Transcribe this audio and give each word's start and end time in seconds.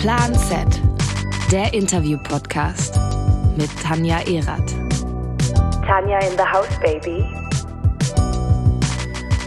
Plan 0.00 0.34
Z, 0.34 0.80
der 1.52 1.74
Interview-Podcast 1.74 2.98
mit 3.58 3.68
Tanja 3.82 4.20
Erath. 4.20 4.74
Tanja 5.86 6.18
in 6.20 6.38
the 6.38 6.42
house, 6.42 6.80
baby. 6.80 7.22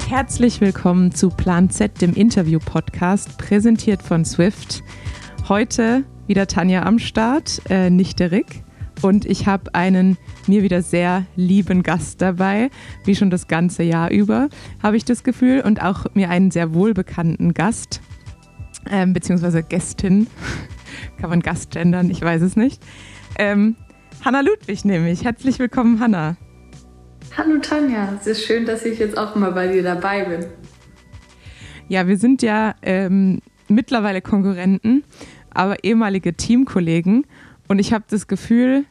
Herzlich 0.08 0.62
willkommen 0.62 1.12
zu 1.12 1.30
Plan 1.30 1.72
Z, 1.72 2.00
dem 2.04 2.14
Interview-Podcast, 2.14 3.40
präsentiert 3.40 4.04
von 4.04 4.26
Swift. 4.26 4.84
Heute 5.50 6.04
wieder 6.28 6.46
Tanja 6.46 6.84
am 6.84 7.00
Start, 7.00 7.60
äh, 7.72 7.90
nicht 7.90 8.20
der 8.20 8.30
Rick. 8.30 8.64
Und 9.02 9.26
ich 9.26 9.48
habe 9.48 9.74
einen 9.74 10.20
mir 10.46 10.62
wieder 10.62 10.84
sehr 10.84 11.26
lieben 11.36 11.82
Gast 11.82 12.22
dabei, 12.22 12.70
wie 13.06 13.16
schon 13.16 13.32
das 13.32 13.48
ganze 13.48 13.82
Jahr 13.82 14.12
über, 14.12 14.50
habe 14.84 14.98
ich 14.98 15.04
das 15.04 15.24
Gefühl. 15.24 15.62
Und 15.62 15.82
auch 15.82 16.06
mir 16.14 16.30
einen 16.30 16.52
sehr 16.52 16.76
wohlbekannten 16.76 17.56
Gast, 17.56 18.02
ähm, 18.90 19.14
beziehungsweise 19.14 19.64
Gästin. 19.64 20.28
Kann 21.20 21.30
man 21.30 21.42
Gast 21.42 21.72
gendern? 21.72 22.10
Ich 22.10 22.22
weiß 22.22 22.42
es 22.42 22.56
nicht. 22.56 22.82
Ähm, 23.38 23.76
Hanna 24.24 24.42
Ludwig 24.42 24.86
nämlich. 24.86 25.24
Herzlich 25.24 25.60
willkommen, 25.60 26.00
Hanna. 26.00 26.38
Hallo 27.36 27.58
Tanja, 27.60 28.14
es 28.20 28.28
ist 28.28 28.46
schön, 28.46 28.66
dass 28.66 28.86
ich 28.86 29.00
jetzt 29.00 29.18
auch 29.18 29.36
mal 29.36 29.52
bei 29.52 29.68
dir 29.68 29.82
dabei 29.82 30.24
bin. 30.26 30.46
Ja, 31.88 32.08
wir 32.08 32.18
sind 32.18 32.42
ja 32.42 32.76
ähm, 32.84 33.42
mittlerweile 33.68 34.22
Konkurrenten, 34.22 35.04
aber 35.52 35.84
ehemalige 35.84 36.36
Teamkollegen. 36.36 37.26
Und 37.68 37.80
ich 37.80 37.92
habe 37.92 38.06
das 38.10 38.28
Gefühl, 38.28 38.86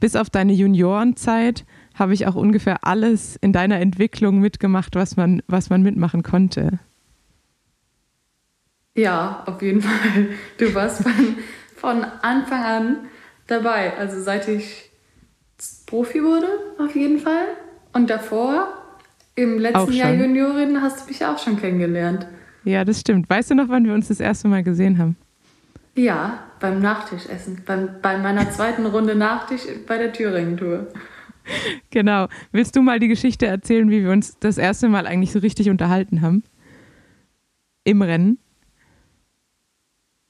bis 0.00 0.16
auf 0.16 0.30
deine 0.30 0.52
Juniorenzeit 0.52 1.64
habe 1.94 2.14
ich 2.14 2.26
auch 2.26 2.34
ungefähr 2.34 2.86
alles 2.86 3.36
in 3.36 3.52
deiner 3.52 3.80
Entwicklung 3.80 4.38
mitgemacht, 4.38 4.94
was 4.94 5.16
man, 5.16 5.42
was 5.48 5.70
man 5.70 5.82
mitmachen 5.82 6.22
konnte. 6.22 6.78
Ja, 8.98 9.44
auf 9.46 9.62
jeden 9.62 9.80
Fall. 9.88 10.30
Du 10.58 10.74
warst 10.74 11.02
von, 11.04 11.36
von 11.76 12.04
Anfang 12.22 12.62
an 12.62 12.96
dabei. 13.46 13.96
Also 13.96 14.20
seit 14.20 14.48
ich 14.48 14.90
Profi 15.86 16.22
wurde, 16.22 16.48
auf 16.78 16.94
jeden 16.96 17.20
Fall. 17.20 17.46
Und 17.92 18.10
davor, 18.10 18.76
im 19.36 19.58
letzten 19.58 19.92
Jahr 19.92 20.12
Juniorin, 20.12 20.82
hast 20.82 21.02
du 21.04 21.08
mich 21.08 21.24
auch 21.24 21.38
schon 21.38 21.58
kennengelernt. 21.58 22.26
Ja, 22.64 22.84
das 22.84 23.00
stimmt. 23.00 23.30
Weißt 23.30 23.50
du 23.50 23.54
noch, 23.54 23.68
wann 23.68 23.84
wir 23.84 23.94
uns 23.94 24.08
das 24.08 24.18
erste 24.18 24.48
Mal 24.48 24.64
gesehen 24.64 24.98
haben? 24.98 25.16
Ja, 25.94 26.40
beim 26.58 26.80
Nachtischessen. 26.80 27.62
Beim, 27.64 28.00
bei 28.02 28.18
meiner 28.18 28.50
zweiten 28.50 28.84
Runde 28.84 29.14
Nachtisch 29.14 29.62
bei 29.86 29.98
der 29.98 30.12
Thüringen-Tour. 30.12 30.88
Genau. 31.88 32.28
Willst 32.52 32.76
du 32.76 32.82
mal 32.82 32.98
die 32.98 33.08
Geschichte 33.08 33.46
erzählen, 33.46 33.88
wie 33.88 34.02
wir 34.02 34.10
uns 34.10 34.38
das 34.38 34.58
erste 34.58 34.86
Mal 34.90 35.06
eigentlich 35.06 35.32
so 35.32 35.38
richtig 35.38 35.70
unterhalten 35.70 36.20
haben? 36.20 36.42
Im 37.84 38.02
Rennen? 38.02 38.38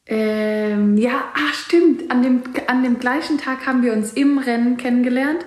Ähm, 0.08 0.96
ja, 0.96 1.24
ah, 1.34 1.52
stimmt. 1.52 2.10
An 2.10 2.22
dem, 2.22 2.42
an 2.66 2.82
dem 2.82 2.98
gleichen 2.98 3.38
Tag 3.38 3.66
haben 3.66 3.82
wir 3.82 3.92
uns 3.92 4.14
im 4.14 4.38
Rennen 4.38 4.78
kennengelernt. 4.78 5.44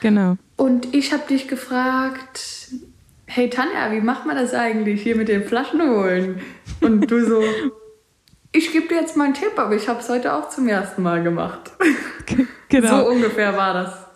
Genau. 0.00 0.36
Und 0.56 0.94
ich 0.94 1.12
habe 1.12 1.26
dich 1.28 1.48
gefragt, 1.48 2.70
hey 3.26 3.50
Tanja, 3.50 3.92
wie 3.92 4.00
macht 4.00 4.26
man 4.26 4.36
das 4.36 4.54
eigentlich 4.54 5.02
hier 5.02 5.16
mit 5.16 5.28
den 5.28 5.44
Flaschen 5.44 5.82
holen? 5.82 6.40
Und 6.80 7.10
du 7.10 7.26
so, 7.26 7.42
ich 8.52 8.72
gebe 8.72 8.88
dir 8.88 9.00
jetzt 9.00 9.16
mal 9.16 9.24
einen 9.24 9.34
Tipp, 9.34 9.52
aber 9.56 9.76
ich 9.76 9.88
habe 9.88 10.00
es 10.00 10.08
heute 10.08 10.34
auch 10.34 10.48
zum 10.48 10.66
ersten 10.66 11.02
Mal 11.02 11.22
gemacht. 11.22 11.70
Genau. 12.70 13.00
So 13.00 13.10
ungefähr 13.10 13.56
war 13.56 13.74
das. 13.74 14.06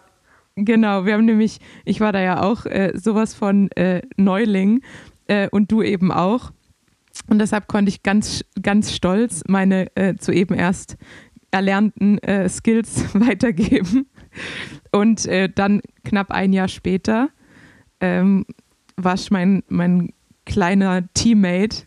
Genau, 0.57 1.05
wir 1.05 1.15
haben 1.15 1.25
nämlich, 1.25 1.59
ich 1.85 2.01
war 2.01 2.13
da 2.13 2.21
ja 2.21 2.43
auch 2.43 2.65
äh, 2.67 2.93
sowas 2.95 3.35
von 3.35 3.69
äh, 3.73 4.03
Neuling 4.17 4.83
äh, 5.27 5.49
und 5.51 5.73
du 5.73 5.83
eben 5.83 6.13
auch. 6.13 6.53
Und 7.29 7.39
deshalb 7.39 7.69
konnte 7.69 7.91
ich 7.91 8.03
ganz, 8.03 8.45
ganz 8.61 8.93
stolz 8.93 9.43
meine 9.47 9.95
äh, 9.97 10.17
zu 10.17 10.33
eben 10.33 10.55
erst 10.55 10.97
erlernten 11.51 12.19
äh, 12.19 12.49
Skills 12.49 13.05
weitergeben. 13.15 14.07
Und 14.93 15.27
äh, 15.27 15.49
dann 15.49 15.81
knapp 16.05 16.31
ein 16.31 16.53
Jahr 16.53 16.69
später 16.69 17.31
ähm, 18.01 18.45
war 18.97 19.19
mein, 19.31 19.63
mein 19.69 20.13
kleiner 20.45 21.03
Teammate, 21.15 21.87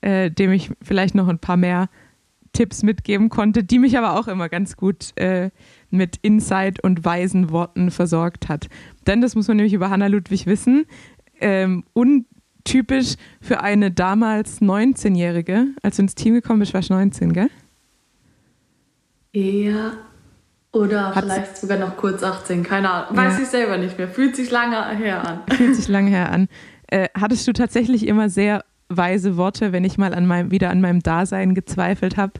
äh, 0.00 0.30
dem 0.30 0.52
ich 0.52 0.70
vielleicht 0.82 1.14
noch 1.14 1.28
ein 1.28 1.38
paar 1.38 1.56
mehr 1.56 1.88
Tipps 2.52 2.82
mitgeben 2.82 3.28
konnte, 3.28 3.64
die 3.64 3.78
mich 3.78 3.96
aber 3.98 4.18
auch 4.18 4.28
immer 4.28 4.48
ganz 4.48 4.76
gut 4.76 5.12
äh, 5.16 5.50
mit 5.90 6.16
Insight 6.22 6.82
und 6.82 7.04
weisen 7.04 7.50
Worten 7.50 7.90
versorgt 7.90 8.48
hat. 8.48 8.68
Denn 9.06 9.20
das 9.20 9.34
muss 9.34 9.48
man 9.48 9.56
nämlich 9.56 9.74
über 9.74 9.90
Hannah 9.90 10.06
Ludwig 10.06 10.46
wissen. 10.46 10.86
Ähm, 11.40 11.84
untypisch 12.68 13.14
für 13.40 13.60
eine 13.60 13.90
damals 13.90 14.60
19-Jährige, 14.60 15.68
als 15.82 15.96
du 15.96 16.02
ins 16.02 16.14
Team 16.14 16.34
gekommen 16.34 16.60
bist, 16.60 16.74
warst 16.74 16.90
du 16.90 16.94
19, 16.94 17.32
gell? 17.32 17.50
Ja, 19.32 19.92
oder 20.72 21.14
Hat 21.14 21.24
vielleicht 21.24 21.56
sogar 21.56 21.78
noch 21.78 21.96
kurz 21.96 22.22
18, 22.22 22.62
keine 22.62 22.90
Ahnung. 22.90 23.16
Weiß 23.16 23.36
ja. 23.36 23.42
ich 23.42 23.48
selber 23.48 23.78
nicht 23.78 23.96
mehr. 23.96 24.08
Fühlt 24.08 24.36
sich 24.36 24.50
lange 24.50 24.86
her 24.96 25.26
an. 25.26 25.40
Fühlt 25.56 25.76
sich 25.76 25.88
lange 25.88 26.10
her 26.10 26.30
an. 26.30 26.48
Äh, 26.88 27.08
hattest 27.18 27.46
du 27.48 27.52
tatsächlich 27.52 28.06
immer 28.06 28.28
sehr 28.28 28.64
weise 28.88 29.36
Worte, 29.36 29.72
wenn 29.72 29.84
ich 29.84 29.98
mal 29.98 30.14
an 30.14 30.26
meinem, 30.26 30.50
wieder 30.50 30.70
an 30.70 30.80
meinem 30.80 31.00
Dasein 31.00 31.54
gezweifelt 31.54 32.16
habe, 32.16 32.34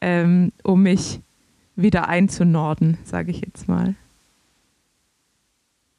ähm, 0.00 0.52
um 0.62 0.82
mich 0.82 1.20
wieder 1.76 2.08
einzunorden, 2.08 2.98
sage 3.04 3.30
ich 3.30 3.40
jetzt 3.40 3.68
mal. 3.68 3.94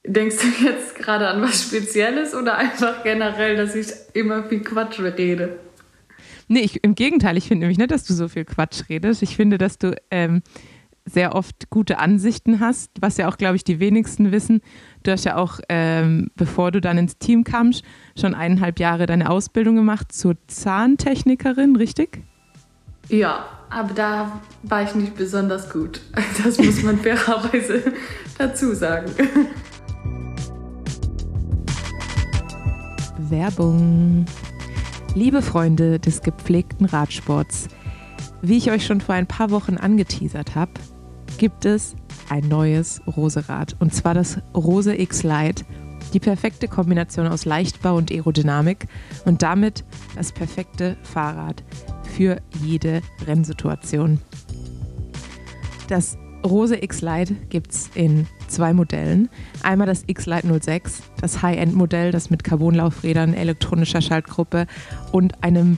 Denkst 0.09 0.37
du 0.37 0.65
jetzt 0.65 0.95
gerade 0.95 1.27
an 1.27 1.39
was 1.43 1.61
Spezielles 1.61 2.33
oder 2.33 2.57
einfach 2.57 3.03
generell, 3.03 3.55
dass 3.55 3.75
ich 3.75 3.87
immer 4.13 4.43
viel 4.43 4.61
Quatsch 4.61 4.99
rede? 4.99 5.59
Nee, 6.47 6.61
ich, 6.61 6.83
im 6.83 6.95
Gegenteil, 6.95 7.37
ich 7.37 7.47
finde 7.47 7.61
nämlich 7.61 7.77
nicht, 7.77 7.91
dass 7.91 8.05
du 8.05 8.15
so 8.15 8.27
viel 8.27 8.43
Quatsch 8.43 8.89
redest. 8.89 9.21
Ich 9.21 9.35
finde, 9.35 9.59
dass 9.59 9.77
du 9.77 9.95
ähm, 10.09 10.41
sehr 11.05 11.35
oft 11.35 11.69
gute 11.69 11.99
Ansichten 11.99 12.59
hast, 12.59 12.89
was 12.99 13.17
ja 13.17 13.29
auch, 13.29 13.37
glaube 13.37 13.55
ich, 13.55 13.63
die 13.63 13.79
wenigsten 13.79 14.31
wissen. 14.31 14.61
Du 15.03 15.11
hast 15.11 15.25
ja 15.25 15.35
auch, 15.35 15.59
ähm, 15.69 16.31
bevor 16.35 16.71
du 16.71 16.81
dann 16.81 16.97
ins 16.97 17.19
Team 17.19 17.43
kamst, 17.43 17.83
schon 18.19 18.33
eineinhalb 18.33 18.79
Jahre 18.79 19.05
deine 19.05 19.29
Ausbildung 19.29 19.75
gemacht 19.75 20.11
zur 20.11 20.37
Zahntechnikerin, 20.47 21.75
richtig? 21.75 22.23
Ja, 23.09 23.45
aber 23.69 23.93
da 23.93 24.41
war 24.63 24.81
ich 24.81 24.95
nicht 24.95 25.15
besonders 25.15 25.69
gut. 25.69 26.01
Das 26.43 26.57
muss 26.57 26.81
man 26.81 26.97
fairerweise 27.03 27.93
dazu 28.39 28.73
sagen. 28.73 29.11
Werbung. 33.31 34.25
Liebe 35.15 35.41
Freunde 35.41 35.99
des 35.99 36.21
gepflegten 36.21 36.85
Radsports, 36.85 37.67
wie 38.41 38.57
ich 38.57 38.71
euch 38.71 38.85
schon 38.85 39.01
vor 39.01 39.15
ein 39.15 39.27
paar 39.27 39.51
Wochen 39.51 39.77
angeteasert 39.77 40.55
habe, 40.55 40.71
gibt 41.37 41.65
es 41.65 41.95
ein 42.29 42.47
neues 42.47 43.01
Rose-Rad 43.07 43.75
und 43.79 43.93
zwar 43.93 44.13
das 44.13 44.39
Rose 44.55 44.99
X 44.99 45.23
Lite. 45.23 45.65
Die 46.13 46.19
perfekte 46.19 46.67
Kombination 46.67 47.27
aus 47.27 47.45
Leichtbau 47.45 47.95
und 47.95 48.11
Aerodynamik 48.11 48.87
und 49.25 49.43
damit 49.43 49.83
das 50.15 50.31
perfekte 50.31 50.97
Fahrrad 51.03 51.63
für 52.15 52.41
jede 52.63 53.01
Rennsituation. 53.27 54.19
Das 55.87 56.17
Rose 56.43 56.81
X 56.81 57.01
Lite 57.01 57.35
gibt 57.49 57.71
es 57.71 57.89
in 57.95 58.27
zwei 58.47 58.73
Modellen. 58.73 59.29
Einmal 59.63 59.87
das 59.87 60.03
X 60.07 60.25
Lite 60.25 60.47
06, 60.61 61.03
das 61.19 61.41
High-End-Modell, 61.41 62.11
das 62.11 62.29
mit 62.29 62.43
Carbonlaufrädern, 62.43 63.33
elektronischer 63.33 64.01
Schaltgruppe 64.01 64.65
und 65.11 65.43
einem 65.43 65.77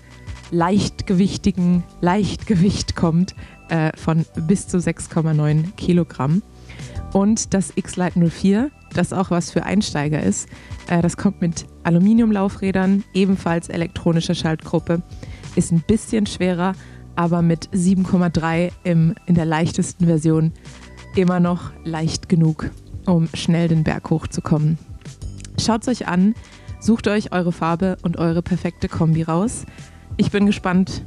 leichtgewichtigen 0.51 1.83
Leichtgewicht 2.01 2.95
kommt 2.95 3.35
äh, 3.69 3.95
von 3.97 4.25
bis 4.47 4.67
zu 4.67 4.77
6,9 4.77 5.75
Kilogramm. 5.77 6.43
Und 7.13 7.53
das 7.53 7.73
X-Lite 7.75 8.19
04, 8.29 8.71
das 8.93 9.13
auch 9.13 9.31
was 9.31 9.51
für 9.51 9.63
Einsteiger 9.63 10.21
ist, 10.21 10.47
äh, 10.87 11.01
das 11.01 11.17
kommt 11.17 11.41
mit 11.41 11.65
Aluminiumlaufrädern, 11.83 13.03
ebenfalls 13.13 13.69
elektronischer 13.69 14.35
Schaltgruppe, 14.35 15.01
ist 15.55 15.71
ein 15.71 15.83
bisschen 15.85 16.25
schwerer, 16.25 16.73
aber 17.15 17.41
mit 17.41 17.69
7,3 17.69 18.71
in 18.83 19.15
der 19.27 19.45
leichtesten 19.45 20.05
Version 20.05 20.53
immer 21.15 21.39
noch 21.39 21.71
leicht 21.83 22.29
genug, 22.29 22.69
um 23.05 23.27
schnell 23.33 23.67
den 23.67 23.83
Berg 23.83 24.09
hochzukommen. 24.09 24.77
Schaut 25.59 25.81
es 25.81 25.87
euch 25.87 26.07
an, 26.07 26.33
sucht 26.79 27.07
euch 27.07 27.31
eure 27.31 27.51
Farbe 27.51 27.97
und 28.01 28.17
eure 28.17 28.41
perfekte 28.41 28.87
Kombi 28.87 29.23
raus. 29.23 29.65
Ich 30.17 30.31
bin 30.31 30.45
gespannt, 30.45 31.03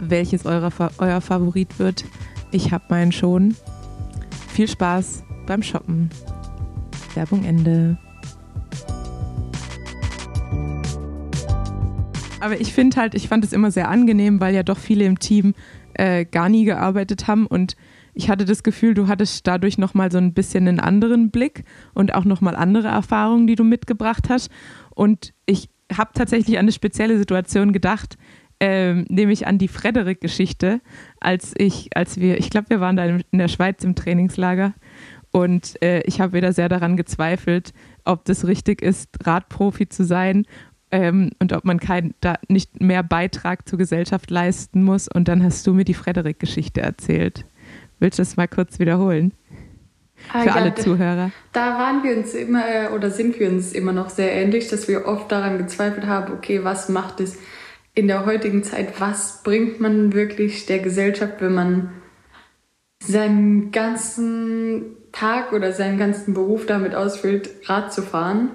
welches 0.00 0.46
eurer, 0.46 0.70
euer 0.98 1.20
Favorit 1.20 1.78
wird. 1.78 2.04
Ich 2.50 2.72
habe 2.72 2.84
meinen 2.88 3.12
schon. 3.12 3.54
Viel 4.48 4.68
Spaß 4.68 5.24
beim 5.46 5.62
Shoppen. 5.62 6.10
Werbung 7.14 7.44
Ende. 7.44 7.96
Aber 12.44 12.60
ich 12.60 12.74
finde 12.74 12.98
halt, 12.98 13.14
ich 13.14 13.26
fand 13.26 13.42
es 13.42 13.54
immer 13.54 13.70
sehr 13.70 13.88
angenehm, 13.88 14.38
weil 14.38 14.54
ja 14.54 14.62
doch 14.62 14.76
viele 14.76 15.06
im 15.06 15.18
Team 15.18 15.54
äh, 15.94 16.26
gar 16.26 16.50
nie 16.50 16.66
gearbeitet 16.66 17.26
haben 17.26 17.46
und 17.46 17.74
ich 18.12 18.28
hatte 18.28 18.44
das 18.44 18.62
Gefühl, 18.62 18.92
du 18.92 19.08
hattest 19.08 19.46
dadurch 19.46 19.78
nochmal 19.78 20.12
so 20.12 20.18
ein 20.18 20.34
bisschen 20.34 20.68
einen 20.68 20.78
anderen 20.78 21.30
Blick 21.30 21.64
und 21.94 22.14
auch 22.14 22.26
nochmal 22.26 22.54
andere 22.54 22.88
Erfahrungen, 22.88 23.46
die 23.46 23.54
du 23.54 23.64
mitgebracht 23.64 24.28
hast. 24.28 24.50
Und 24.94 25.32
ich 25.46 25.70
habe 25.90 26.10
tatsächlich 26.12 26.58
an 26.58 26.66
eine 26.66 26.72
spezielle 26.72 27.16
Situation 27.16 27.72
gedacht, 27.72 28.18
ähm, 28.60 29.06
nämlich 29.08 29.46
an 29.46 29.56
die 29.56 29.68
Frederik-Geschichte, 29.68 30.82
als 31.20 31.54
ich, 31.56 31.96
als 31.96 32.20
wir, 32.20 32.38
ich 32.38 32.50
glaube, 32.50 32.68
wir 32.68 32.80
waren 32.80 32.96
da 32.96 33.06
in 33.06 33.38
der 33.38 33.48
Schweiz 33.48 33.82
im 33.84 33.94
Trainingslager 33.94 34.74
und 35.30 35.82
äh, 35.82 36.02
ich 36.02 36.20
habe 36.20 36.34
wieder 36.34 36.52
sehr 36.52 36.68
daran 36.68 36.98
gezweifelt, 36.98 37.72
ob 38.04 38.26
das 38.26 38.46
richtig 38.46 38.82
ist, 38.82 39.26
Radprofi 39.26 39.88
zu 39.88 40.04
sein 40.04 40.44
ähm, 40.94 41.30
und 41.40 41.52
ob 41.52 41.64
man 41.64 41.80
kein, 41.80 42.14
da 42.20 42.36
nicht 42.48 42.80
mehr 42.80 43.02
Beitrag 43.02 43.68
zur 43.68 43.78
Gesellschaft 43.78 44.30
leisten 44.30 44.84
muss. 44.84 45.08
Und 45.08 45.26
dann 45.26 45.42
hast 45.42 45.66
du 45.66 45.74
mir 45.74 45.84
die 45.84 45.92
Frederik-Geschichte 45.94 46.80
erzählt. 46.80 47.44
Willst 47.98 48.18
du 48.18 48.22
das 48.22 48.36
mal 48.36 48.46
kurz 48.46 48.78
wiederholen? 48.78 49.32
Ah, 50.32 50.42
Für 50.42 50.46
ja, 50.46 50.54
alle 50.54 50.70
da- 50.70 50.80
Zuhörer. 50.80 51.30
Da 51.52 51.78
waren 51.78 52.04
wir 52.04 52.16
uns 52.16 52.32
immer 52.34 52.62
äh, 52.66 52.88
oder 52.94 53.10
sind 53.10 53.40
wir 53.40 53.48
uns 53.50 53.72
immer 53.72 53.92
noch 53.92 54.08
sehr 54.08 54.32
ähnlich, 54.32 54.68
dass 54.68 54.86
wir 54.86 55.06
oft 55.06 55.32
daran 55.32 55.58
gezweifelt 55.58 56.06
haben, 56.06 56.32
okay, 56.32 56.62
was 56.62 56.88
macht 56.88 57.18
es 57.18 57.38
in 57.94 58.06
der 58.06 58.24
heutigen 58.24 58.62
Zeit, 58.62 59.00
was 59.00 59.42
bringt 59.42 59.80
man 59.80 60.12
wirklich 60.12 60.66
der 60.66 60.78
Gesellschaft, 60.78 61.34
wenn 61.40 61.54
man 61.54 61.90
seinen 63.02 63.72
ganzen 63.72 64.96
Tag 65.10 65.52
oder 65.52 65.72
seinen 65.72 65.98
ganzen 65.98 66.34
Beruf 66.34 66.66
damit 66.66 66.94
ausfüllt, 66.94 67.50
Rad 67.64 67.92
zu 67.92 68.02
fahren. 68.02 68.50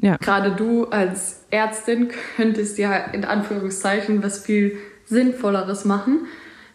Ja. 0.00 0.16
Gerade 0.16 0.52
du 0.52 0.86
als 0.86 1.37
Ärztin 1.50 2.10
könntest 2.36 2.78
ja 2.78 2.94
in 2.96 3.24
Anführungszeichen 3.24 4.22
was 4.22 4.40
viel 4.40 4.78
Sinnvolleres 5.06 5.84
machen, 5.84 6.26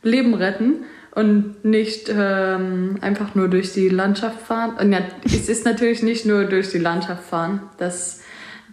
Leben 0.01 0.33
retten 0.33 0.85
und 1.11 1.63
nicht 1.63 2.09
ähm, 2.09 2.97
einfach 3.01 3.35
nur 3.35 3.47
durch 3.47 3.73
die 3.73 3.89
Landschaft 3.89 4.41
fahren. 4.41 4.75
Und 4.79 4.91
ja, 4.91 4.99
es 5.23 5.47
ist 5.47 5.65
natürlich 5.65 6.01
nicht 6.01 6.25
nur 6.25 6.45
durch 6.45 6.71
die 6.71 6.79
Landschaft 6.79 7.23
fahren, 7.23 7.61
das 7.77 8.21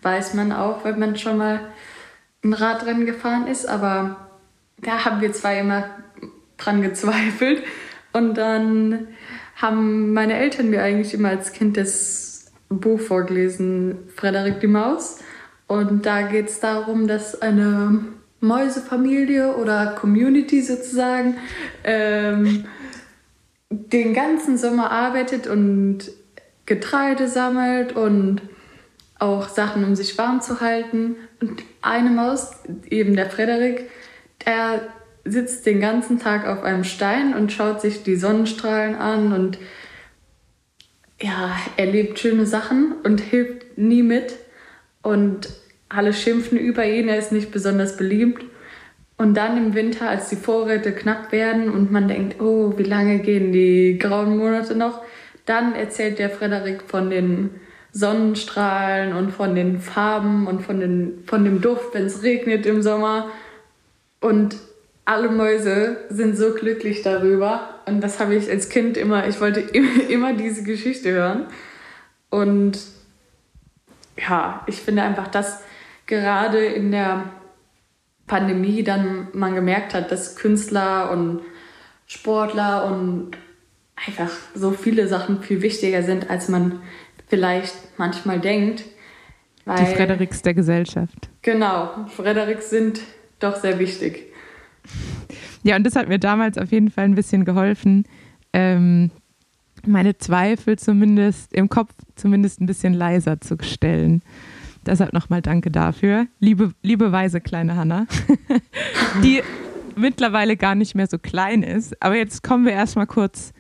weiß 0.03 0.35
man 0.35 0.53
auch, 0.53 0.85
wenn 0.85 0.99
man 0.99 1.17
schon 1.17 1.37
mal 1.37 1.61
ein 2.43 2.55
Radrennen 2.55 3.05
gefahren 3.05 3.47
ist, 3.47 3.67
aber 3.67 4.31
da 4.79 5.05
haben 5.05 5.21
wir 5.21 5.33
zwei 5.33 5.59
immer 5.59 5.91
dran 6.57 6.81
gezweifelt. 6.83 7.63
Und 8.13 8.35
dann 8.39 9.09
haben 9.57 10.13
meine 10.15 10.35
Eltern 10.35 10.71
mir 10.71 10.83
eigentlich 10.83 11.15
immer 11.15 11.29
als 11.29 11.53
Kind 11.53 11.77
das 11.77 12.51
Buch 12.69 13.01
vorgelesen, 13.01 13.99
Frederik 14.17 14.61
die 14.61 14.67
Maus. 14.67 15.21
Und 15.71 16.05
da 16.05 16.23
geht 16.23 16.49
es 16.49 16.59
darum, 16.59 17.07
dass 17.07 17.41
eine 17.41 18.05
Mäusefamilie 18.41 19.55
oder 19.55 19.95
Community 19.95 20.63
sozusagen 20.63 21.37
ähm, 21.85 22.65
den 23.71 24.13
ganzen 24.13 24.59
Sommer 24.59 24.91
arbeitet 24.91 25.47
und 25.47 26.11
Getreide 26.67 27.29
sammelt 27.29 27.93
und 27.95 28.43
auch 29.21 29.49
Sachen, 29.49 29.85
um 29.85 29.95
sich 29.95 30.19
warm 30.19 30.41
zu 30.41 30.61
halten. 30.61 31.15
Und 31.41 31.63
eine 31.83 32.11
Maus, 32.11 32.51
eben 32.89 33.15
der 33.15 33.31
Frederik, 33.31 33.89
der 34.45 34.81
sitzt 35.25 35.67
den 35.67 35.79
ganzen 35.79 36.19
Tag 36.19 36.49
auf 36.49 36.65
einem 36.65 36.83
Stein 36.83 37.33
und 37.33 37.53
schaut 37.53 37.81
sich 37.81 38.03
die 38.03 38.17
Sonnenstrahlen 38.17 38.97
an 38.97 39.33
und 39.33 39.59
ja, 41.23 41.57
erlebt 41.77 42.19
schöne 42.19 42.47
Sachen 42.47 42.95
und 43.05 43.21
hilft 43.21 43.79
nie 43.79 44.03
mit. 44.03 44.35
Und 45.03 45.60
alle 45.91 46.15
schimpfen 46.15 46.57
über 46.57 46.87
ihn, 46.87 47.09
er 47.09 47.19
ist 47.19 47.33
nicht 47.33 47.51
besonders 47.51 47.97
beliebt. 47.97 48.45
Und 49.19 49.35
dann 49.35 49.59
im 49.59 49.75
Winter, 49.75 50.09
als 50.09 50.31
die 50.31 50.37
Vorräte 50.37 50.93
knapp 50.93 51.31
werden 51.31 51.69
und 51.69 51.93
man 51.93 52.09
denkt, 52.09 52.41
oh, 52.41 52.73
wie 52.79 52.85
lange 52.85 53.19
gehen 53.19 53.53
die 53.53 53.99
grauen 53.99 54.39
Monate 54.39 54.75
noch, 54.75 55.03
dann 55.45 55.75
erzählt 55.75 56.19
der 56.19 56.31
Frederik 56.31 56.85
von 56.87 57.11
den 57.11 57.51
Sonnenstrahlen 57.93 59.13
und 59.13 59.33
von 59.33 59.55
den 59.55 59.81
Farben 59.81 60.47
und 60.47 60.63
von, 60.63 60.81
den, 60.81 61.25
von 61.27 61.45
dem 61.45 61.61
Duft, 61.61 61.93
wenn 61.93 62.07
es 62.07 62.23
regnet 62.23 62.65
im 62.65 62.81
Sommer. 62.81 63.31
Und 64.21 64.57
alle 65.05 65.29
Mäuse 65.29 65.99
sind 66.09 66.37
so 66.37 66.55
glücklich 66.55 67.03
darüber. 67.03 67.81
Und 67.87 68.01
das 68.01 68.21
habe 68.21 68.37
ich 68.37 68.49
als 68.49 68.69
Kind 68.69 68.97
immer, 68.97 69.27
ich 69.27 69.41
wollte 69.41 69.61
immer, 70.09 70.33
diese 70.35 70.63
Geschichte 70.63 71.11
hören. 71.11 71.47
Und 72.31 72.79
ja, 74.17 74.63
ich 74.67 74.77
finde 74.77 75.03
einfach, 75.03 75.29
dass 75.29 75.63
gerade 76.11 76.67
in 76.67 76.91
der 76.91 77.31
Pandemie 78.27 78.83
dann 78.85 79.29
man 79.33 79.55
gemerkt 79.55 79.95
hat, 79.95 80.13
dass 80.13 80.37
Künstler 80.37 81.11
und 81.11 81.41
Sportler 82.07 82.85
und 82.85 83.31
einfach 84.07 84.31
so 84.55 84.73
viele 84.73 85.09
Sachen 85.09 85.43
viel 85.43 85.63
wichtiger 85.63 86.03
sind, 86.03 86.29
als 86.29 86.49
man 86.49 86.81
vielleicht 87.29 87.75
manchmal 87.97 88.41
denkt. 88.41 88.85
Die 89.65 89.71
Weil, 89.71 89.87
Frederiks 89.87 90.43
der 90.43 90.55
Gesellschaft. 90.55 91.31
Genau, 91.43 92.07
Frederiks 92.09 92.71
sind 92.71 93.01
doch 93.39 93.57
sehr 93.57 93.79
wichtig. 93.79 94.33
Ja, 95.63 95.77
und 95.77 95.85
das 95.85 95.97
hat 95.97 96.09
mir 96.09 96.19
damals 96.19 96.59
auf 96.59 96.73
jeden 96.73 96.91
Fall 96.91 97.05
ein 97.05 97.15
bisschen 97.15 97.45
geholfen, 97.45 98.05
ähm, 98.53 99.11
meine 99.87 100.19
Zweifel 100.19 100.79
zumindest 100.79 101.53
im 101.53 101.69
Kopf 101.69 101.93
zumindest 102.17 102.61
ein 102.61 102.67
bisschen 102.67 102.93
leiser 102.93 103.41
zu 103.41 103.57
stellen. 103.63 104.23
Deshalb 104.87 105.13
nochmal 105.13 105.43
danke 105.43 105.71
dafür. 105.71 106.27
Liebe, 106.39 106.73
liebe 106.83 107.13
weise 107.13 107.41
kleine 107.41 107.77
Hanna, 107.77 108.07
die 109.23 109.43
mittlerweile 109.97 110.57
gar 110.57 110.75
nicht 110.75 110.95
mehr 110.95 111.07
so 111.07 111.19
klein 111.19 111.63
ist. 111.63 112.03
Aber 112.03 112.17
jetzt 112.17 112.43
kommen 112.43 112.65
wir 112.65 112.73
erstmal 112.73 113.07
kurz 113.07 113.53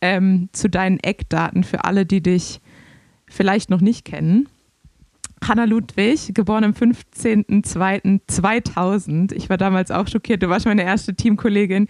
ähm, 0.00 0.48
zu 0.52 0.68
deinen 0.68 1.00
Eckdaten 1.00 1.64
für 1.64 1.84
alle, 1.84 2.06
die 2.06 2.22
dich 2.22 2.60
vielleicht 3.26 3.70
noch 3.70 3.80
nicht 3.80 4.04
kennen. 4.04 4.48
Hanna 5.42 5.64
Ludwig, 5.64 6.34
geboren 6.34 6.64
am 6.64 6.72
15.02.2000. 6.72 9.32
Ich 9.32 9.48
war 9.48 9.56
damals 9.56 9.90
auch 9.90 10.06
schockiert. 10.06 10.42
Du 10.42 10.50
warst 10.50 10.66
meine 10.66 10.82
erste 10.82 11.14
Teamkollegin, 11.14 11.88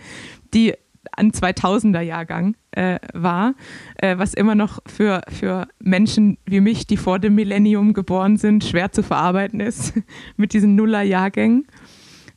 die 0.55 0.75
ein 1.17 1.33
2000er 1.33 2.01
Jahrgang 2.01 2.57
äh, 2.73 2.99
war, 3.13 3.55
äh, 3.97 4.19
was 4.19 4.35
immer 4.35 4.55
noch 4.55 4.81
für, 4.87 5.23
für 5.29 5.67
Menschen 5.79 6.39
wie 6.47 6.61
mich, 6.61 6.87
die 6.87 6.97
vor 6.97 7.19
dem 7.19 7.35
Millennium 7.35 7.93
geboren 7.93 8.37
sind, 8.37 8.65
schwer 8.65 8.93
zu 8.93 9.03
verarbeiten 9.03 9.61
ist 9.61 9.95
mit 10.37 10.53
diesen 10.53 10.75
Nuller-Jahrgängen. 10.77 11.67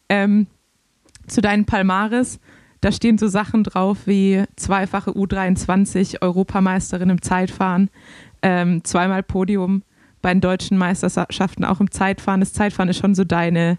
Ähm, 0.09 0.47
zu 1.27 1.41
deinen 1.41 1.65
Palmares, 1.65 2.39
da 2.81 2.91
stehen 2.91 3.17
so 3.17 3.27
Sachen 3.27 3.63
drauf 3.63 3.99
wie 4.05 4.43
zweifache 4.55 5.11
U23 5.11 6.21
Europameisterin 6.21 7.09
im 7.09 7.21
Zeitfahren, 7.21 7.89
ähm, 8.41 8.83
zweimal 8.83 9.23
Podium 9.23 9.83
bei 10.21 10.33
den 10.33 10.41
deutschen 10.41 10.77
Meisterschaften 10.77 11.65
auch 11.65 11.79
im 11.79 11.91
Zeitfahren. 11.91 12.39
Das 12.39 12.53
Zeitfahren 12.53 12.89
ist 12.89 12.97
schon 12.97 13.15
so 13.15 13.23
deine 13.23 13.77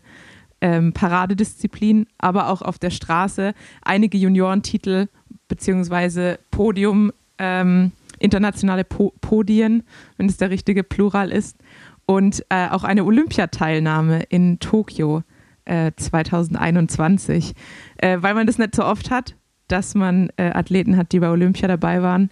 ähm, 0.65 0.95
Paradedisziplin, 0.95 2.07
aber 2.17 2.49
auch 2.49 2.63
auf 2.63 2.79
der 2.79 2.89
Straße 2.89 3.53
einige 3.83 4.17
Juniorentitel 4.17 5.09
beziehungsweise 5.47 6.39
Podium, 6.51 7.13
ähm, 7.37 7.93
internationale 8.19 8.85
po 8.85 9.13
Podien, 9.21 9.83
wenn 10.17 10.27
es 10.27 10.39
der 10.39 10.49
richtige 10.49 10.83
Plural 10.83 11.31
ist, 11.31 11.59
und 12.07 12.47
äh, 12.49 12.69
auch 12.71 12.83
eine 12.83 13.05
Olympiateilnahme 13.05 14.23
in 14.31 14.59
Tokio 14.59 15.23
äh, 15.67 15.93
2021, 15.95 17.53
äh, 17.99 18.17
weil 18.23 18.33
man 18.33 18.47
das 18.47 18.57
nicht 18.57 18.75
so 18.75 18.87
oft 18.87 19.11
hat, 19.11 19.37
dass 19.69 19.95
man 19.95 20.31
äh, 20.39 20.45
Athleten 20.45 20.97
hat, 20.97 21.13
die 21.13 21.21
bei 21.21 21.29
Olympia 21.29 21.69
dabei 21.69 22.01
waren. 22.01 22.31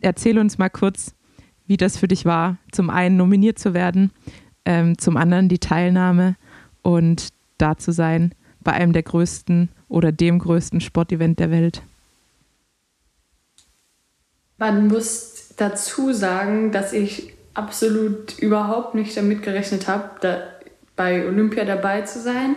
Erzähl 0.00 0.38
uns 0.38 0.58
mal 0.58 0.70
kurz, 0.70 1.16
wie 1.66 1.76
das 1.76 1.96
für 1.96 2.08
dich 2.08 2.24
war, 2.24 2.58
zum 2.70 2.88
einen 2.88 3.16
nominiert 3.16 3.58
zu 3.58 3.74
werden, 3.74 4.12
ähm, 4.64 4.96
zum 4.96 5.16
anderen 5.16 5.48
die 5.48 5.58
Teilnahme 5.58 6.36
und 6.82 7.33
da 7.58 7.76
zu 7.76 7.92
sein 7.92 8.34
bei 8.62 8.72
einem 8.72 8.92
der 8.92 9.02
größten 9.02 9.68
oder 9.88 10.12
dem 10.12 10.38
größten 10.38 10.80
Sportevent 10.80 11.38
der 11.38 11.50
Welt. 11.50 11.82
Man 14.58 14.88
muss 14.88 15.54
dazu 15.56 16.12
sagen, 16.12 16.72
dass 16.72 16.92
ich 16.92 17.34
absolut 17.54 18.38
überhaupt 18.38 18.94
nicht 18.94 19.16
damit 19.16 19.42
gerechnet 19.42 19.88
habe, 19.88 20.10
da 20.20 20.42
bei 20.96 21.26
Olympia 21.26 21.64
dabei 21.64 22.02
zu 22.02 22.20
sein. 22.20 22.56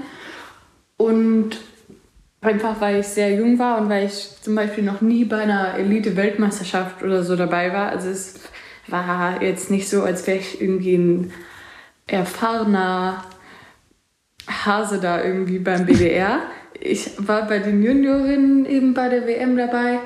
Und 0.98 1.58
einfach, 2.42 2.80
weil 2.82 3.00
ich 3.02 3.08
sehr 3.08 3.34
jung 3.36 3.60
war 3.60 3.80
und 3.80 3.90
weil 3.90 4.06
ich 4.06 4.30
zum 4.42 4.56
Beispiel 4.56 4.84
noch 4.84 5.02
nie 5.02 5.26
bei 5.26 5.40
einer 5.40 5.76
Elite-Weltmeisterschaft 5.76 7.04
oder 7.04 7.24
so 7.24 7.36
dabei 7.36 7.74
war. 7.74 7.90
Also 7.90 8.10
es 8.10 8.40
war 8.88 9.42
jetzt 9.42 9.70
nicht 9.70 9.90
so, 9.90 10.04
als 10.04 10.26
wäre 10.28 10.38
ich 10.38 10.62
irgendwie 10.62 10.96
ein 10.96 11.34
erfahrener 12.08 13.24
Hase 14.48 15.00
da 15.00 15.24
irgendwie 15.24 15.60
beim 15.60 15.86
BDR. 15.86 16.42
Ich 16.80 17.12
war 17.18 17.48
bei 17.48 17.60
den 17.60 17.84
Juniorinnen 17.84 18.66
eben 18.66 18.94
bei 18.94 19.10
der 19.10 19.28
WM 19.28 19.58
dabei, 19.58 20.00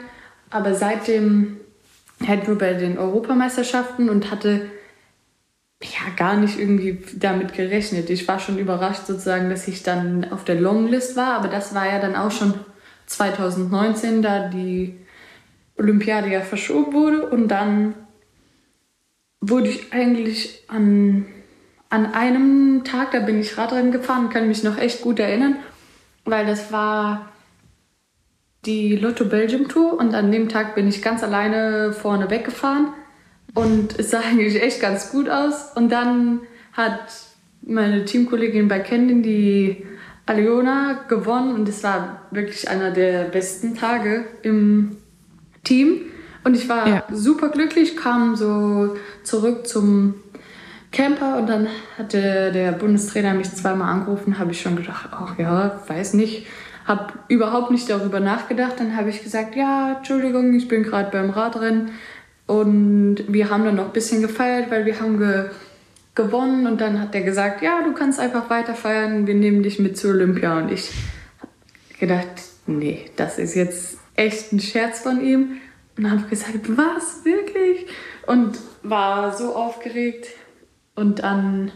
aber 0.50 0.74
seitdem 0.74 1.58
halt 2.28 2.48
nur 2.48 2.58
bei 2.58 2.74
den 2.74 2.98
Europameisterschaften 2.98 4.10
und 4.10 4.32
hatte 4.32 4.70
ja 5.82 6.14
gar 6.16 6.38
nicht 6.38 6.60
irgendwie 6.60 7.00
damit 7.16 7.54
gerechnet. 7.54 8.10
Ich 8.10 8.28
war 8.28 8.40
schon 8.40 8.60
überrascht 8.60 9.08
sozusagen, 9.08 9.50
dass 9.50 9.68
ich 9.68 9.84
dann 9.84 10.32
auf 10.32 10.44
der 10.44 10.60
Longlist 10.60 11.16
war, 11.16 11.34
aber 11.34 11.48
das 11.48 11.74
war 11.74 11.88
ja 11.88 12.00
dann 12.00 12.16
auch 12.16 12.32
schon 12.32 12.54
2019, 13.08 14.22
da 14.22 14.48
die 14.48 14.96
Olympiade 15.78 16.30
ja 16.30 16.42
verschoben 16.42 16.94
wurde 16.94 17.28
und 17.28 17.48
dann 17.48 17.96
wurde 19.42 19.70
ich 19.70 19.92
eigentlich 19.92 20.64
an, 20.68 21.26
an 21.92 22.14
einem 22.14 22.84
Tag, 22.84 23.12
da 23.12 23.20
bin 23.20 23.40
ich 23.40 23.58
Radrennen 23.58 23.92
gefahren, 23.92 24.30
kann 24.30 24.48
mich 24.48 24.64
noch 24.64 24.78
echt 24.78 25.02
gut 25.02 25.20
erinnern 25.20 25.56
weil 26.26 26.46
das 26.46 26.72
war 26.72 27.32
die 28.66 28.96
Lotto 28.96 29.26
Belgium 29.26 29.68
Tour 29.68 30.00
und 30.00 30.14
an 30.14 30.32
dem 30.32 30.50
Tag 30.50 30.76
bin 30.76 30.88
ich 30.88 31.02
ganz 31.02 31.24
alleine 31.24 31.94
vorne 31.94 32.30
weggefahren 32.30 32.90
und 33.56 33.98
es 33.98 34.12
sah 34.12 34.20
eigentlich 34.20 34.62
echt 34.62 34.80
ganz 34.80 35.12
gut 35.12 35.30
aus. 35.30 35.72
Und 35.76 35.92
dann 35.92 36.42
hat 36.74 37.00
meine 37.64 38.06
Teamkollegin 38.06 38.68
bei 38.68 38.80
Kendin, 38.80 39.24
die 39.24 39.86
Aliona, 40.28 41.06
gewonnen 41.08 41.56
und 41.56 41.68
es 41.68 41.84
war 41.84 42.22
wirklich 42.32 42.70
einer 42.70 42.92
der 42.92 43.24
besten 43.26 43.76
Tage 43.76 44.26
im 44.44 44.98
Team. 45.64 46.02
Und 46.44 46.56
ich 46.56 46.70
war 46.70 46.88
Ja. 46.88 47.04
super 47.12 47.50
glücklich, 47.50 47.98
kam 47.98 48.36
so 48.36 48.96
zurück 49.24 49.68
zum 49.68 50.16
Camper 50.92 51.38
und 51.38 51.48
dann 51.48 51.68
hatte 51.98 52.52
der 52.52 52.74
Bundestrainer 52.74 53.34
mich 53.34 53.52
zweimal 53.54 53.94
angerufen, 53.94 54.38
habe 54.38 54.52
ich 54.52 54.62
schon 54.62 54.76
gedacht, 54.76 55.10
ach 55.12 55.38
ja, 55.40 55.82
weiß 55.88 56.14
nicht, 56.16 56.48
habe 56.86 57.14
überhaupt 57.28 57.72
nicht 57.72 57.90
darüber 57.90 58.20
nachgedacht. 58.20 58.74
Dann 58.80 58.96
habe 58.98 59.10
ich 59.10 59.24
gesagt, 59.24 59.56
ja, 59.56 59.96
Entschuldigung, 59.98 60.54
ich 60.54 60.68
bin 60.68 60.84
gerade 60.84 61.12
beim 61.12 61.30
Radrennen. 61.30 61.92
Und 62.48 63.24
wir 63.28 63.50
haben 63.50 63.64
dann 63.64 63.76
noch 63.76 63.86
ein 63.86 63.94
bisschen 63.94 64.22
gefeiert, 64.22 64.70
weil 64.70 64.86
wir 64.86 65.00
haben 65.00 65.18
ge 65.18 65.50
gewonnen. 66.14 66.68
Und 66.68 66.82
dann 66.82 67.00
hat 67.00 67.16
er 67.16 67.22
gesagt, 67.22 67.62
ja, 67.62 67.82
du 67.84 67.94
kannst 67.94 68.20
einfach 68.20 68.50
weiter 68.50 68.76
feiern, 68.76 69.28
wir 69.28 69.36
nehmen 69.36 69.64
dich 69.64 69.80
mit 69.80 69.98
zur 69.98 70.12
Olympia. 70.12 70.58
Und 70.58 70.72
ich 70.72 70.92
habe 71.40 72.00
gedacht, 72.00 72.28
nee, 72.68 73.06
das 73.16 73.40
ist 73.40 73.56
jetzt 73.56 73.98
echt 74.16 74.52
ein 74.52 74.60
Scherz 74.60 75.00
von 75.00 75.24
ihm. 75.24 75.58
Und 75.98 76.10
habe 76.10 76.24
gesagt, 76.30 76.78
was, 76.78 77.24
wirklich? 77.24 77.86
Und 78.28 78.58
war 78.84 79.34
so 79.34 79.56
aufgeregt 79.56 80.28
und 80.96 81.24
dann, 81.24 81.72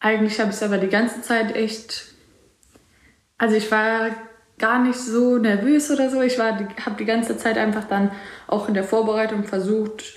eigentlich 0.00 0.38
habe 0.40 0.50
ich 0.50 0.56
es 0.56 0.62
aber 0.62 0.78
die 0.78 0.88
ganze 0.88 1.22
Zeit 1.22 1.54
echt, 1.54 2.06
also 3.36 3.56
ich 3.56 3.70
war 3.70 4.10
gar 4.58 4.82
nicht 4.82 4.98
so 4.98 5.38
nervös 5.38 5.90
oder 5.90 6.10
so. 6.10 6.20
Ich 6.20 6.38
habe 6.38 6.66
die 6.98 7.04
ganze 7.04 7.36
Zeit 7.36 7.56
einfach 7.56 7.84
dann 7.84 8.10
auch 8.46 8.68
in 8.68 8.74
der 8.74 8.84
Vorbereitung 8.84 9.44
versucht, 9.44 10.14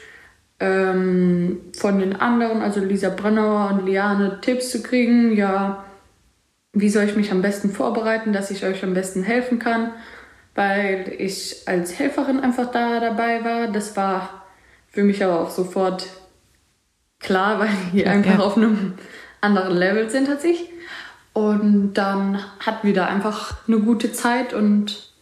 ähm, 0.60 1.62
von 1.78 2.00
den 2.00 2.16
anderen, 2.16 2.62
also 2.62 2.80
Lisa 2.80 3.10
Brennauer 3.10 3.72
und 3.72 3.86
Liane, 3.86 4.40
Tipps 4.42 4.72
zu 4.72 4.84
kriegen. 4.84 5.36
Ja, 5.36 5.86
wie 6.74 6.90
soll 6.90 7.06
ich 7.06 7.16
mich 7.16 7.32
am 7.32 7.42
besten 7.42 7.70
vorbereiten, 7.70 8.34
dass 8.34 8.52
ich 8.52 8.66
euch 8.66 8.84
am 8.84 8.94
besten 8.94 9.24
helfen 9.24 9.60
kann, 9.60 9.92
weil 10.56 11.14
ich 11.18 11.64
als 11.68 11.98
Helferin 11.98 12.40
einfach 12.40 12.72
da 12.72 13.00
dabei 13.00 13.44
war. 13.44 13.68
Das 13.68 13.96
war 13.98 14.44
für 14.90 15.04
mich 15.04 15.24
aber 15.24 15.42
auch 15.42 15.50
sofort 15.50 16.08
klar, 17.22 17.60
weil 17.60 17.70
die 17.94 18.06
einfach 18.06 18.40
ja. 18.40 18.40
auf 18.40 18.58
einem 18.58 18.94
anderen 19.42 19.78
Level 19.78 20.10
sind 20.10 20.30
als 20.30 20.44
ich. 20.44 20.70
Und 21.34 21.94
dann 21.94 22.40
hatten 22.60 22.88
wir 22.88 22.94
da 22.94 23.06
einfach 23.06 23.56
eine 23.68 23.80
gute 23.80 24.12
Zeit 24.12 24.54
und 24.54 25.14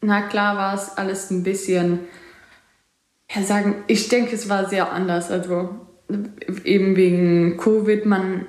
na 0.00 0.22
klar 0.22 0.56
war 0.56 0.74
es 0.74 0.96
alles 0.96 1.30
ein 1.30 1.42
bisschen, 1.42 2.00
ja 3.30 3.42
sagen, 3.42 3.84
ich 3.86 4.08
denke, 4.08 4.34
es 4.34 4.48
war 4.48 4.68
sehr 4.68 4.92
anders. 4.92 5.30
Also 5.30 5.86
eben 6.64 6.96
wegen 6.96 7.58
Covid, 7.58 8.06
man 8.06 8.46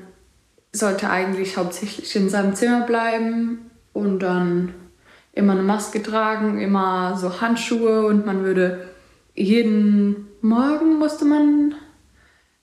sollte 0.72 1.10
eigentlich 1.10 1.58
hauptsächlich 1.58 2.16
in 2.16 2.30
seinem 2.30 2.56
Zimmer 2.56 2.86
bleiben 2.86 3.72
und 3.92 4.20
dann 4.20 4.74
immer 5.34 5.54
eine 5.54 5.63
Maske 5.63 6.01
tragen, 6.01 6.60
immer 6.60 7.18
so 7.18 7.42
Handschuhe 7.42 8.06
und 8.06 8.25
man 8.25 8.44
würde 8.44 8.88
jeden 9.34 10.28
Morgen 10.42 11.00
musste 11.00 11.25
man 11.25 11.75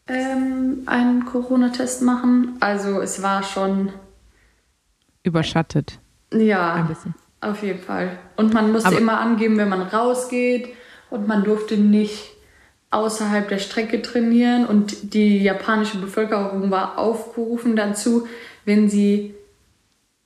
ähm, 0.08 0.82
einen 0.86 1.24
Corona-Test 1.24 2.02
machen. 2.02 2.56
Also 2.60 3.00
es 3.00 3.22
war 3.22 3.42
schon, 3.42 3.92
Überschattet. 5.22 5.98
ja, 6.32 6.74
Ein 6.74 6.88
bisschen. 6.88 7.14
auf 7.40 7.62
jeden 7.62 7.80
Fall. 7.80 8.18
Und 8.36 8.54
man 8.54 8.70
musste 8.72 8.88
Aber- 8.88 8.98
immer 8.98 9.18
angeben, 9.20 9.58
wenn 9.58 9.68
man 9.68 9.82
rausgeht 9.82 10.68
und 11.10 11.26
man 11.26 11.42
durfte 11.44 11.76
nicht 11.76 12.32
außerhalb 12.90 13.48
der 13.48 13.58
Strecke 13.58 14.00
trainieren 14.00 14.64
und 14.64 15.12
die 15.14 15.42
japanische 15.42 15.98
Bevölkerung 15.98 16.70
war 16.70 16.98
aufgerufen 16.98 17.74
dazu, 17.74 18.26
wenn 18.64 18.88
sie 18.88 19.34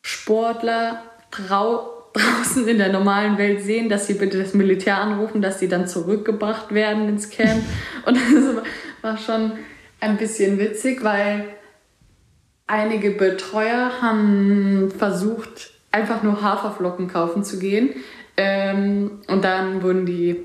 Sportler 0.03 1.03
drau 1.31 1.91
draußen 2.13 2.67
in 2.67 2.79
der 2.79 2.91
normalen 2.93 3.39
Welt 3.39 3.63
sehen, 3.63 3.89
dass 3.89 4.09
sie 4.09 4.15
bitte 4.15 4.37
das 4.43 4.53
Militär 4.53 4.99
anrufen, 5.01 5.41
dass 5.43 5.61
sie 5.61 5.69
dann 5.69 5.87
zurückgebracht 5.87 6.75
werden 6.75 7.09
ins 7.09 7.31
Camp. 7.31 7.63
Und 8.05 8.17
das 8.35 8.65
war 9.03 9.19
schon 9.19 9.53
ein 10.01 10.17
bisschen 10.17 10.59
witzig, 10.59 11.05
weil 11.05 11.45
einige 12.67 13.11
Betreuer 13.11 13.91
haben 14.01 14.91
versucht, 14.97 15.73
einfach 15.93 16.23
nur 16.23 16.43
Haferflocken 16.43 17.09
kaufen 17.09 17.45
zu 17.45 17.59
gehen. 17.59 17.91
Ähm, 18.37 19.21
und 19.27 19.45
dann 19.45 19.83
wurden 19.83 20.07
die 20.07 20.37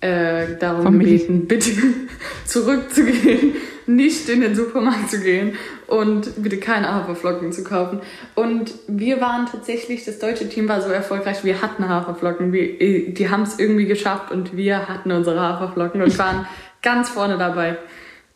äh, 0.00 0.56
darum 0.58 0.96
Militär. 0.96 1.28
gebeten, 1.28 1.46
bitte 1.46 1.70
zurückzugehen, 2.46 3.54
nicht 3.86 4.28
in 4.28 4.40
den 4.40 4.54
Supermarkt 4.54 5.10
zu 5.10 5.20
gehen 5.20 5.56
und 5.86 6.42
bitte 6.42 6.58
keine 6.58 6.92
Haferflocken 6.92 7.52
zu 7.52 7.64
kaufen. 7.64 8.00
Und 8.34 8.72
wir 8.88 9.20
waren 9.20 9.46
tatsächlich, 9.46 10.04
das 10.04 10.18
deutsche 10.18 10.48
Team 10.48 10.68
war 10.68 10.80
so 10.80 10.88
erfolgreich, 10.88 11.44
wir 11.44 11.60
hatten 11.62 11.88
Haferflocken. 11.88 12.52
Wir, 12.52 12.80
äh, 12.80 13.12
die 13.12 13.28
haben 13.28 13.42
es 13.42 13.58
irgendwie 13.58 13.86
geschafft 13.86 14.30
und 14.30 14.56
wir 14.56 14.88
hatten 14.88 15.12
unsere 15.12 15.40
Haferflocken 15.40 16.00
und 16.00 16.18
waren 16.18 16.46
ganz 16.80 17.08
vorne 17.10 17.38
dabei. 17.38 17.76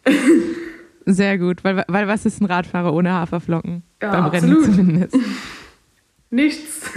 Sehr 1.06 1.38
gut, 1.38 1.62
weil, 1.62 1.84
weil 1.86 2.08
was 2.08 2.26
ist 2.26 2.40
ein 2.40 2.46
Radfahrer 2.46 2.92
ohne 2.92 3.12
Haferflocken? 3.12 3.84
Ja, 4.02 4.10
Beim 4.10 4.24
absolut. 4.24 4.64
Rennen 4.64 4.74
zumindest. 4.74 5.16
Nichts. 6.30 6.90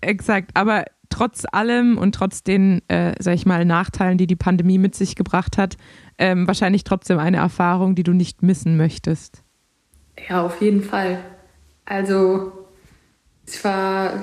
Exakt, 0.00 0.50
aber 0.54 0.84
trotz 1.10 1.44
allem 1.50 1.96
und 1.96 2.14
trotz 2.14 2.42
den, 2.42 2.82
äh, 2.88 3.14
sag 3.20 3.34
ich 3.34 3.46
mal, 3.46 3.64
Nachteilen, 3.64 4.18
die 4.18 4.26
die 4.26 4.36
Pandemie 4.36 4.78
mit 4.78 4.96
sich 4.96 5.14
gebracht 5.14 5.56
hat, 5.58 5.76
ähm, 6.18 6.46
wahrscheinlich 6.48 6.82
trotzdem 6.82 7.18
eine 7.18 7.36
Erfahrung, 7.36 7.94
die 7.94 8.02
du 8.02 8.12
nicht 8.12 8.42
missen 8.42 8.76
möchtest. 8.76 9.44
Ja, 10.28 10.44
auf 10.44 10.60
jeden 10.60 10.82
Fall. 10.82 11.18
Also, 11.84 12.52
es 13.46 13.62
war 13.64 14.14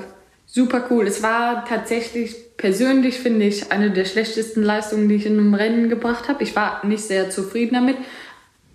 super 0.52 0.84
cool. 0.90 1.06
Es 1.06 1.22
war 1.22 1.64
tatsächlich, 1.64 2.36
persönlich 2.58 3.18
finde 3.18 3.46
ich, 3.46 3.72
eine 3.72 3.90
der 3.90 4.04
schlechtesten 4.04 4.62
Leistungen, 4.62 5.08
die 5.08 5.14
ich 5.16 5.26
in 5.26 5.38
einem 5.38 5.54
Rennen 5.54 5.88
gebracht 5.88 6.28
habe. 6.28 6.42
Ich 6.42 6.54
war 6.54 6.84
nicht 6.84 7.02
sehr 7.02 7.30
zufrieden 7.30 7.74
damit, 7.74 7.96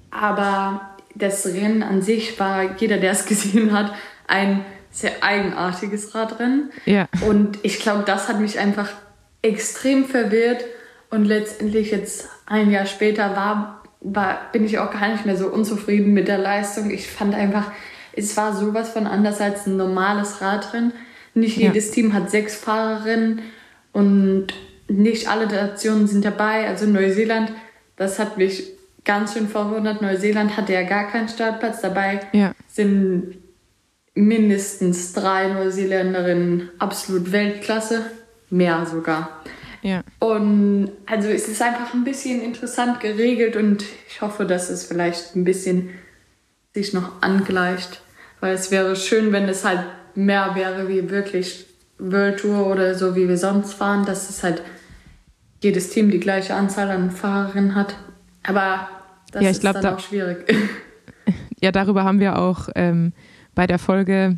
aber 0.09 0.95
das 1.13 1.45
Rennen 1.45 1.83
an 1.83 2.01
sich 2.01 2.39
war, 2.39 2.75
jeder, 2.77 2.97
der 2.97 3.11
es 3.11 3.25
gesehen 3.27 3.71
hat, 3.71 3.93
ein 4.27 4.65
sehr 4.91 5.11
eigenartiges 5.21 6.15
Radrennen. 6.15 6.71
Ja. 6.85 7.07
Und 7.27 7.59
ich 7.61 7.79
glaube, 7.79 8.03
das 8.05 8.27
hat 8.27 8.39
mich 8.39 8.57
einfach 8.57 8.89
extrem 9.43 10.05
verwirrt. 10.05 10.65
Und 11.09 11.25
letztendlich 11.25 11.91
jetzt 11.91 12.27
ein 12.47 12.71
Jahr 12.71 12.87
später 12.87 13.35
war, 13.35 13.83
war, 14.01 14.51
bin 14.51 14.65
ich 14.65 14.79
auch 14.79 14.91
gar 14.91 15.09
nicht 15.09 15.25
mehr 15.25 15.37
so 15.37 15.47
unzufrieden 15.47 16.13
mit 16.13 16.27
der 16.27 16.39
Leistung. 16.39 16.89
Ich 16.89 17.07
fand 17.07 17.35
einfach, 17.35 17.71
es 18.13 18.35
war 18.35 18.53
sowas 18.53 18.89
von 18.89 19.05
anders 19.05 19.39
als 19.39 19.67
ein 19.67 19.77
normales 19.77 20.41
Radrennen. 20.41 20.91
Nicht 21.37 21.57
Ja. 21.57 21.67
jedes 21.67 21.91
Team 21.91 22.13
hat 22.13 22.29
sechs 22.31 22.55
Fahrerinnen 22.55 23.41
und 23.93 24.47
nicht 24.87 25.29
alle 25.29 25.45
Nationen 25.47 26.07
sind 26.07 26.25
dabei. 26.25 26.67
Also 26.67 26.85
Neuseeland, 26.87 27.51
das 27.95 28.17
hat 28.19 28.37
mich 28.37 28.71
ganz 29.05 29.33
schön 29.33 29.47
verwundert. 29.47 30.01
Neuseeland 30.01 30.57
hatte 30.57 30.73
ja 30.73 30.83
gar 30.83 31.09
keinen 31.11 31.29
Startplatz. 31.29 31.81
Dabei 31.81 32.21
Ja. 32.33 32.53
sind 32.67 33.35
mindestens 34.15 35.13
drei 35.13 35.47
Neuseeländerinnen 35.53 36.69
absolut 36.79 37.31
Weltklasse, 37.31 38.09
mehr 38.49 38.85
sogar. 38.85 39.43
Ja. 39.83 40.03
Und 40.19 40.89
also 41.05 41.27
es 41.29 41.47
ist 41.47 41.61
einfach 41.61 41.93
ein 41.93 42.03
bisschen 42.03 42.41
interessant 42.41 42.99
geregelt 42.99 43.55
und 43.55 43.83
ich 44.09 44.21
hoffe, 44.21 44.45
dass 44.45 44.69
es 44.71 44.85
vielleicht 44.85 45.35
ein 45.35 45.43
bisschen 45.43 45.89
sich 46.73 46.93
noch 46.93 47.21
angleicht, 47.21 48.01
weil 48.39 48.55
es 48.55 48.71
wäre 48.71 48.95
schön, 48.95 49.31
wenn 49.31 49.47
es 49.47 49.63
halt 49.63 49.81
mehr 50.17 50.55
wäre 50.55 50.87
wie 50.89 51.09
wirklich 51.09 51.65
World 51.99 52.39
Tour 52.39 52.67
oder 52.67 52.95
so, 52.95 53.15
wie 53.15 53.27
wir 53.29 53.37
sonst 53.37 53.73
fahren, 53.73 54.05
dass 54.05 54.29
es 54.29 54.43
halt 54.43 54.61
jedes 55.63 55.89
Team 55.89 56.11
die 56.11 56.19
gleiche 56.19 56.53
Anzahl 56.55 56.89
an 56.89 57.11
Fahrerinnen 57.11 57.75
hat. 57.75 57.95
Aber 58.43 58.87
das 59.31 59.43
Ja, 59.43 59.49
ich 59.49 59.55
ist 59.57 59.61
glaub, 59.61 59.73
dann 59.75 59.83
da- 59.83 59.95
auch 59.95 59.99
schwierig. 59.99 60.45
ja, 61.61 61.71
darüber 61.71 62.03
haben 62.03 62.19
wir 62.19 62.37
auch 62.39 62.69
ähm, 62.75 63.13
bei 63.55 63.65
der 63.67 63.79
Folge 63.79 64.37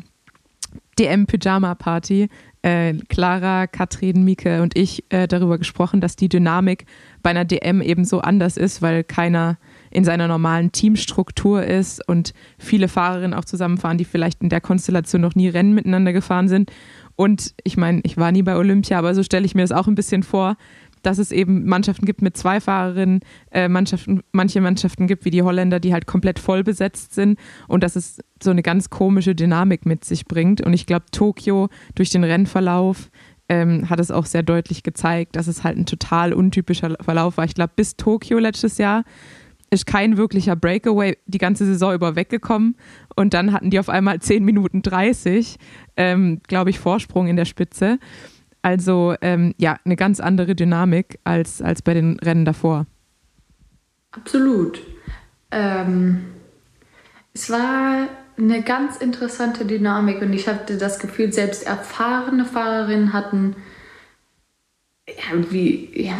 DM 0.98 1.26
Pyjama 1.26 1.74
Party 1.74 2.28
äh, 2.62 2.94
Clara, 3.08 3.66
Katrin, 3.66 4.22
Mieke 4.24 4.62
und 4.62 4.76
ich 4.76 5.04
äh, 5.10 5.26
darüber 5.26 5.56
gesprochen, 5.58 6.00
dass 6.00 6.16
die 6.16 6.28
Dynamik 6.28 6.84
bei 7.22 7.30
einer 7.30 7.44
DM 7.46 7.80
eben 7.80 8.04
so 8.04 8.20
anders 8.20 8.56
ist, 8.58 8.82
weil 8.82 9.02
keiner 9.04 9.56
in 9.90 10.04
seiner 10.04 10.28
normalen 10.28 10.72
Teamstruktur 10.72 11.64
ist 11.64 12.06
und 12.08 12.32
viele 12.58 12.88
Fahrerinnen 12.88 13.34
auch 13.34 13.44
zusammenfahren, 13.44 13.98
die 13.98 14.04
vielleicht 14.04 14.42
in 14.42 14.48
der 14.48 14.60
Konstellation 14.60 15.20
noch 15.20 15.34
nie 15.34 15.48
Rennen 15.48 15.74
miteinander 15.74 16.12
gefahren 16.12 16.48
sind. 16.48 16.70
Und 17.16 17.54
ich 17.64 17.76
meine, 17.76 18.00
ich 18.04 18.16
war 18.16 18.32
nie 18.32 18.42
bei 18.42 18.56
Olympia, 18.56 18.98
aber 18.98 19.14
so 19.14 19.22
stelle 19.22 19.44
ich 19.44 19.54
mir 19.54 19.62
das 19.62 19.72
auch 19.72 19.86
ein 19.86 19.94
bisschen 19.94 20.22
vor, 20.22 20.56
dass 21.02 21.18
es 21.18 21.32
eben 21.32 21.66
Mannschaften 21.66 22.06
gibt 22.06 22.22
mit 22.22 22.36
zwei 22.36 22.60
Fahrerinnen, 22.60 23.20
äh, 23.50 23.68
Mannschaften, 23.68 24.22
manche 24.32 24.60
Mannschaften 24.60 25.06
gibt 25.06 25.24
wie 25.24 25.30
die 25.30 25.42
Holländer, 25.42 25.80
die 25.80 25.92
halt 25.92 26.06
komplett 26.06 26.38
voll 26.38 26.62
besetzt 26.62 27.14
sind 27.14 27.38
und 27.68 27.82
dass 27.82 27.96
es 27.96 28.20
so 28.42 28.50
eine 28.50 28.62
ganz 28.62 28.90
komische 28.90 29.34
Dynamik 29.34 29.86
mit 29.86 30.04
sich 30.04 30.26
bringt. 30.26 30.60
Und 30.60 30.72
ich 30.72 30.86
glaube, 30.86 31.06
Tokio 31.10 31.68
durch 31.94 32.10
den 32.10 32.24
Rennverlauf 32.24 33.10
ähm, 33.48 33.88
hat 33.88 34.00
es 34.00 34.10
auch 34.10 34.26
sehr 34.26 34.42
deutlich 34.42 34.82
gezeigt, 34.82 35.36
dass 35.36 35.46
es 35.46 35.64
halt 35.64 35.76
ein 35.76 35.86
total 35.86 36.32
untypischer 36.32 36.96
Verlauf 37.00 37.36
war. 37.36 37.44
Ich 37.44 37.54
glaube, 37.54 37.72
bis 37.76 37.96
Tokio 37.96 38.38
letztes 38.38 38.78
Jahr 38.78 39.04
ist 39.70 39.86
kein 39.86 40.16
wirklicher 40.16 40.56
Breakaway 40.56 41.16
die 41.26 41.38
ganze 41.38 41.64
Saison 41.64 41.94
über 41.94 42.16
weggekommen. 42.16 42.76
Und 43.14 43.34
dann 43.34 43.52
hatten 43.52 43.70
die 43.70 43.78
auf 43.78 43.88
einmal 43.88 44.20
10 44.20 44.44
Minuten 44.44 44.82
30, 44.82 45.56
ähm, 45.96 46.40
glaube 46.48 46.70
ich, 46.70 46.78
Vorsprung 46.78 47.28
in 47.28 47.36
der 47.36 47.44
Spitze. 47.44 47.98
Also 48.62 49.14
ähm, 49.20 49.54
ja, 49.58 49.78
eine 49.84 49.96
ganz 49.96 50.20
andere 50.20 50.54
Dynamik 50.54 51.18
als, 51.24 51.62
als 51.62 51.82
bei 51.82 51.94
den 51.94 52.18
Rennen 52.18 52.44
davor. 52.44 52.86
Absolut. 54.10 54.82
Ähm, 55.50 56.24
es 57.32 57.48
war 57.48 58.08
eine 58.36 58.62
ganz 58.62 58.96
interessante 58.96 59.64
Dynamik 59.64 60.20
und 60.20 60.32
ich 60.32 60.48
hatte 60.48 60.76
das 60.76 60.98
Gefühl, 60.98 61.32
selbst 61.32 61.66
erfahrene 61.66 62.44
Fahrerinnen 62.44 63.12
hatten 63.12 63.56
ja, 65.16 65.50
wie, 65.50 65.90
ja, 65.94 66.18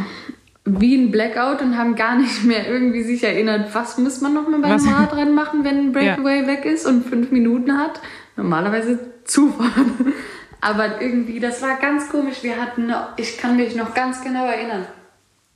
wie 0.65 0.97
ein 0.97 1.11
Blackout 1.11 1.63
und 1.63 1.77
haben 1.77 1.97
gar 1.97 2.17
nicht 2.17 2.45
mehr 2.45 2.69
irgendwie 2.69 3.03
sich 3.03 3.25
erinnert, 3.25 3.75
was 3.75 3.99
muss 3.99 4.21
man 4.21 4.35
nochmal 4.35 4.61
beim 4.61 4.89
Radrennen 4.89 5.35
machen, 5.35 5.65
wenn 5.65 5.79
ein 5.79 5.93
Breakaway 5.93 6.43
ja. 6.43 6.47
weg 6.47 6.65
ist 6.65 6.87
und 6.87 7.07
fünf 7.07 7.31
Minuten 7.31 7.79
hat. 7.79 8.01
Normalerweise 8.37 8.99
zufahren. 9.25 10.13
Aber 10.61 11.01
irgendwie, 11.01 11.41
das 11.41 11.63
war 11.63 11.79
ganz 11.81 12.11
komisch. 12.11 12.43
Wir 12.43 12.61
hatten, 12.61 12.93
ich 13.17 13.39
kann 13.39 13.57
mich 13.57 13.75
noch 13.75 13.95
ganz 13.95 14.23
genau 14.23 14.47
erinnern. 14.47 14.87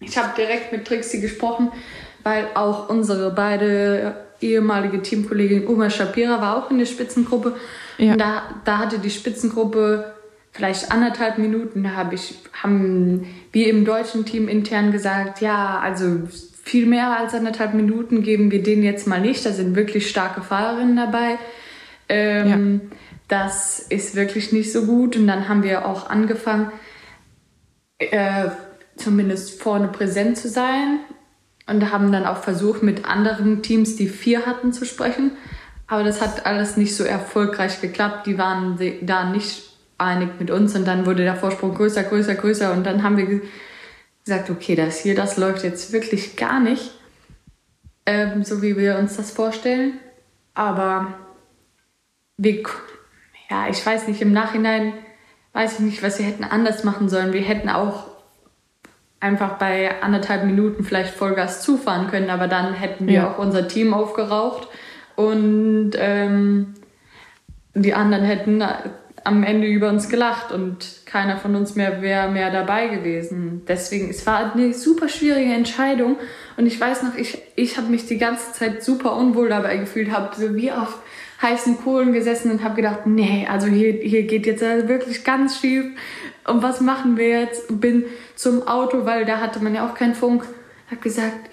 Ich 0.01 0.17
habe 0.17 0.31
direkt 0.37 0.73
mit 0.73 0.87
Trixie 0.87 1.21
gesprochen, 1.21 1.71
weil 2.23 2.49
auch 2.55 2.89
unsere 2.89 3.31
beide 3.31 4.17
ehemalige 4.41 5.03
Teamkollegin 5.03 5.67
Oma 5.67 5.91
Shapira 5.91 6.41
war 6.41 6.57
auch 6.57 6.71
in 6.71 6.79
der 6.79 6.87
Spitzengruppe. 6.87 7.57
Ja. 7.99 8.13
Und 8.13 8.21
da, 8.21 8.43
da 8.65 8.79
hatte 8.79 8.99
die 8.99 9.11
Spitzengruppe 9.11 10.14
vielleicht 10.55 10.93
anderthalb 10.93 11.37
Minuten, 11.39 11.83
da 11.83 11.97
hab 11.97 12.13
ich, 12.13 12.37
haben 12.63 13.27
wir 13.53 13.69
im 13.69 13.85
deutschen 13.85 14.25
Team 14.25 14.49
intern 14.49 14.93
gesagt, 14.93 15.41
ja, 15.41 15.81
also 15.81 16.29
viel 16.63 16.87
mehr 16.87 17.19
als 17.19 17.35
anderthalb 17.35 17.75
Minuten 17.75 18.23
geben 18.23 18.51
wir 18.51 18.63
denen 18.63 18.85
jetzt 18.85 19.07
mal 19.07 19.21
nicht. 19.21 19.45
Da 19.45 19.53
sind 19.53 19.75
wirklich 19.75 20.09
starke 20.09 20.41
Fahrerinnen 20.41 20.97
dabei. 20.97 21.39
Ähm, 22.09 22.81
ja. 22.83 22.97
Das 23.29 23.81
ist 23.81 24.15
wirklich 24.15 24.53
nicht 24.53 24.73
so 24.73 24.87
gut. 24.87 25.17
Und 25.17 25.27
dann 25.27 25.49
haben 25.49 25.63
wir 25.63 25.87
auch 25.87 26.09
angefangen, 26.09 26.71
äh, 27.99 28.49
zumindest 28.97 29.61
vorne 29.61 29.89
präsent 29.89 30.39
zu 30.39 30.49
sein. 30.49 31.01
Und 31.67 31.91
haben 31.91 32.13
dann 32.13 32.27
auch 32.27 32.39
versucht, 32.39 32.83
mit 32.83 33.07
anderen 33.07 33.63
Teams, 33.63 33.97
die 33.97 34.09
vier 34.09 34.47
hatten, 34.47 34.73
zu 34.73 34.85
sprechen. 34.85 35.33
Aber 35.87 36.05
das 36.05 36.21
hat 36.21 36.47
alles 36.47 36.77
nicht 36.77 36.95
so 36.95 37.05
erfolgreich 37.05 37.81
geklappt. 37.81 38.27
Die 38.27 38.39
waren 38.39 38.79
da 39.03 39.31
nicht 39.31 39.74
einig 39.99 40.41
mit 40.41 40.51
uns 40.51 40.75
und 40.75 40.87
dann 40.87 41.07
wurde 41.07 41.25
der 41.25 41.37
Vorsprung 41.37 41.75
größer, 41.75 42.03
größer, 42.03 42.35
größer 42.35 42.73
und 42.73 42.85
dann 42.85 43.03
haben 43.03 43.17
wir 43.17 43.41
gesagt, 44.25 44.51
okay, 44.51 44.75
das 44.75 45.01
hier, 45.01 45.15
das 45.15 45.37
läuft 45.37 45.65
jetzt 45.65 45.93
wirklich 45.93 46.37
gar 46.37 46.61
nicht, 46.61 46.93
ähm, 48.07 48.45
so 48.45 48.63
wie 48.63 48.77
wir 48.77 48.99
uns 48.99 49.17
das 49.17 49.31
vorstellen. 49.31 49.95
Aber 50.55 51.15
wir, 52.37 52.63
ja, 53.51 53.69
ich 53.69 53.85
weiß 53.85 54.09
nicht, 54.09 54.23
im 54.23 54.33
Nachhinein 54.33 54.95
weiß 55.53 55.75
ich 55.75 55.81
nicht, 55.81 56.03
was 56.03 56.19
wir 56.19 56.27
hätten 56.27 56.45
anders 56.45 56.85
machen 56.85 57.09
sollen. 57.09 57.33
Wir 57.33 57.43
hätten 57.43 57.69
auch 57.69 58.09
einfach 59.21 59.57
bei 59.59 60.03
anderthalb 60.03 60.45
Minuten 60.45 60.85
vielleicht 60.85 61.15
Vollgas 61.15 61.63
zufahren 61.63 62.09
können, 62.09 62.31
aber 62.31 62.49
dann 62.49 62.75
hätten 62.75 63.07
wir 63.07 63.15
ja. 63.15 63.31
auch 63.31 63.39
unser 63.39 63.69
Team 63.69 63.95
aufgeraucht 63.95 64.69
und 65.17 65.93
ähm, 65.95 66.75
die 67.75 67.95
anderen 67.95 68.25
hätten 68.25 68.63
am 69.25 69.43
Ende 69.43 69.67
über 69.67 69.89
uns 69.89 70.11
gelacht 70.11 70.53
und 70.53 71.07
keiner 71.07 71.39
von 71.39 71.57
uns 71.57 71.75
mehr 71.75 72.03
wäre 72.03 72.31
mehr 72.31 72.51
dabei 72.51 72.89
gewesen. 72.89 73.63
Deswegen, 73.67 74.11
es 74.11 74.27
war 74.27 74.53
eine 74.53 74.75
super 74.75 75.09
schwierige 75.09 75.53
Entscheidung 75.53 76.19
und 76.59 76.67
ich 76.67 76.79
weiß 76.79 77.03
noch, 77.03 77.17
ich, 77.17 77.39
ich 77.57 77.79
habe 77.79 77.89
mich 77.89 78.07
die 78.07 78.19
ganze 78.19 78.53
Zeit 78.53 78.85
super 78.85 79.17
unwohl 79.17 79.49
dabei 79.49 79.79
gefühlt, 79.79 80.13
habe 80.13 80.37
so 80.37 80.55
wie 80.55 80.71
auf 80.71 80.99
heißen 81.41 81.79
Kohlen 81.79 82.13
gesessen 82.13 82.51
und 82.51 82.63
habe 82.63 82.77
gedacht, 82.77 83.07
nee, 83.07 83.47
also 83.51 83.67
hier, 83.67 83.93
hier 83.95 84.25
geht 84.25 84.47
jetzt 84.47 84.61
wirklich 84.61 85.25
ganz 85.25 85.59
schief 85.59 85.87
und 86.47 86.63
was 86.63 86.81
machen 86.81 87.17
wir 87.17 87.29
jetzt? 87.41 87.81
Bin 87.81 88.05
zum 88.35 88.67
Auto, 88.69 89.07
weil 89.07 89.25
da 89.25 89.41
hatte 89.41 89.63
man 89.63 89.75
ja 89.75 89.89
auch 89.89 89.95
keinen 89.95 90.15
Funk, 90.15 90.45
habe 90.91 91.01
gesagt, 91.01 91.51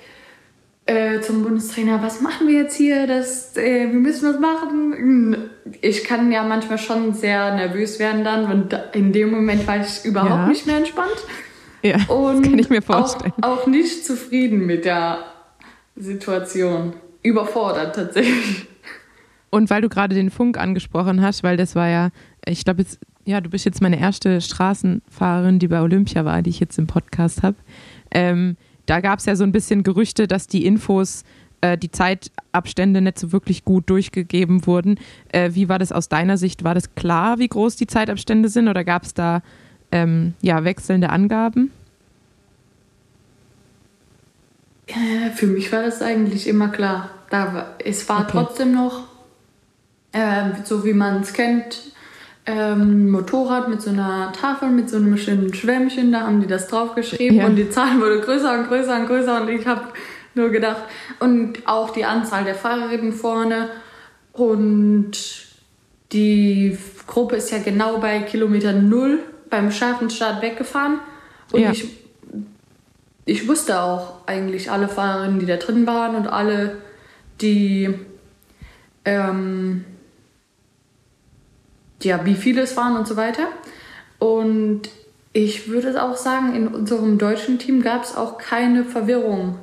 äh, 0.86 1.22
zum 1.22 1.44
Bundestrainer, 1.44 2.02
was 2.04 2.22
machen 2.22 2.48
wir 2.48 2.64
jetzt 2.64 2.76
hier? 2.76 3.08
Das, 3.08 3.56
äh, 3.56 3.88
wir 3.88 4.00
müssen 4.00 4.28
was 4.28 4.40
machen. 4.40 5.51
Ich 5.82 6.04
kann 6.04 6.32
ja 6.32 6.44
manchmal 6.44 6.78
schon 6.78 7.14
sehr 7.14 7.56
nervös 7.56 8.00
werden 8.00 8.24
dann 8.24 8.52
und 8.52 8.76
in 8.94 9.14
dem 9.14 9.32
Moment 9.32 9.68
war 9.68 9.82
ich 9.82 10.04
überhaupt 10.04 10.32
ja. 10.32 10.48
nicht 10.48 10.66
mehr 10.66 10.78
entspannt. 10.78 11.18
Ja, 11.84 11.98
und 12.08 12.44
das 12.44 12.50
kann 12.50 12.60
ich 12.60 12.70
mir 12.70 12.82
vorstellen. 12.82 13.34
Auch, 13.42 13.64
auch 13.64 13.68
nicht 13.68 14.06
zufrieden 14.06 14.66
mit 14.66 14.86
der 14.86 15.20
Situation. 15.96 16.94
Überfordert 17.24 17.96
tatsächlich. 17.96 18.68
Und 19.52 19.70
weil 19.70 19.82
du 19.82 19.90
gerade 19.90 20.16
den 20.16 20.32
Funk 20.32 20.58
angesprochen 20.58 21.22
hast, 21.22 21.44
weil 21.44 21.58
das 21.58 21.76
war 21.76 21.88
ja, 21.88 22.10
ich 22.46 22.64
glaube 22.64 22.82
jetzt, 22.82 23.00
ja, 23.26 23.42
du 23.42 23.50
bist 23.50 23.66
jetzt 23.66 23.82
meine 23.82 24.00
erste 24.00 24.42
Straßenfahrerin, 24.42 25.60
die 25.60 25.68
bei 25.68 25.82
Olympia 25.82 26.26
war, 26.26 26.42
die 26.42 26.50
ich 26.50 26.60
jetzt 26.60 26.80
im 26.80 26.88
Podcast 26.88 27.44
habe. 27.44 27.58
Ähm, 28.12 28.58
da 28.86 29.02
gab 29.02 29.20
es 29.20 29.26
ja 29.26 29.36
so 29.36 29.44
ein 29.44 29.52
bisschen 29.52 29.84
Gerüchte, 29.84 30.28
dass 30.28 30.48
die 30.48 30.66
Infos, 30.66 31.24
äh, 31.62 31.78
die 31.78 31.92
Zeitabstände 31.92 33.02
nicht 33.02 33.20
so 33.20 33.32
wirklich 33.32 33.64
gut 33.64 33.90
durchgegeben 33.90 34.66
wurden. 34.66 35.00
Äh, 35.32 35.52
wie 35.54 35.70
war 35.70 35.80
das 35.80 35.92
aus 35.92 36.10
deiner 36.10 36.38
Sicht? 36.38 36.64
War 36.64 36.74
das 36.74 36.96
klar, 36.96 37.40
wie 37.40 37.48
groß 37.48 37.76
die 37.76 37.88
Zeitabstände 37.88 38.50
sind 38.50 38.68
oder 38.68 38.84
gab 38.84 39.04
es 39.04 39.14
da 39.14 39.42
ähm, 39.92 40.34
ja, 40.42 40.64
wechselnde 40.64 41.10
Angaben? 41.10 41.72
Äh, 44.88 45.30
für 45.32 45.48
mich 45.48 45.72
war 45.72 45.84
das 45.84 46.02
eigentlich 46.02 46.48
immer 46.48 46.70
klar. 46.70 47.10
Da, 47.30 47.76
es 47.84 48.08
war 48.10 48.22
okay. 48.22 48.30
trotzdem 48.32 48.74
noch, 48.74 49.08
äh, 50.12 50.50
so 50.64 50.84
wie 50.84 50.94
man 50.94 51.22
es 51.22 51.34
kennt, 51.34 51.92
ähm, 52.46 53.12
Motorrad 53.12 53.70
mit 53.70 53.82
so 53.82 53.92
einer 53.92 54.34
Tafel, 54.34 54.70
mit 54.70 54.90
so 54.90 54.98
einem 54.98 55.16
schönen 55.18 55.54
Schwämmchen, 55.54 56.12
da 56.12 56.22
haben 56.22 56.42
die 56.42 56.48
das 56.48 56.68
draufgeschrieben 56.68 57.38
ja. 57.38 57.46
und 57.46 57.56
die 57.56 57.70
Zahl 57.70 58.00
wurde 58.00 58.20
größer 58.20 58.60
und 58.60 58.68
größer 58.68 59.00
und 59.00 59.06
größer 59.08 59.42
und 59.42 59.50
ich 59.50 59.66
habe 59.68 59.84
nur 60.34 60.50
gedacht, 60.50 60.84
und 61.20 61.68
auch 61.68 61.90
die 61.92 62.06
Anzahl 62.06 62.44
der 62.44 62.56
Fahrerinnen 62.56 63.14
vorne 63.14 63.70
und 64.34 65.12
die 66.12 66.78
Gruppe 67.08 67.38
ist 67.38 67.52
ja 67.52 67.60
genau 67.60 68.00
bei 68.00 68.20
Kilometer 68.20 68.74
Null 68.74 69.20
beim 69.50 69.72
scharfen 69.72 70.10
Start 70.10 70.42
weggefahren 70.42 71.00
und 71.52 71.62
ja. 71.62 71.72
ich, 71.72 71.88
ich 73.26 73.48
wusste 73.48 73.82
auch 73.82 74.26
eigentlich 74.26 74.72
alle 74.72 74.88
Fahrerinnen, 74.88 75.40
die 75.40 75.46
da 75.46 75.58
drin 75.58 75.86
waren 75.88 76.16
und 76.16 76.28
alle, 76.28 76.78
die 77.42 77.94
ähm, 79.06 79.86
ja, 82.04 82.26
wie 82.26 82.36
viele 82.36 82.62
es 82.62 82.76
waren 82.78 82.96
und 82.98 83.08
so 83.08 83.16
weiter. 83.16 83.48
Und 84.20 84.90
ich 85.34 85.70
würde 85.70 86.02
auch 86.04 86.18
sagen, 86.18 86.56
in 86.56 86.68
unserem 86.68 87.18
deutschen 87.18 87.60
Team 87.60 87.82
gab 87.82 88.04
es 88.04 88.16
auch 88.16 88.38
keine 88.38 88.84
Verwirrung, 88.84 89.58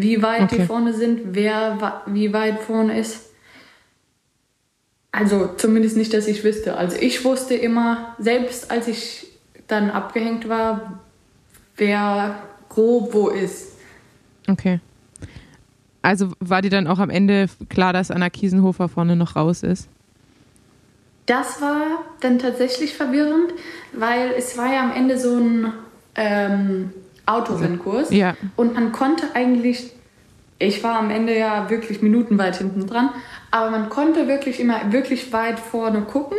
wie 0.00 0.22
weit 0.22 0.42
okay. 0.42 0.58
die 0.58 0.62
vorne 0.64 0.94
sind, 0.94 1.34
wer 1.34 2.02
wie 2.06 2.32
weit 2.32 2.60
vorne 2.60 2.98
ist. 2.98 3.30
Also 5.10 5.50
zumindest 5.56 5.96
nicht, 5.96 6.14
dass 6.14 6.28
ich 6.28 6.44
wüsste. 6.44 6.76
Also 6.76 6.96
ich 7.00 7.24
wusste 7.24 7.54
immer, 7.54 8.14
selbst 8.18 8.70
als 8.70 8.86
ich 8.86 9.26
dann 9.66 9.90
abgehängt 9.90 10.48
war, 10.48 11.00
wer 11.76 12.36
grob 12.68 13.12
wo 13.12 13.28
ist. 13.28 13.72
Okay. 14.48 14.78
Also 16.00 16.30
war 16.38 16.62
dir 16.62 16.70
dann 16.70 16.86
auch 16.86 17.00
am 17.00 17.10
Ende 17.10 17.48
klar, 17.68 17.92
dass 17.92 18.12
Anna 18.12 18.30
Kiesenhofer 18.30 18.88
vorne 18.88 19.16
noch 19.16 19.34
raus 19.34 19.64
ist? 19.64 19.88
Das 21.26 21.60
war 21.60 22.04
dann 22.20 22.38
tatsächlich 22.38 22.94
verwirrend, 22.94 23.52
weil 23.92 24.30
es 24.38 24.56
war 24.56 24.72
ja 24.72 24.82
am 24.82 24.92
Ende 24.92 25.18
so 25.18 25.36
ein 25.36 25.72
ähm, 26.14 26.92
Autorunnenkurs 27.28 28.10
ja. 28.10 28.36
und 28.56 28.74
man 28.74 28.92
konnte 28.92 29.26
eigentlich, 29.34 29.92
ich 30.58 30.82
war 30.82 30.98
am 30.98 31.10
Ende 31.10 31.36
ja 31.36 31.68
wirklich 31.70 32.02
minutenweit 32.02 32.56
hinten 32.56 32.86
dran, 32.86 33.10
aber 33.50 33.70
man 33.70 33.88
konnte 33.88 34.28
wirklich 34.28 34.60
immer 34.60 34.92
wirklich 34.92 35.32
weit 35.32 35.58
vorne 35.58 36.02
gucken 36.02 36.38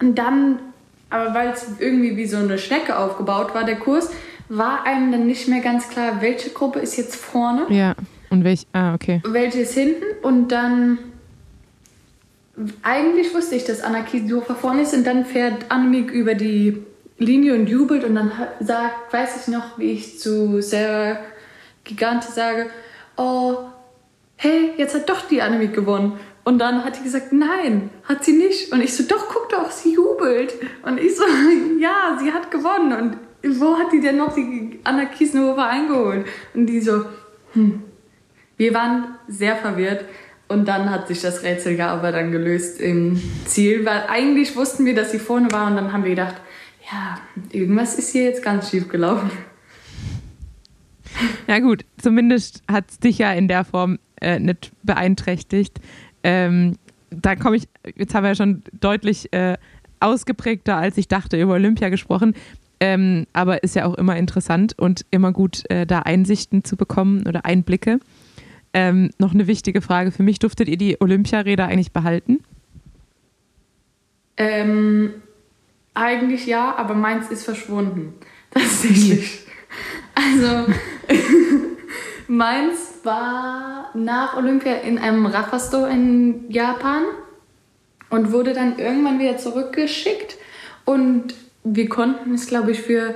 und 0.00 0.16
dann, 0.16 0.58
aber 1.10 1.34
weil 1.34 1.50
es 1.50 1.66
irgendwie 1.78 2.16
wie 2.16 2.26
so 2.26 2.38
eine 2.38 2.58
Schnecke 2.58 2.98
aufgebaut 2.98 3.54
war, 3.54 3.64
der 3.64 3.76
Kurs, 3.76 4.10
war 4.48 4.84
einem 4.84 5.12
dann 5.12 5.26
nicht 5.26 5.48
mehr 5.48 5.60
ganz 5.60 5.88
klar, 5.88 6.20
welche 6.20 6.50
Gruppe 6.50 6.78
ist 6.78 6.96
jetzt 6.96 7.16
vorne. 7.16 7.66
Ja, 7.68 7.94
und 8.30 8.44
welch, 8.44 8.66
ah, 8.72 8.94
okay. 8.94 9.20
Welche 9.24 9.60
ist 9.60 9.74
hinten 9.74 10.04
und 10.22 10.48
dann 10.48 10.98
eigentlich 12.82 13.34
wusste 13.34 13.54
ich, 13.54 13.64
dass 13.64 13.82
Anna 13.82 14.02
Kiesenhofer 14.02 14.54
vorne 14.54 14.82
ist 14.82 14.94
und 14.94 15.06
dann 15.06 15.24
fährt 15.24 15.70
Annemiek 15.70 16.10
über 16.10 16.34
die 16.34 16.82
Linie 17.18 17.54
und 17.54 17.66
jubelt 17.66 18.04
und 18.04 18.14
dann 18.14 18.32
sagt, 18.60 19.12
weiß 19.12 19.42
ich 19.42 19.52
noch, 19.52 19.78
wie 19.78 19.92
ich 19.92 20.18
zu 20.18 20.60
Sarah 20.60 21.18
Gigante 21.84 22.30
sage, 22.30 22.70
oh, 23.16 23.58
hey, 24.36 24.72
jetzt 24.76 24.94
hat 24.94 25.08
doch 25.08 25.22
die 25.28 25.40
Annemiek 25.40 25.74
gewonnen. 25.74 26.18
Und 26.44 26.58
dann 26.58 26.84
hat 26.84 26.98
die 26.98 27.02
gesagt, 27.02 27.32
nein, 27.32 27.90
hat 28.04 28.24
sie 28.24 28.32
nicht. 28.32 28.72
Und 28.72 28.80
ich 28.80 28.94
so, 28.94 29.04
doch, 29.04 29.28
guck 29.28 29.48
doch, 29.48 29.70
sie 29.70 29.94
jubelt. 29.94 30.54
Und 30.82 30.98
ich 30.98 31.16
so, 31.16 31.24
ja, 31.80 32.18
sie 32.20 32.32
hat 32.32 32.50
gewonnen. 32.50 32.92
Und 33.42 33.60
wo 33.60 33.78
hat 33.78 33.92
die 33.92 34.00
denn 34.00 34.18
noch 34.18 34.34
die 34.34 34.78
Anna 34.84 35.06
Kiesenhofer 35.06 35.66
eingeholt? 35.66 36.26
Und 36.54 36.66
die 36.66 36.80
so, 36.80 37.04
hm. 37.52 37.82
Wir 38.56 38.72
waren 38.72 39.16
sehr 39.28 39.56
verwirrt. 39.56 40.04
Und 40.48 40.68
dann 40.68 40.90
hat 40.90 41.08
sich 41.08 41.20
das 41.20 41.42
Rätsel 41.42 41.74
ja 41.74 41.88
aber 41.88 42.12
dann 42.12 42.30
gelöst 42.30 42.80
im 42.80 43.20
Ziel, 43.46 43.84
weil 43.84 44.04
eigentlich 44.08 44.54
wussten 44.54 44.84
wir, 44.84 44.94
dass 44.94 45.10
sie 45.10 45.18
vorne 45.18 45.50
war. 45.50 45.66
Und 45.66 45.76
dann 45.76 45.92
haben 45.92 46.04
wir 46.04 46.10
gedacht, 46.10 46.36
ja, 46.90 47.18
irgendwas 47.50 47.98
ist 47.98 48.12
hier 48.12 48.24
jetzt 48.24 48.42
ganz 48.42 48.70
schief 48.70 48.88
gelaufen. 48.88 49.30
Ja 51.46 51.60
gut, 51.60 51.84
zumindest 51.98 52.62
hat 52.70 52.90
es 52.90 52.98
dich 52.98 53.18
ja 53.18 53.32
in 53.32 53.48
der 53.48 53.64
Form 53.64 53.98
äh, 54.20 54.38
nicht 54.38 54.72
beeinträchtigt. 54.82 55.80
Ähm, 56.22 56.76
da 57.10 57.36
komme 57.36 57.56
ich, 57.56 57.68
jetzt 57.94 58.14
haben 58.14 58.24
wir 58.24 58.30
ja 58.30 58.34
schon 58.34 58.62
deutlich 58.80 59.32
äh, 59.32 59.56
ausgeprägter, 60.00 60.76
als 60.76 60.98
ich 60.98 61.08
dachte, 61.08 61.40
über 61.40 61.54
Olympia 61.54 61.88
gesprochen. 61.88 62.34
Ähm, 62.78 63.26
aber 63.32 63.62
ist 63.62 63.74
ja 63.74 63.86
auch 63.86 63.94
immer 63.94 64.16
interessant 64.16 64.74
und 64.78 65.06
immer 65.10 65.32
gut, 65.32 65.68
äh, 65.70 65.86
da 65.86 66.00
Einsichten 66.00 66.64
zu 66.64 66.76
bekommen 66.76 67.26
oder 67.26 67.46
Einblicke. 67.46 68.00
Ähm, 68.74 69.10
noch 69.18 69.32
eine 69.32 69.46
wichtige 69.46 69.80
Frage 69.80 70.10
für 70.12 70.22
mich: 70.22 70.38
Durftet 70.38 70.68
ihr 70.68 70.76
die 70.76 71.00
Olympiaräder 71.00 71.66
eigentlich 71.66 71.92
behalten? 71.92 72.40
Ähm, 74.36 75.14
eigentlich 75.96 76.46
ja, 76.46 76.74
aber 76.76 76.94
meins 76.94 77.30
ist 77.30 77.44
verschwunden. 77.44 78.14
Tatsächlich. 78.50 79.46
Also, 80.14 80.72
meins 82.28 83.00
war 83.02 83.90
nach 83.94 84.36
Olympia 84.36 84.76
in 84.76 84.98
einem 84.98 85.26
Rafa-Store 85.26 85.90
in 85.90 86.50
Japan 86.50 87.02
und 88.10 88.32
wurde 88.32 88.52
dann 88.52 88.78
irgendwann 88.78 89.18
wieder 89.18 89.36
zurückgeschickt. 89.36 90.36
Und 90.84 91.34
wir 91.64 91.88
konnten 91.88 92.34
es, 92.34 92.46
glaube 92.46 92.72
ich, 92.72 92.80
für 92.80 93.08
ein 93.08 93.14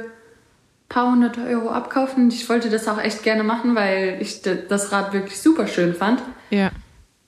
paar 0.89 1.13
hundert 1.13 1.39
Euro 1.39 1.71
abkaufen. 1.71 2.29
Ich 2.29 2.49
wollte 2.49 2.69
das 2.69 2.89
auch 2.89 3.01
echt 3.01 3.23
gerne 3.23 3.45
machen, 3.45 3.75
weil 3.75 4.19
ich 4.21 4.43
das 4.43 4.93
Rad 4.93 5.13
wirklich 5.13 5.41
super 5.41 5.67
schön 5.67 5.95
fand. 5.95 6.23
Ja. 6.51 6.71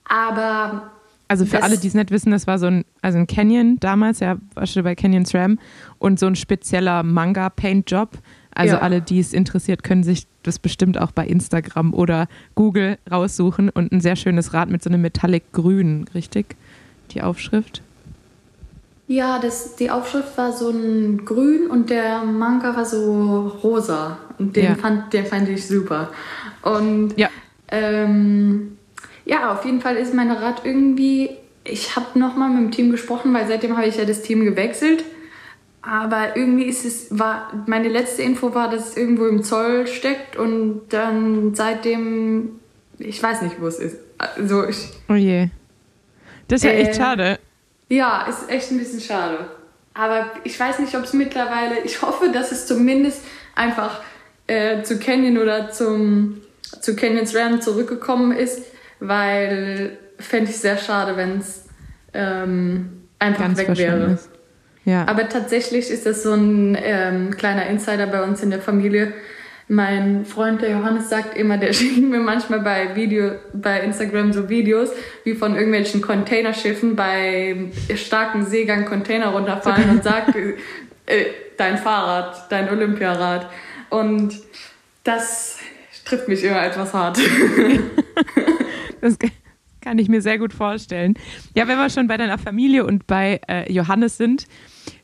Aber 0.05 0.92
Also 1.33 1.47
für 1.47 1.57
Das- 1.57 1.63
alle, 1.65 1.79
die 1.79 1.89
es 1.89 1.95
nicht 1.95 2.11
wissen, 2.11 2.31
das 2.31 2.47
war 2.47 2.59
so 2.59 2.67
ein, 2.67 2.85
also 3.01 3.17
ein 3.19 3.27
Canyon 3.27 3.79
damals, 3.81 4.21
ja, 4.21 4.37
war 4.55 4.67
schon 4.67 4.83
bei 4.85 4.95
Canyon 4.95 5.25
SRAM 5.25 5.59
und 5.99 6.19
so 6.19 6.27
ein 6.27 6.37
spezieller 6.37 7.03
Manga-Paint-Job. 7.03 8.11
Also 8.55 8.75
Ja. 8.75 8.81
alle, 8.83 9.01
die 9.01 9.19
es 9.19 9.33
interessiert, 9.33 9.83
können 9.83 10.03
sich 10.05 10.27
das 10.43 10.59
bestimmt 10.59 11.01
auch 11.01 11.11
bei 11.11 11.27
Instagram 11.27 11.95
oder 11.95 12.27
Google 12.55 12.99
raussuchen 13.11 13.71
und 13.71 13.93
ein 13.93 14.03
sehr 14.03 14.15
schönes 14.17 14.53
Rad 14.53 14.69
mit 14.69 14.83
so 14.83 14.91
einem 14.91 15.01
Metallic 15.01 15.53
Grün, 15.53 16.05
richtig? 16.15 16.55
Die 17.13 17.23
Aufschrift. 17.23 17.81
Ja, 19.09 19.39
das, 19.39 19.77
die 19.77 19.91
Aufschrift 19.91 20.37
war 20.37 20.53
so 20.53 20.69
ein 20.69 21.25
grün 21.25 21.67
und 21.71 21.89
der 21.89 22.25
Manga 22.25 22.77
war 22.77 22.85
so 22.85 23.49
rosa. 23.63 24.19
Und 24.39 24.55
den, 24.57 24.65
Ja. 24.65 24.75
fand, 24.75 25.13
den 25.15 25.25
fand 25.25 25.49
ich 25.49 25.67
super. 25.67 26.11
Und 26.63 27.15
Ja. 27.17 27.29
ähm, 27.69 28.77
ja, 29.25 29.53
auf 29.53 29.65
jeden 29.65 29.81
Fall 29.81 29.97
ist 29.97 30.15
mein 30.15 30.31
Rad 30.31 30.63
irgendwie. 30.65 31.31
Ich 31.65 31.95
habe 31.97 32.19
nochmal 32.19 32.51
mit 32.51 32.59
dem 32.61 32.71
Team 32.73 32.91
gesprochen, 32.91 33.33
weil 33.35 33.47
seitdem 33.47 33.77
habe 33.77 33.87
ich 33.87 33.97
ja 33.97 34.05
das 34.05 34.23
Team 34.23 34.45
gewechselt. 34.45 35.05
Aber 35.81 36.37
irgendwie 36.37 36.65
ist 36.67 36.85
es, 36.85 37.07
war, 37.19 37.53
meine 37.67 37.89
letzte 37.89 38.23
Info 38.23 38.55
war, 38.55 38.71
dass 38.71 38.91
es 38.91 38.97
irgendwo 38.97 39.27
im 39.27 39.43
Zoll 39.43 39.87
steckt 39.89 40.37
und 40.37 40.83
dann 40.91 41.55
seitdem, 41.57 42.61
ich 42.99 43.21
weiß 43.21 43.43
nicht, 43.43 43.61
wo 43.61 43.67
es 43.67 43.79
ist. 43.81 43.97
Also 44.19 44.67
ich, 44.69 44.89
Oh 45.09 45.15
je. 45.15 45.49
Das 46.47 46.61
ist 46.61 46.65
ja 46.65 46.71
echt 46.73 46.91
Äh, 46.93 46.95
schade. 46.95 47.39
ja, 47.89 48.27
ist 48.29 48.49
echt 48.49 48.71
ein 48.71 48.79
bisschen 48.79 49.01
schade. 49.01 49.39
Aber 49.95 50.31
ich 50.45 50.59
weiß 50.59 50.79
nicht, 50.79 50.97
ob 50.97 51.03
es 51.05 51.13
mittlerweile, 51.15 51.81
ich 51.85 52.01
hoffe, 52.01 52.31
dass 52.33 52.53
es 52.53 52.67
zumindest 52.67 53.23
einfach 53.57 54.01
äh, 54.47 54.83
zu 54.85 54.99
Canyon 55.01 55.39
oder 55.39 55.71
zum, 55.71 56.41
zu 56.81 56.95
Canyons 56.95 57.35
Ram 57.35 57.61
zurückgekommen 57.61 58.31
ist, 58.33 58.63
weil 59.03 59.99
fände 60.19 60.51
ich 60.51 60.57
sehr 60.59 60.79
schade, 60.79 61.17
wenn 61.17 61.39
es 61.39 61.67
ähm, 62.15 63.03
einfach 63.19 63.43
Ganz 63.43 63.59
weg 63.59 63.77
wäre. 63.77 64.19
Ja. 64.85 65.07
Aber 65.07 65.29
tatsächlich 65.29 65.91
ist 65.91 66.07
das 66.07 66.23
so 66.23 66.33
ein 66.33 66.77
ähm, 66.81 67.37
kleiner 67.37 67.67
Insider 67.67 68.07
bei 68.07 68.23
uns 68.23 68.43
in 68.43 68.51
der 68.51 68.61
Familie. 68.61 69.13
Mein 69.69 70.25
Freund, 70.25 70.61
der 70.61 70.71
Johannes, 70.71 71.09
sagt 71.09 71.37
immer, 71.37 71.59
der 71.59 71.73
schickt 71.73 71.99
mir 71.99 72.21
manchmal 72.21 72.61
bei 72.61 72.95
Video, 72.95 73.33
bei 73.53 73.81
Instagram 73.81 74.33
so 74.33 74.49
Videos, 74.49 74.91
wie 75.25 75.35
von 75.35 75.57
irgendwelchen 75.57 76.01
Containerschiffen 76.01 76.95
bei 76.95 77.71
starkem 77.95 78.45
Seegang 78.45 78.85
Container 78.85 79.29
runterfallen 79.29 79.91
und 79.91 80.05
sagt, 80.05 80.37
äh, 81.07 81.25
dein 81.57 81.77
Fahrrad, 81.77 82.51
dein 82.51 82.69
Olympiarad. 82.71 83.49
Und 83.91 84.41
das 85.05 85.59
trifft 86.05 86.29
mich 86.29 86.45
immer 86.45 86.65
etwas 86.65 86.95
hart. 86.95 87.19
Das 89.03 89.19
kann 89.81 89.99
ich 89.99 90.09
mir 90.09 90.23
sehr 90.23 90.39
gut 90.39 90.55
vorstellen. 90.55 91.15
Ja, 91.55 91.69
wenn 91.69 91.77
wir 91.77 91.91
schon 91.91 92.07
bei 92.07 92.17
deiner 92.17 92.39
Familie 92.39 92.87
und 92.87 93.07
bei 93.07 93.41
äh, 93.49 93.71
Johannes 93.71 94.17
sind, 94.17 94.47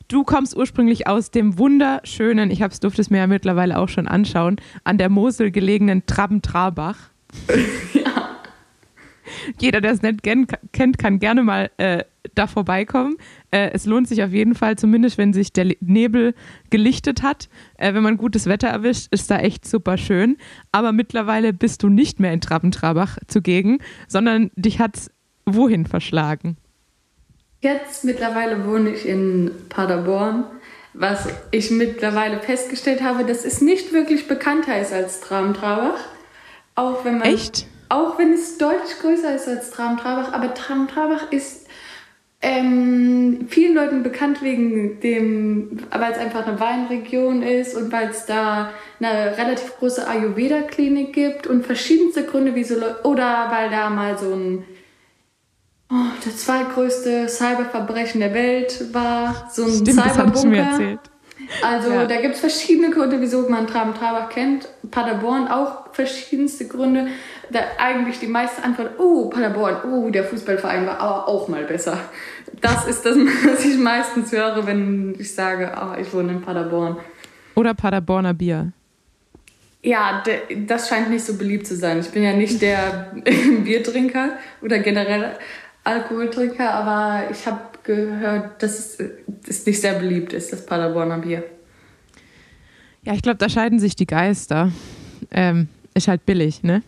du 0.07 0.23
kommst 0.23 0.55
ursprünglich 0.55 1.05
aus 1.05 1.31
dem 1.31 1.59
wunderschönen, 1.59 2.49
ich 2.49 2.61
hab's, 2.61 2.79
durfte 2.79 3.01
es 3.01 3.09
mir 3.09 3.17
ja 3.17 3.27
mittlerweile 3.27 3.77
auch 3.77 3.89
schon 3.89 4.07
anschauen, 4.07 4.55
an 4.85 4.97
der 4.97 5.09
Mosel 5.09 5.51
gelegenen 5.51 6.05
Traben-Trabach. 6.05 6.97
Jeder, 9.59 9.81
der 9.81 9.91
es 9.91 10.01
nicht 10.01 10.23
kennt, 10.23 10.97
kann 10.97 11.19
gerne 11.19 11.43
mal 11.43 11.71
äh, 11.77 12.03
da 12.35 12.47
vorbeikommen. 12.47 13.17
Äh, 13.51 13.71
es 13.73 13.85
lohnt 13.85 14.07
sich 14.07 14.23
auf 14.23 14.31
jeden 14.31 14.55
Fall, 14.55 14.77
zumindest 14.77 15.17
wenn 15.17 15.33
sich 15.33 15.53
der 15.53 15.73
Nebel 15.81 16.33
gelichtet 16.69 17.23
hat. 17.23 17.49
Äh, 17.77 17.93
wenn 17.93 18.03
man 18.03 18.17
gutes 18.17 18.45
Wetter 18.45 18.67
erwischt, 18.67 19.07
ist 19.11 19.29
da 19.31 19.37
echt 19.37 19.67
super 19.67 19.97
schön. 19.97 20.37
Aber 20.71 20.91
mittlerweile 20.91 21.53
bist 21.53 21.83
du 21.83 21.89
nicht 21.89 22.19
mehr 22.19 22.33
in 22.33 22.41
Traben-Trabach 22.41 23.17
zugegen, 23.27 23.79
sondern 24.07 24.51
dich 24.55 24.79
hat's 24.79 25.09
wohin 25.45 25.85
verschlagen? 25.85 26.57
Jetzt 27.61 28.05
mittlerweile 28.05 28.65
wohne 28.65 28.91
ich 28.91 29.05
in 29.05 29.51
Paderborn, 29.67 30.45
was 30.93 31.27
ich 31.51 31.71
mittlerweile 31.71 32.39
festgestellt 32.39 33.03
habe, 33.03 33.25
dass 33.25 33.43
es 33.43 33.61
nicht 33.61 33.91
wirklich 33.91 34.27
bekannter 34.27 34.79
ist 34.79 34.93
als 34.93 35.19
Tram-Trabach. 35.21 35.99
Auch 36.75 37.03
wenn 37.03 37.17
man, 37.17 37.27
Echt? 37.27 37.67
Auch 37.89 38.17
wenn 38.19 38.33
es 38.33 38.57
deutlich 38.57 38.99
größer 39.01 39.35
ist 39.35 39.47
als 39.47 39.71
Tram-Trabach, 39.71 40.31
aber 40.33 40.53
Tram-Trabach 40.53 41.31
ist 41.31 41.67
ähm, 42.41 43.47
vielen 43.49 43.75
Leuten 43.75 44.03
bekannt 44.03 44.41
wegen 44.41 44.99
dem, 45.01 45.79
weil 45.91 46.11
es 46.13 46.17
einfach 46.17 46.47
eine 46.47 46.59
Weinregion 46.59 47.41
ist 47.43 47.75
und 47.75 47.91
weil 47.91 48.09
es 48.09 48.25
da 48.25 48.69
eine 49.01 49.37
relativ 49.37 49.77
große 49.77 50.07
Ayurveda-Klinik 50.07 51.11
gibt 51.13 51.47
und 51.47 51.65
verschiedenste 51.65 52.23
Gründe, 52.23 52.55
wieso 52.55 52.75
Leute, 52.75 53.01
oder 53.03 53.47
weil 53.51 53.69
da 53.69 53.89
mal 53.89 54.17
so 54.17 54.33
ein 54.33 54.63
Oh, 55.91 55.95
das 56.23 56.45
zweitgrößte 56.45 57.27
Cyberverbrechen 57.27 58.21
der 58.21 58.31
Welt 58.35 58.93
war 58.93 59.49
so 59.51 59.63
ein 59.63 59.71
Stimmt, 59.71 59.99
Cyberbunker. 60.03 60.57
erzählt. 60.57 60.99
Also 61.63 61.91
Ja. 61.91 62.05
da 62.05 62.21
gibt 62.21 62.35
es 62.35 62.41
verschiedene 62.41 62.91
Gründe, 62.91 63.19
wieso 63.21 63.49
man 63.49 63.65
Traben-Trabach 63.65 64.29
kennt. 64.29 64.69
Paderborn 64.91 65.47
auch 65.47 65.91
verschiedenste 65.93 66.67
Gründe. 66.67 67.07
Da 67.51 67.59
eigentlich 67.77 68.19
die 68.19 68.27
meiste 68.27 68.63
Antwort, 68.63 68.91
oh, 68.99 69.29
Paderborn, 69.29 69.77
oh, 69.83 70.09
der 70.09 70.23
Fußballverein 70.23 70.85
war 70.85 70.99
aber 70.99 71.27
auch 71.27 71.47
mal 71.47 71.63
besser. 71.63 71.97
Das 72.61 72.87
ist 72.87 73.05
das, 73.05 73.15
was 73.45 73.65
ich 73.65 73.77
meistens 73.77 74.31
höre, 74.31 74.65
wenn 74.65 75.15
ich 75.17 75.33
sage, 75.33 75.75
ah, 75.75 75.97
ich 75.99 76.13
wohne 76.13 76.33
in 76.33 76.41
Paderborn. 76.41 76.97
Oder 77.55 77.73
Paderborner 77.73 78.33
Bier. 78.33 78.71
Ja, 79.81 80.23
das 80.67 80.89
scheint 80.89 81.09
nicht 81.09 81.23
so 81.23 81.37
beliebt 81.37 81.65
zu 81.65 81.75
sein. 81.75 81.99
Ich 81.99 82.09
bin 82.09 82.21
ja 82.21 82.33
nicht 82.33 82.61
der 82.61 83.13
Biertrinker 83.63 84.31
oder 84.61 84.79
generell 84.79 85.37
Alkoholtrinker, 85.85 86.73
aber 86.73 87.31
ich 87.31 87.47
habe 87.47 87.61
gehört, 87.83 88.61
dass 88.61 88.77
es, 88.77 88.97
es 89.47 89.65
nicht 89.65 89.79
sehr 89.79 89.93
beliebt 89.93 90.33
ist, 90.33 90.51
das 90.51 90.65
Paderborner 90.65 91.19
Bier. 91.19 91.43
Ja, 93.03 93.13
ich 93.13 93.21
glaube, 93.21 93.37
da 93.37 93.47
scheiden 93.47 93.79
sich 93.79 93.95
die 93.95 94.05
Geister. 94.05 94.71
Ähm, 95.31 95.69
ist 95.93 96.07
halt 96.07 96.25
billig, 96.25 96.63
ne? 96.63 96.83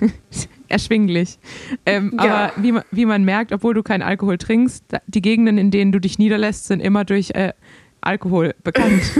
Erschwinglich. 0.68 1.38
Ähm, 1.86 2.12
Ja. 2.16 2.50
Aber 2.50 2.52
wie 2.62 2.72
man, 2.72 2.82
wie 2.90 3.06
man 3.06 3.24
merkt, 3.24 3.52
obwohl 3.52 3.74
du 3.74 3.82
keinen 3.82 4.02
Alkohol 4.02 4.38
trinkst, 4.38 4.84
die 5.06 5.22
Gegenden, 5.22 5.56
in 5.58 5.70
denen 5.70 5.92
du 5.92 5.98
dich 5.98 6.18
niederlässt, 6.18 6.66
sind 6.66 6.80
immer 6.80 7.04
durch 7.04 7.30
äh, 7.30 7.52
Alkohol 8.00 8.54
bekannt. 8.62 9.02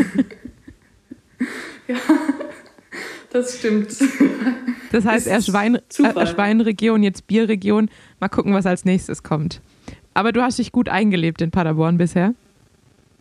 Das 3.31 3.59
stimmt. 3.59 3.95
Das 4.91 5.05
heißt, 5.05 5.27
erst, 5.27 5.53
Wein, 5.53 5.75
äh, 5.77 5.81
erst 6.01 6.39
Weinregion, 6.39 7.03
jetzt 7.03 7.27
Bierregion. 7.27 7.91
Mal 8.21 8.29
gucken, 8.29 8.55
was 8.55 8.65
als 8.65 8.87
nächstes 8.87 9.23
kommt. 9.23 9.61
Aber 10.15 10.33
du 10.33 10.41
hast 10.43 10.59
dich 10.59 10.73
gut 10.73 10.89
eingelebt 10.89 11.43
in 11.43 11.51
Paderborn 11.51 11.99
bisher. 11.99 12.35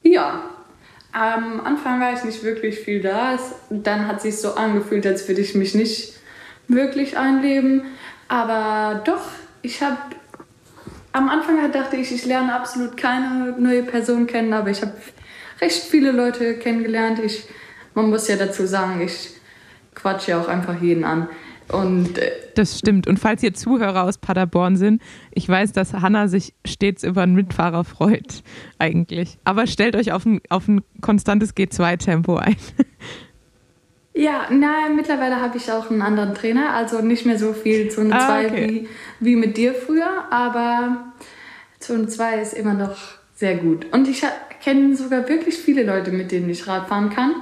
Ja, 0.04 0.50
Am 1.12 1.62
Anfang 1.62 2.00
war 2.00 2.14
ich 2.14 2.24
nicht 2.24 2.44
wirklich 2.44 2.80
viel 2.80 3.02
da. 3.02 3.34
Es, 3.34 3.54
dann 3.70 4.08
hat 4.08 4.22
sich 4.22 4.38
so 4.38 4.54
angefühlt, 4.54 5.06
als 5.08 5.28
würde 5.28 5.42
ich 5.42 5.56
mich 5.56 5.74
nicht 5.74 6.14
wirklich 6.68 7.18
einleben. 7.18 7.84
Aber 8.28 9.02
doch, 9.06 9.22
ich 9.62 9.82
habe 9.82 9.98
am 11.14 11.30
Anfang 11.30 11.72
dachte 11.72 11.96
ich, 11.96 12.12
ich 12.12 12.26
lerne 12.26 12.54
absolut 12.54 12.96
keine 12.96 13.56
neue 13.58 13.84
Person 13.84 14.28
kennen, 14.28 14.54
aber 14.54 14.70
ich 14.70 14.82
habe 14.82 14.94
recht 15.62 15.84
viele 15.84 16.12
Leute 16.12 16.56
kennengelernt. 16.56 17.20
Ich, 17.20 17.48
man 17.96 18.10
muss 18.10 18.28
ja 18.28 18.36
dazu 18.36 18.68
sagen, 18.68 19.02
ich 19.02 19.32
quatsche 19.96 20.32
ja 20.32 20.42
auch 20.42 20.48
einfach 20.48 20.80
jeden 20.82 21.04
an. 21.04 21.28
Und 21.72 22.18
äh, 22.18 22.32
das 22.56 22.80
stimmt. 22.80 23.08
Und 23.08 23.20
falls 23.20 23.44
ihr 23.44 23.54
Zuhörer 23.54 24.04
aus 24.04 24.18
Paderborn 24.18 24.78
sind, 24.78 25.02
ich 25.32 25.48
weiß, 25.48 25.74
dass 25.74 25.94
Hanna 25.94 26.28
sich 26.28 26.54
stets 26.66 27.04
über 27.04 27.24
einen 27.24 27.36
Mitfahrer 27.36 27.84
freut, 27.84 28.44
eigentlich. 28.80 29.38
Aber 29.44 29.68
stellt 29.68 29.96
euch 29.96 30.12
auf 30.12 30.26
ein, 30.26 30.42
auf 30.50 30.68
ein 30.68 30.82
konstantes 31.02 31.56
G2-Tempo 31.56 32.38
ein. 32.38 32.56
Ja, 34.18 34.48
na, 34.50 34.90
mittlerweile 34.96 35.40
habe 35.40 35.58
ich 35.58 35.72
auch 35.72 35.92
einen 35.92 36.02
anderen 36.02 36.34
Trainer, 36.34 36.74
also 36.74 37.02
nicht 37.02 37.28
mehr 37.28 37.38
so 37.38 37.54
viel 37.54 37.92
Zone 37.92 38.10
2 38.10 38.18
ah, 38.18 38.40
okay. 38.40 38.88
wie, 39.20 39.28
wie 39.28 39.36
mit 39.36 39.58
dir 39.58 39.76
früher, 39.76 40.10
aber 40.32 41.14
Zone 41.80 42.08
2 42.08 42.42
ist 42.42 42.54
immer 42.54 42.74
noch 42.74 42.98
sehr 43.36 43.58
gut. 43.58 43.86
Und 43.92 44.08
ich 44.08 44.24
kenne 44.64 44.96
sogar 44.96 45.30
wirklich 45.30 45.56
viele 45.56 45.84
Leute, 45.84 46.12
mit 46.12 46.32
denen 46.32 46.50
ich 46.50 46.66
Rad 46.66 46.88
fahren 46.88 47.12
kann. 47.12 47.36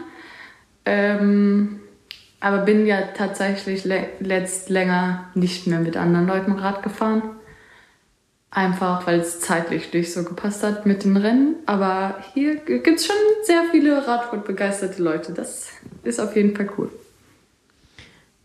Ähm, 0.84 1.80
aber 2.40 2.60
bin 2.60 2.86
ja 2.86 3.02
tatsächlich 3.16 3.86
letzt 3.86 4.70
länger 4.70 5.30
nicht 5.34 5.68
mehr 5.68 5.80
mit 5.80 5.98
anderen 5.98 6.28
Leuten 6.28 6.54
Rad 6.54 6.84
gefahren. 6.84 7.24
Einfach, 8.52 9.06
weil 9.06 9.20
es 9.20 9.42
zeitlich 9.42 9.92
nicht 9.92 10.14
so 10.14 10.24
gepasst 10.24 10.64
hat 10.64 10.86
mit 10.86 11.04
den 11.04 11.18
Rennen. 11.18 11.56
Aber 11.66 12.16
hier 12.34 12.56
gibt 12.56 12.88
es 12.88 13.06
schon 13.06 13.16
sehr 13.44 13.64
viele 13.72 14.08
Radsportbegeisterte 14.08 15.02
Leute. 15.02 15.34
Das 15.34 15.70
ist 16.04 16.20
auf 16.20 16.36
jeden 16.36 16.56
Fall 16.56 16.70
cool. 16.78 16.90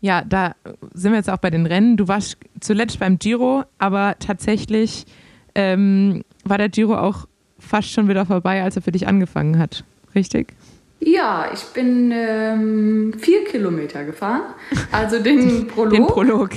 Ja, 0.01 0.23
da 0.27 0.55
sind 0.93 1.11
wir 1.11 1.17
jetzt 1.17 1.29
auch 1.29 1.37
bei 1.37 1.51
den 1.51 1.65
Rennen. 1.65 1.95
Du 1.95 2.07
warst 2.07 2.37
zuletzt 2.59 2.99
beim 2.99 3.19
Giro, 3.19 3.63
aber 3.77 4.15
tatsächlich 4.19 5.05
ähm, 5.53 6.23
war 6.43 6.57
der 6.57 6.69
Giro 6.69 6.97
auch 6.97 7.27
fast 7.59 7.91
schon 7.91 8.09
wieder 8.09 8.25
vorbei, 8.25 8.63
als 8.63 8.75
er 8.75 8.81
für 8.81 8.91
dich 8.91 9.07
angefangen 9.07 9.59
hat. 9.59 9.83
Richtig? 10.15 10.55
Ja, 11.03 11.49
ich 11.51 11.63
bin 11.73 12.11
ähm, 12.13 13.13
vier 13.17 13.43
Kilometer 13.43 14.03
gefahren. 14.03 14.53
Also 14.91 15.19
den 15.23 15.67
Prolog. 15.67 15.93
Den 15.93 16.07
Prolog. 16.07 16.49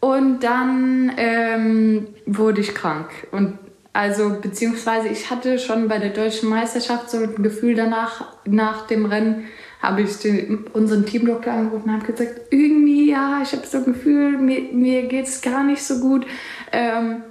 Und 0.00 0.40
dann 0.40 1.12
ähm, 1.16 2.08
wurde 2.26 2.60
ich 2.60 2.74
krank. 2.74 3.08
Und 3.30 3.58
also, 3.92 4.36
beziehungsweise 4.40 5.08
ich 5.08 5.30
hatte 5.30 5.58
schon 5.58 5.88
bei 5.88 5.98
der 5.98 6.10
deutschen 6.10 6.48
Meisterschaft 6.48 7.10
so 7.10 7.18
ein 7.18 7.42
Gefühl 7.42 7.74
danach, 7.74 8.24
nach 8.44 8.86
dem 8.86 9.04
Rennen, 9.04 9.46
habe 9.80 10.02
ich 10.02 10.18
den, 10.18 10.66
unseren 10.72 11.06
Teamdoktor 11.06 11.52
angerufen 11.52 11.88
und 11.88 11.94
habe 11.94 12.12
gesagt, 12.12 12.40
irgendwie, 12.50 13.10
ja, 13.10 13.40
ich 13.42 13.52
habe 13.52 13.66
so 13.66 13.78
ein 13.78 13.84
Gefühl, 13.84 14.38
mir, 14.38 14.72
mir 14.72 15.02
geht 15.04 15.26
es 15.26 15.40
gar 15.40 15.64
nicht 15.64 15.82
so 15.82 16.00
gut. 16.00 16.26
Ähm, 16.70 17.22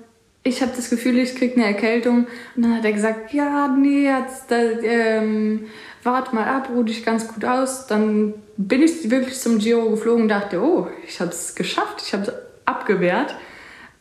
ich 0.43 0.61
habe 0.61 0.71
das 0.75 0.89
Gefühl, 0.89 1.17
ich 1.19 1.35
kriege 1.35 1.55
eine 1.55 1.65
Erkältung. 1.65 2.27
Und 2.55 2.63
dann 2.63 2.75
hat 2.77 2.85
er 2.85 2.93
gesagt, 2.93 3.33
ja, 3.33 3.67
nee, 3.67 4.05
jetzt, 4.05 4.45
ähm, 4.51 5.67
warte 6.03 6.33
mal 6.35 6.45
ab, 6.45 6.69
ruh 6.69 6.83
dich 6.83 7.05
ganz 7.05 7.27
gut 7.27 7.45
aus. 7.45 7.87
Dann 7.87 8.33
bin 8.57 8.81
ich 8.81 9.09
wirklich 9.09 9.39
zum 9.39 9.59
Giro 9.59 9.89
geflogen 9.89 10.23
und 10.23 10.29
dachte, 10.29 10.61
oh, 10.61 10.87
ich 11.07 11.19
habe 11.19 11.31
es 11.31 11.55
geschafft, 11.55 12.01
ich 12.05 12.13
habe 12.13 12.23
es 12.23 12.33
abgewehrt. 12.65 13.35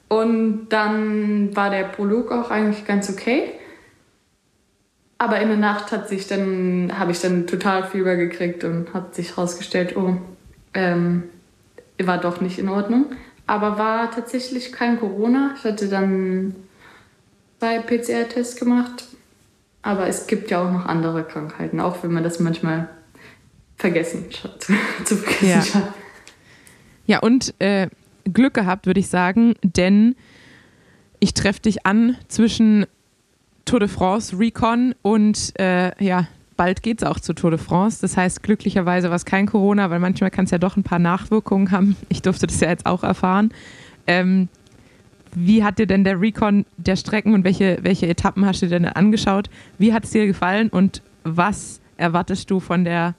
Und 0.09 0.69
dann 0.71 1.55
war 1.55 1.71
der 1.71 1.85
Prolog 1.85 2.33
auch 2.33 2.51
eigentlich 2.51 2.87
ganz 2.87 3.11
okay. 3.11 3.53
Aber 5.19 5.41
in 5.41 5.49
der 5.49 5.57
Nacht 5.57 5.91
hat 5.91 6.09
sich 6.09 6.29
dann, 6.29 6.93
habe 6.97 7.11
ich 7.11 7.21
dann 7.21 7.47
total 7.47 7.85
Fieber 7.85 8.17
gekriegt 8.17 8.63
und 8.65 8.95
hat 8.95 9.15
sich 9.15 9.37
herausgestellt, 9.37 9.97
oh, 9.97 10.17
ähm, 10.75 11.25
war 12.01 12.19
doch 12.19 12.41
nicht 12.41 12.59
in 12.59 12.69
Ordnung. 12.69 13.07
Aber 13.47 13.79
war 13.79 14.11
tatsächlich 14.11 14.73
kein 14.73 15.01
Corona. 15.01 15.55
Ich 15.57 15.65
hatte 15.65 15.89
dann 15.89 16.55
zwei 17.59 17.81
PCR-Tests 17.81 18.57
gemacht. 18.57 19.05
Aber 19.83 20.07
es 20.07 20.27
gibt 20.27 20.51
ja 20.51 20.63
auch 20.63 20.73
noch 20.73 20.87
andere 20.87 21.25
Krankheiten, 21.25 21.81
auch 21.81 22.03
wenn 22.03 22.13
man 22.13 22.25
das 22.25 22.41
manchmal 22.41 22.89
vergessen 23.77 24.27
zu, 25.05 25.17
vergessen 25.17 25.81
ja. 25.81 25.95
Ja, 27.07 27.19
und 27.21 27.55
äh, 27.59 27.89
Glück 28.25 28.55
gehabt, 28.55 28.87
würde 28.87 29.01
ich 29.01 29.09
sagen, 29.09 29.55
denn 29.63 30.15
ich 31.21 31.33
treffe 31.35 31.61
dich 31.61 31.87
an 31.87 32.17
zwischen 32.29 32.87
Tour 33.65 33.81
de 33.81 33.89
France, 33.89 34.39
Recon 34.39 34.95
und 35.03 35.59
äh, 35.59 35.93
ja, 36.05 36.27
bald 36.57 36.83
geht 36.83 37.03
es 37.03 37.09
auch 37.09 37.21
zu 37.21 37.33
Tour 37.33 37.51
de 37.51 37.59
France. 37.59 37.99
Das 38.03 38.17
heißt, 38.17 38.43
glücklicherweise 38.43 39.09
war 39.09 39.17
es 39.17 39.25
kein 39.25 39.47
Corona, 39.47 39.91
weil 39.91 40.01
manchmal 40.01 40.31
kann 40.31 40.45
es 40.45 40.51
ja 40.51 40.59
doch 40.59 40.77
ein 40.77 40.83
paar 40.83 40.99
Nachwirkungen 40.99 41.71
haben. 41.71 41.97
Ich 42.11 42.21
durfte 42.21 42.47
das 42.47 42.61
ja 42.61 42.69
jetzt 42.69 42.85
auch 42.85 43.03
erfahren. 43.03 43.55
Ähm, 44.07 44.49
wie 45.35 45.65
hat 45.65 45.79
dir 45.79 45.87
denn 45.87 46.05
der 46.05 46.21
Recon 46.21 46.65
der 46.77 46.97
Strecken 46.97 47.35
und 47.35 47.45
welche, 47.45 47.79
welche 47.83 48.07
Etappen 48.07 48.47
hast 48.47 48.63
du 48.63 48.69
denn 48.69 48.85
angeschaut? 48.85 49.51
Wie 49.79 49.93
hat 49.93 50.05
es 50.05 50.11
dir 50.11 50.27
gefallen 50.27 50.69
und 50.69 51.03
was 51.25 51.81
erwartest 51.97 52.51
du 52.51 52.61
von 52.61 52.85
der 52.85 53.15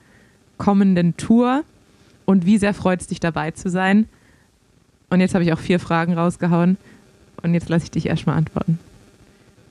kommenden 0.58 1.18
Tour? 1.18 1.64
Und 2.26 2.46
wie 2.46 2.58
sehr 2.58 2.74
freut 2.74 3.02
es 3.02 3.08
dich 3.08 3.20
dabei 3.20 3.52
zu 3.52 3.70
sein? 3.70 4.08
Und 5.10 5.20
jetzt 5.22 5.34
habe 5.34 5.44
ich 5.44 5.54
auch 5.54 5.60
vier 5.60 5.80
Fragen 5.80 6.14
rausgehauen. 6.14 6.78
Und 7.42 7.54
jetzt 7.54 7.70
lasse 7.70 7.86
ich 7.86 7.92
dich 7.92 8.06
erstmal 8.06 8.38
antworten. 8.38 8.80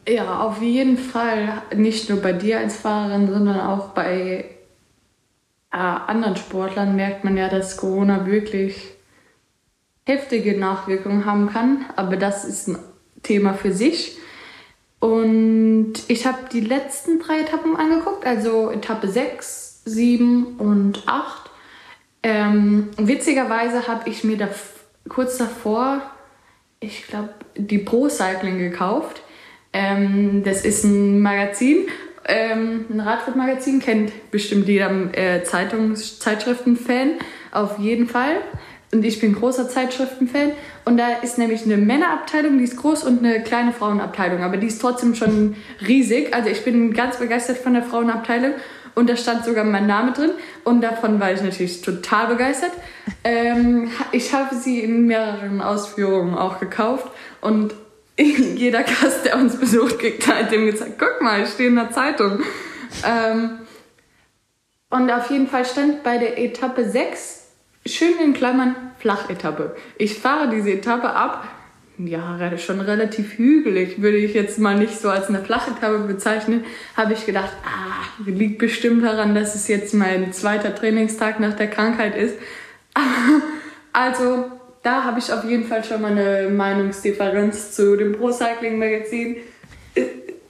Ja, 0.08 0.40
auf 0.40 0.60
jeden 0.62 0.96
Fall. 0.96 1.62
Nicht 1.76 2.08
nur 2.08 2.20
bei 2.20 2.32
dir 2.32 2.58
als 2.58 2.76
Fahrerin, 2.78 3.28
sondern 3.28 3.60
auch 3.60 3.90
bei 3.90 4.46
äh, 5.70 5.76
anderen 5.76 6.36
Sportlern 6.36 6.96
merkt 6.96 7.24
man 7.24 7.36
ja, 7.36 7.48
dass 7.48 7.76
Corona 7.76 8.26
wirklich 8.26 8.97
heftige 10.08 10.58
Nachwirkungen 10.58 11.26
haben 11.26 11.50
kann. 11.50 11.84
Aber 11.94 12.16
das 12.16 12.44
ist 12.44 12.68
ein 12.68 12.78
Thema 13.22 13.54
für 13.54 13.72
sich. 13.72 14.18
Und 15.00 15.92
ich 16.08 16.26
habe 16.26 16.38
die 16.52 16.60
letzten 16.60 17.20
drei 17.20 17.42
Etappen 17.42 17.76
angeguckt, 17.76 18.26
also 18.26 18.70
Etappe 18.70 19.06
6, 19.06 19.82
7 19.84 20.56
und 20.58 21.06
8. 21.06 21.50
Ähm, 22.24 22.88
witzigerweise 22.96 23.86
habe 23.86 24.08
ich 24.08 24.24
mir 24.24 24.36
da 24.36 24.48
kurz 25.08 25.38
davor, 25.38 26.02
ich 26.80 27.06
glaube, 27.06 27.30
die 27.56 27.78
Pro 27.78 28.08
Cycling 28.08 28.58
gekauft. 28.58 29.22
Ähm, 29.72 30.42
das 30.42 30.64
ist 30.64 30.82
ein 30.84 31.20
Magazin, 31.20 31.86
ähm, 32.26 32.86
ein 32.90 33.00
Radsportmagazin, 33.00 33.80
kennt 33.80 34.30
bestimmt 34.32 34.66
jeder 34.66 34.90
äh, 35.16 35.44
Zeitungs 35.44 36.18
Zeitschriften-Fan, 36.18 37.18
auf 37.52 37.78
jeden 37.78 38.08
Fall. 38.08 38.40
Und 38.90 39.04
ich 39.04 39.20
bin 39.20 39.34
großer 39.34 39.68
Zeitschriften-Fan. 39.68 40.52
Und 40.84 40.96
da 40.96 41.08
ist 41.22 41.36
nämlich 41.36 41.64
eine 41.64 41.76
Männerabteilung, 41.76 42.58
die 42.58 42.64
ist 42.64 42.76
groß, 42.76 43.04
und 43.04 43.24
eine 43.24 43.42
kleine 43.42 43.72
Frauenabteilung. 43.72 44.42
Aber 44.42 44.56
die 44.56 44.66
ist 44.66 44.80
trotzdem 44.80 45.14
schon 45.14 45.56
riesig. 45.86 46.34
Also 46.34 46.48
ich 46.48 46.64
bin 46.64 46.94
ganz 46.94 47.18
begeistert 47.18 47.58
von 47.58 47.74
der 47.74 47.82
Frauenabteilung. 47.82 48.52
Und 48.94 49.08
da 49.08 49.16
stand 49.16 49.44
sogar 49.44 49.64
mein 49.64 49.86
Name 49.86 50.12
drin. 50.12 50.30
Und 50.64 50.80
davon 50.80 51.20
war 51.20 51.32
ich 51.32 51.42
natürlich 51.42 51.82
total 51.82 52.28
begeistert. 52.28 52.72
Ähm, 53.24 53.90
ich 54.12 54.32
habe 54.32 54.56
sie 54.56 54.80
in 54.80 55.06
mehreren 55.06 55.60
Ausführungen 55.60 56.34
auch 56.34 56.58
gekauft. 56.58 57.06
Und 57.40 57.74
jeder 58.18 58.82
Gast, 58.82 59.24
der 59.24 59.36
uns 59.36 59.56
besucht, 59.56 59.98
kriegt 59.98 60.26
halt 60.26 60.50
dem 60.50 60.66
gezeigt, 60.66 60.98
guck 60.98 61.20
mal, 61.20 61.42
ich 61.42 61.50
stehe 61.50 61.68
in 61.68 61.76
der 61.76 61.90
Zeitung. 61.90 62.40
Ähm, 63.06 63.58
und 64.90 65.10
auf 65.10 65.30
jeden 65.30 65.46
Fall 65.46 65.64
stand 65.64 66.02
bei 66.02 66.18
der 66.18 66.38
Etappe 66.38 66.88
6, 66.88 67.37
schön 67.88 68.18
in 68.22 68.34
Klammern, 68.34 68.74
Flachetappe. 68.98 69.76
Ich 69.96 70.18
fahre 70.18 70.50
diese 70.50 70.70
Etappe 70.70 71.10
ab 71.10 71.48
ja, 71.98 72.56
schon 72.58 72.80
relativ 72.80 73.38
hügelig, 73.38 74.00
würde 74.00 74.18
ich 74.18 74.32
jetzt 74.32 74.58
mal 74.58 74.76
nicht 74.76 75.00
so 75.00 75.10
als 75.10 75.28
eine 75.28 75.40
flache 75.40 75.72
Etappe 75.72 75.98
bezeichnen, 76.00 76.64
habe 76.96 77.12
ich 77.12 77.26
gedacht, 77.26 77.50
ah, 77.64 78.04
liegt 78.24 78.58
bestimmt 78.58 79.04
daran, 79.04 79.34
dass 79.34 79.54
es 79.54 79.68
jetzt 79.68 79.94
mein 79.94 80.32
zweiter 80.32 80.74
Trainingstag 80.74 81.40
nach 81.40 81.54
der 81.54 81.68
Krankheit 81.68 82.16
ist. 82.16 82.36
also, 83.92 84.44
da 84.82 85.04
habe 85.04 85.18
ich 85.18 85.32
auf 85.32 85.44
jeden 85.44 85.64
Fall 85.64 85.82
schon 85.82 86.02
mal 86.02 86.12
eine 86.12 86.48
Meinungsdifferenz 86.50 87.72
zu 87.72 87.96
dem 87.96 88.12
Pro 88.12 88.30
Cycling 88.30 88.78
Magazin. 88.78 89.36
Äh, 89.94 90.04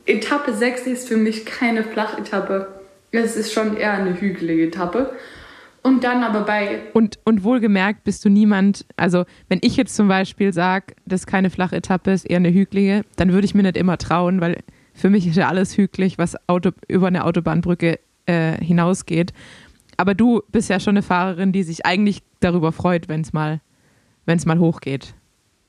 Etappe 0.05 0.53
6 0.53 0.87
ist 0.87 1.09
für 1.09 1.17
mich 1.17 1.47
keine 1.47 1.83
Flachetappe. 1.83 2.67
Es 3.11 3.37
ist 3.37 3.53
schon 3.55 3.77
eher 3.79 3.93
eine 3.93 4.21
hügelige 4.21 4.67
Etappe. 4.67 5.15
Und 5.89 6.05
dann 6.05 6.23
aber 6.23 6.43
bei. 6.43 6.83
Und, 6.93 7.19
und 7.25 7.45
wohlgemerkt 7.45 8.05
bist 8.05 8.23
du 8.23 8.29
niemand, 8.29 8.85
also 8.97 9.25
wenn 9.49 9.59
ich 9.63 9.77
jetzt 9.77 9.97
zum 9.97 10.07
Beispiel 10.07 10.53
sage, 10.53 10.95
das 11.07 11.23
ist 11.23 11.27
keine 11.27 11.49
flache 11.49 11.77
Etappe, 11.77 12.11
ist 12.11 12.27
eher 12.27 12.37
eine 12.37 12.53
hügelige, 12.53 13.05
dann 13.17 13.33
würde 13.33 13.47
ich 13.47 13.55
mir 13.55 13.63
nicht 13.63 13.79
immer 13.79 13.97
trauen, 13.97 14.43
weil 14.43 14.59
für 14.93 15.09
mich 15.09 15.27
ist 15.27 15.37
ja 15.37 15.49
alles 15.49 15.79
hügelig, 15.79 16.19
was 16.19 16.37
Auto, 16.47 16.73
über 16.89 17.07
eine 17.07 17.25
Autobahnbrücke 17.25 17.99
äh, 18.27 18.63
hinausgeht. 18.63 19.33
Aber 19.97 20.15
du 20.15 20.43
bist 20.53 20.69
ja 20.69 20.79
schon 20.79 20.93
eine 20.93 21.03
Fahrerin, 21.03 21.53
die 21.53 21.63
sich 21.63 21.87
eigentlich 21.87 22.23
darüber 22.41 22.71
freut, 22.71 23.09
wenn 23.09 23.23
es 23.23 23.33
mal, 23.33 23.63
wenn's 24.27 24.45
mal 24.45 24.59
hochgeht. 24.59 25.15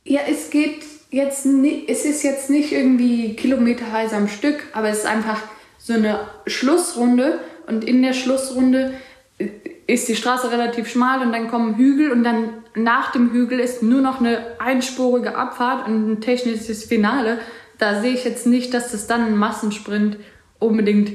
Ja, 0.03 0.19
es 0.29 0.49
geht 0.49 0.84
jetzt 1.12 1.45
nicht, 1.45 1.89
es 1.89 2.03
ist 2.03 2.23
jetzt 2.23 2.49
nicht 2.49 2.73
irgendwie 2.73 3.36
kilometerweise 3.36 4.17
am 4.17 4.27
Stück, 4.27 4.65
aber 4.73 4.89
es 4.89 4.99
ist 4.99 5.05
einfach 5.05 5.41
so 5.77 5.93
eine 5.93 6.19
Schlussrunde 6.45 7.39
und 7.67 7.86
in 7.86 8.01
der 8.01 8.13
Schlussrunde 8.13 8.93
ist 9.93 10.08
die 10.08 10.15
Straße 10.15 10.52
relativ 10.52 10.88
schmal 10.88 11.21
und 11.21 11.32
dann 11.32 11.49
kommen 11.49 11.75
Hügel 11.75 12.12
und 12.12 12.23
dann 12.23 12.49
nach 12.75 13.12
dem 13.12 13.32
Hügel 13.32 13.60
ist 13.60 13.82
nur 13.82 14.02
noch 14.02 14.19
eine 14.19 14.39
einspurige 14.60 15.36
Abfahrt 15.36 15.88
und 15.88 16.12
ein 16.12 16.21
technisches 16.21 16.84
Finale. 16.84 17.39
Da 17.78 18.02
sehe 18.02 18.13
ich 18.13 18.23
jetzt 18.23 18.45
nicht, 18.45 18.73
dass 18.73 18.91
das 18.91 19.08
dann 19.08 19.25
ein 19.25 19.38
Massensprint 19.38 20.17
unbedingt 20.60 21.12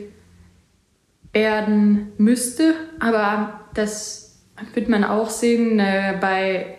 werden 1.33 2.13
müsste, 2.19 2.75
aber 3.01 3.61
das 3.75 4.41
wird 4.75 4.89
man 4.89 5.05
auch 5.05 5.31
sehen. 5.31 5.79
Äh, 5.81 6.17
bei 6.21 6.77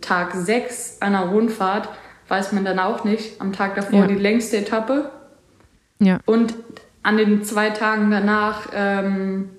Tag 0.00 0.34
6 0.34 0.98
einer 1.00 1.26
Rundfahrt 1.26 1.88
weiß 2.28 2.52
man 2.52 2.64
dann 2.64 2.78
auch 2.78 3.04
nicht. 3.04 3.40
Am 3.40 3.52
Tag 3.52 3.74
davor 3.74 4.00
Ja. 4.00 4.06
die 4.06 4.14
längste 4.14 4.58
Etappe 4.58 5.10
Ja. 5.98 6.20
und 6.26 6.54
an 7.02 7.16
den 7.16 7.44
zwei 7.44 7.70
Tagen 7.70 8.10
danach 8.10 8.68
ähm, 8.74 9.50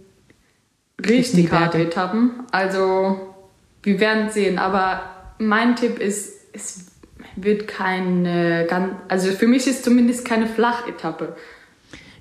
richtig 1.05 1.51
harte 1.51 1.79
Etappen. 1.79 2.31
Also 2.51 3.35
wir 3.83 3.99
werden 3.99 4.29
sehen, 4.29 4.59
aber 4.59 5.01
mein 5.39 5.75
Tipp 5.75 5.99
ist, 5.99 6.33
es 6.53 6.91
wird 7.35 7.67
keine 7.67 8.65
ganz, 8.67 8.93
also 9.07 9.31
für 9.31 9.47
mich 9.47 9.67
ist 9.67 9.83
zumindest 9.83 10.25
keine 10.25 10.47
Flachetappe. 10.47 11.35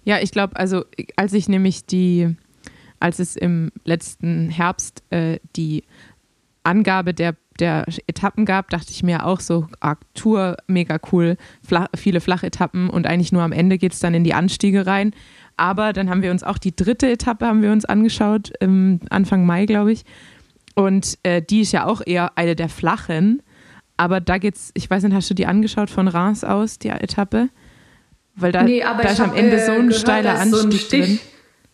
Ja, 0.04 0.20
ich 0.20 0.30
glaube, 0.30 0.56
also 0.56 0.84
als 1.16 1.32
ich 1.32 1.48
nämlich 1.48 1.86
die, 1.86 2.36
als 3.00 3.18
es 3.18 3.34
im 3.34 3.72
letzten 3.84 4.50
Herbst 4.50 5.02
äh, 5.10 5.40
die 5.56 5.82
Angabe 6.62 7.14
der, 7.14 7.34
der 7.58 7.86
Etappen 8.06 8.44
gab, 8.44 8.70
dachte 8.70 8.90
ich 8.90 9.02
mir 9.02 9.26
auch 9.26 9.40
so, 9.40 9.66
ah, 9.80 9.96
Tour, 10.14 10.56
mega 10.66 10.98
cool, 11.10 11.36
flach, 11.62 11.88
viele 11.96 12.20
Flachetappen 12.20 12.90
und 12.90 13.06
eigentlich 13.06 13.32
nur 13.32 13.42
am 13.42 13.52
Ende 13.52 13.78
geht 13.78 13.94
es 13.94 14.00
dann 14.00 14.14
in 14.14 14.24
die 14.24 14.34
Anstiege 14.34 14.86
rein. 14.86 15.12
Aber 15.56 15.92
dann 15.92 16.10
haben 16.10 16.22
wir 16.22 16.30
uns 16.30 16.42
auch 16.42 16.58
die 16.58 16.74
dritte 16.74 17.10
Etappe 17.10 17.46
haben 17.46 17.62
wir 17.62 17.72
uns 17.72 17.84
angeschaut, 17.84 18.52
Anfang 18.60 19.46
Mai, 19.46 19.66
glaube 19.66 19.92
ich. 19.92 20.04
Und 20.74 21.18
äh, 21.22 21.40
die 21.40 21.60
ist 21.60 21.72
ja 21.72 21.86
auch 21.86 22.02
eher 22.04 22.36
eine 22.36 22.54
der 22.54 22.68
flachen. 22.68 23.42
Aber 23.96 24.20
da 24.20 24.36
geht's, 24.36 24.70
ich 24.74 24.90
weiß 24.90 25.02
nicht, 25.04 25.14
hast 25.14 25.30
du 25.30 25.34
die 25.34 25.46
angeschaut 25.46 25.88
von 25.88 26.06
Reims 26.06 26.44
aus, 26.44 26.78
die 26.78 26.90
Etappe? 26.90 27.48
Weil 28.34 28.52
da, 28.52 28.62
nee, 28.62 28.82
aber 28.82 29.02
da 29.02 29.08
ist 29.08 29.20
am 29.20 29.34
Ende 29.34 29.56
äh, 29.56 29.64
so 29.64 29.72
ein 29.72 29.86
gehört, 29.88 29.94
steiler 29.94 30.34
da 30.34 30.42
ist 30.42 30.50
so 30.50 30.58
ein 30.58 30.64
Anstieg 30.64 30.80
Stich. 30.82 31.06
drin. 31.06 31.18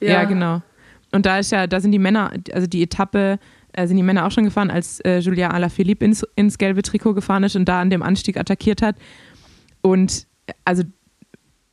Ja. 0.00 0.08
Ja, 0.08 0.24
genau. 0.24 0.62
Und 1.10 1.26
da 1.26 1.38
ist 1.38 1.50
ja, 1.50 1.66
da 1.66 1.80
sind 1.80 1.90
die 1.90 1.98
Männer, 1.98 2.32
also 2.52 2.68
die 2.68 2.82
Etappe, 2.82 3.38
äh, 3.72 3.86
sind 3.88 3.96
die 3.96 4.02
Männer 4.04 4.26
auch 4.26 4.30
schon 4.30 4.44
gefahren, 4.44 4.70
als 4.70 5.00
äh, 5.00 5.18
Julia 5.18 5.50
Alaphilippe 5.50 6.04
ins, 6.04 6.24
ins 6.36 6.58
gelbe 6.58 6.82
Trikot 6.82 7.14
gefahren 7.14 7.42
ist 7.42 7.56
und 7.56 7.64
da 7.64 7.80
an 7.80 7.90
dem 7.90 8.02
Anstieg 8.02 8.36
attackiert 8.36 8.82
hat. 8.82 8.96
Und 9.80 10.26
äh, 10.46 10.52
also 10.64 10.84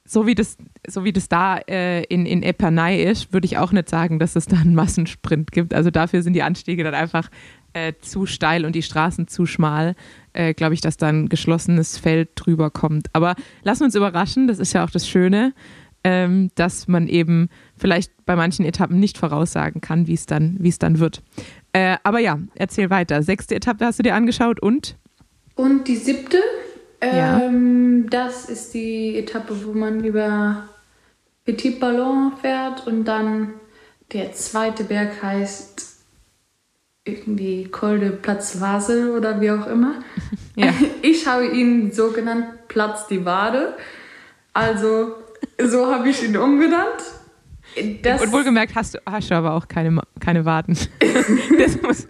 so 0.09 0.25
wie 0.25 0.33
das, 0.33 0.57
so 0.87 1.03
wie 1.03 1.13
das 1.13 1.29
da 1.29 1.59
äh, 1.69 2.03
in, 2.05 2.25
in 2.25 2.41
Epernay 2.41 3.03
ist, 3.03 3.31
würde 3.31 3.45
ich 3.45 3.59
auch 3.59 3.71
nicht 3.71 3.89
sagen, 3.89 4.17
dass 4.17 4.35
es 4.35 4.47
da 4.47 4.57
einen 4.57 4.73
Massensprint 4.73 5.51
gibt. 5.51 5.71
Also 5.71 5.91
dafür 5.91 6.23
sind 6.23 6.33
die 6.33 6.41
Anstiege 6.41 6.83
dann 6.83 6.95
einfach 6.95 7.29
äh, 7.73 7.93
zu 8.01 8.25
steil 8.25 8.65
und 8.65 8.73
die 8.73 8.81
Straßen 8.81 9.27
zu 9.27 9.45
schmal. 9.45 9.95
Äh, 10.33 10.55
Glaube 10.55 10.73
ich, 10.73 10.81
dass 10.81 10.97
da 10.97 11.09
ein 11.09 11.29
geschlossenes 11.29 11.99
Feld 11.99 12.29
drüber 12.33 12.71
kommt. 12.71 13.05
Aber 13.13 13.35
lassen 13.61 13.81
wir 13.81 13.85
uns 13.85 13.93
überraschen, 13.93 14.47
das 14.47 14.57
ist 14.57 14.73
ja 14.73 14.83
auch 14.83 14.89
das 14.89 15.07
Schöne, 15.07 15.53
ähm, 16.03 16.49
dass 16.55 16.87
man 16.87 17.07
eben 17.07 17.47
vielleicht 17.77 18.11
bei 18.25 18.35
manchen 18.35 18.65
Etappen 18.65 18.99
nicht 18.99 19.15
voraussagen 19.15 19.79
kann, 19.79 20.07
wie 20.07 20.15
es 20.15 20.25
dann, 20.25 20.59
es 20.63 20.79
dann 20.79 20.97
wird. 20.97 21.21
Äh, 21.71 21.97
aber 22.01 22.17
ja, 22.17 22.39
erzähl 22.55 22.89
weiter. 22.89 23.21
Sechste 23.21 23.53
Etappe 23.53 23.85
hast 23.85 23.99
du 23.99 24.03
dir 24.03 24.15
angeschaut 24.15 24.59
und? 24.59 24.97
Und 25.53 25.87
die 25.87 25.97
siebte, 25.97 26.39
Ja. 27.01 27.39
ähm, 27.39 28.09
das 28.09 28.49
ist 28.49 28.73
die 28.73 29.17
Etappe, 29.17 29.65
wo 29.65 29.71
man 29.73 30.03
über 30.03 30.69
Petit 31.45 31.79
Ballon 31.79 32.33
fährt 32.41 32.85
und 32.87 33.05
dann 33.05 33.53
der 34.11 34.33
zweite 34.33 34.83
Berg 34.83 35.21
heißt 35.21 35.99
irgendwie 37.05 37.65
Col 37.65 37.99
de 37.99 38.11
Platz 38.11 38.59
Vasel 38.59 39.11
oder 39.11 39.39
wie 39.41 39.51
auch 39.51 39.67
immer. 39.67 39.95
Ja. 40.55 40.73
Ich 41.01 41.25
habe 41.25 41.47
ihn 41.47 41.93
so 41.93 42.11
genannt 42.11 42.67
Platz 42.67 43.07
die 43.07 43.23
Wade. 43.23 43.77
Also 44.51 45.15
so 45.57 45.89
habe 45.89 46.09
ich 46.09 46.21
ihn 46.21 46.35
umgenannt. 46.35 47.01
Das, 48.01 48.21
Und 48.21 48.31
wohlgemerkt 48.31 48.75
hast 48.75 48.95
du, 48.95 48.99
hast 49.05 49.29
du 49.31 49.35
aber 49.35 49.53
auch 49.53 49.67
keine, 49.67 50.01
keine 50.19 50.43
Waden. 50.45 50.77
das, 51.57 51.81
muss, 51.81 52.07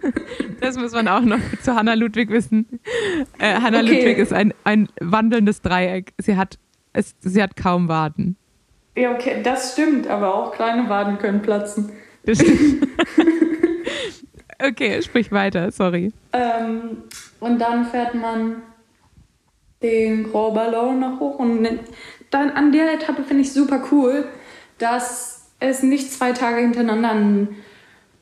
das 0.60 0.76
muss 0.76 0.92
man 0.92 1.06
auch 1.08 1.20
noch 1.20 1.38
zu 1.62 1.74
Hanna 1.74 1.94
Ludwig 1.94 2.30
wissen. 2.30 2.66
Äh, 3.38 3.60
Hanna 3.60 3.80
Okay. 3.80 3.94
Ludwig 3.96 4.18
ist 4.18 4.32
ein, 4.32 4.54
ein 4.64 4.88
wandelndes 5.00 5.60
Dreieck. 5.62 6.12
Sie 6.18 6.36
hat, 6.36 6.58
es, 6.92 7.14
sie 7.20 7.42
hat 7.42 7.56
kaum 7.56 7.88
Waden. 7.88 8.36
ja, 8.96 9.12
okay, 9.12 9.42
das 9.42 9.72
stimmt, 9.72 10.08
aber 10.08 10.34
auch 10.34 10.52
kleine 10.52 10.88
Waden 10.88 11.18
können 11.18 11.42
platzen. 11.42 11.92
Das 12.24 12.38
stimmt. 12.38 12.86
okay, 14.66 15.00
sprich 15.02 15.30
weiter, 15.32 15.70
sorry. 15.70 16.12
Ähm, 16.32 17.04
und 17.38 17.58
dann 17.60 17.84
fährt 17.86 18.14
man 18.14 18.62
den 19.82 20.24
Gros 20.24 20.54
Ballon 20.54 21.00
noch 21.00 21.20
hoch. 21.20 21.38
Und 21.38 21.66
dann 22.30 22.50
an 22.50 22.72
der 22.72 22.94
Etappe 22.94 23.24
finde 23.24 23.42
ich 23.42 23.52
super 23.52 23.82
cool, 23.90 24.24
dass 24.78 25.39
es 25.60 25.82
nicht 25.82 26.12
zwei 26.12 26.32
Tage 26.32 26.60
hintereinander 26.60 27.10
ein 27.10 27.48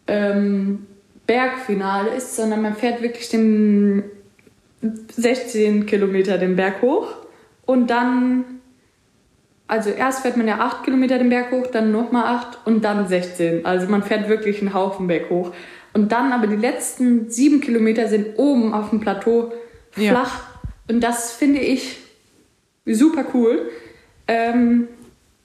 ähm, 0.07 0.87
Bergfinale 1.27 2.11
ist, 2.11 2.37
sondern 2.37 2.62
man 2.62 2.74
fährt 2.74 3.03
wirklich 3.03 3.29
den 3.29 4.03
16 5.11 5.87
Kilometer 5.87 6.38
den 6.38 6.57
Berg 6.57 6.83
hoch 6.83 7.09
und 7.66 7.88
dann, 7.90 8.44
also 9.66 9.90
erst 9.90 10.20
fährt 10.22 10.37
man 10.37 10.48
ja 10.48 10.59
8 10.59 10.85
Kilometer 10.85 11.18
den 11.18 11.29
Berg 11.29 11.51
hoch, 11.51 11.66
dann 11.66 11.92
nochmal 11.92 12.37
8 12.37 12.66
und 12.66 12.85
dann 12.85 13.07
16. 13.07 13.66
Also 13.66 13.88
man 13.88 14.03
fährt 14.03 14.29
wirklich 14.29 14.61
einen 14.61 14.74
Haufen 14.74 15.07
Berg 15.07 15.31
hoch. 15.31 15.53
Und 15.92 16.12
dann 16.12 16.33
aber 16.33 16.46
die 16.46 16.57
letzten 16.57 17.29
7 17.31 17.61
Kilometer 17.61 18.09
sind 18.09 18.38
oben 18.38 18.72
auf 18.72 18.90
dem 18.90 19.01
Plateau 19.01 19.53
Ja. 19.96 20.12
flach. 20.12 20.44
Und 20.88 21.01
das 21.03 21.33
finde 21.33 21.61
ich 21.61 21.98
super 22.87 23.24
cool. 23.35 23.68
Ähm, 24.29 24.88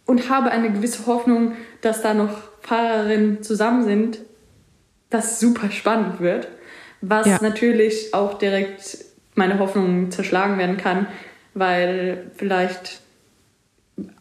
und 0.06 0.30
habe 0.30 0.52
eine 0.52 0.70
gewisse 0.72 1.06
Hoffnung, 1.08 1.54
dass 1.84 2.02
da 2.02 2.14
noch 2.14 2.38
Fahrerinnen 2.62 3.44
zusammen 3.44 3.84
sind, 3.84 4.20
das 5.10 5.40
super 5.40 5.70
spannend 5.70 6.20
wird. 6.20 6.48
Was 7.02 7.28
Ja. 7.28 7.40
natürlich 7.42 8.14
auch 8.14 8.38
direkt 8.38 8.98
meine 9.36 9.60
Hoffnung 9.60 10.10
zerschlagen 10.10 10.58
werden 10.58 10.78
kann, 10.78 11.08
weil 11.54 12.32
vielleicht 12.36 13.02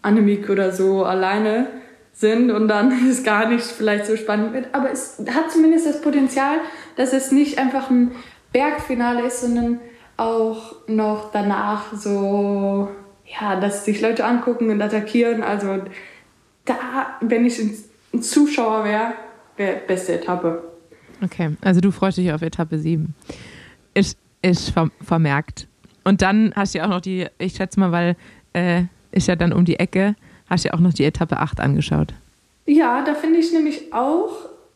Annemiek 0.02 0.50
oder 0.50 0.72
so 0.72 1.04
alleine 1.04 1.68
sind 2.12 2.50
und 2.50 2.68
dann 2.68 2.92
es 3.08 3.22
gar 3.22 3.48
nicht 3.48 3.64
vielleicht 3.64 4.06
so 4.06 4.16
spannend 4.16 4.52
wird. 4.52 4.66
Aber 4.72 4.90
es 4.90 5.18
hat 5.32 5.50
zumindest 5.50 5.86
das 5.86 6.00
Potenzial, 6.00 6.58
dass 6.96 7.12
es 7.12 7.30
nicht 7.32 7.58
einfach 7.58 7.88
ein 7.90 8.12
Bergfinale 8.52 9.26
ist, 9.26 9.40
sondern 9.40 9.80
auch 10.16 10.74
noch 10.88 11.32
danach 11.32 11.94
so, 11.94 12.88
ja, 13.24 13.58
dass 13.58 13.84
sich 13.84 14.00
Leute 14.00 14.24
angucken 14.24 14.70
und 14.70 14.82
attackieren. 14.82 15.42
Also 15.42 15.78
da, 16.64 17.16
wenn 17.20 17.44
ich 17.44 17.58
ein- 17.58 18.20
Zuschauer 18.20 18.84
wäre, 18.84 19.14
wäre 19.56 19.80
beste 19.86 20.14
Etappe. 20.20 20.62
Okay, 21.24 21.56
also 21.62 21.80
du 21.80 21.90
freust 21.90 22.18
dich 22.18 22.30
auf 22.32 22.42
Etappe 22.42 22.78
7. 22.78 23.14
Ist, 23.94 24.18
ist 24.42 24.70
ver 24.70 24.90
vermerkt. 25.02 25.66
Und 26.04 26.20
dann 26.20 26.52
hast 26.54 26.74
du 26.74 26.78
ja 26.78 26.84
auch 26.84 26.90
noch 26.90 27.00
die, 27.00 27.26
ich 27.38 27.54
schätze 27.54 27.80
mal, 27.80 27.90
weil 27.92 28.16
äh, 28.52 28.82
ist 29.12 29.28
ja 29.28 29.36
dann 29.36 29.52
um 29.52 29.64
die 29.64 29.78
Ecke, 29.78 30.14
hast 30.50 30.64
du 30.64 30.68
ja 30.68 30.74
auch 30.74 30.80
noch 30.80 30.92
die 30.92 31.04
Etappe 31.04 31.38
8 31.38 31.60
angeschaut. 31.60 32.12
Ja, 32.66 33.02
da 33.02 33.14
finde 33.14 33.38
ich 33.38 33.52
nämlich 33.52 33.92
auch 33.94 34.30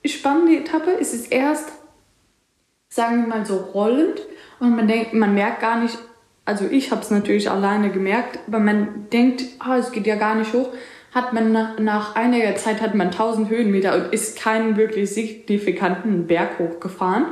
spannend 0.05 0.49
die 0.49 0.57
Etappe. 0.57 0.93
Es 1.01 1.13
ist 1.13 1.31
erst, 1.33 1.73
sagen 2.89 3.23
wir 3.23 3.29
mal 3.29 3.45
so, 3.45 3.57
rollend 3.57 4.21
und 4.61 4.77
man 4.77 4.89
denkt, 4.89 5.13
man 5.15 5.35
merkt 5.35 5.61
gar 5.61 5.81
nicht, 5.81 5.99
also 6.45 6.65
ich 6.67 6.91
habe 6.91 7.03
es 7.03 7.11
natürlich 7.11 7.51
alleine 7.51 7.91
gemerkt, 7.91 8.39
aber 8.47 8.61
man 8.61 9.09
denkt, 9.13 9.45
ah, 9.59 9.77
es 9.77 9.93
geht 9.93 10.07
ja 10.07 10.15
gar 10.17 10.37
nicht 10.37 10.53
hoch. 10.53 10.69
Hat 11.17 11.33
man 11.33 11.51
nach, 11.51 11.79
nach 11.79 12.15
einiger 12.15 12.55
Zeit 12.57 12.83
hat 12.83 12.95
man 12.95 13.07
1000 13.07 13.49
Höhenmeter 13.49 13.95
und 13.95 14.13
ist 14.13 14.39
keinen 14.39 14.77
wirklich 14.77 15.09
signifikanten 15.09 16.27
Berg 16.27 16.59
hochgefahren. 16.59 17.25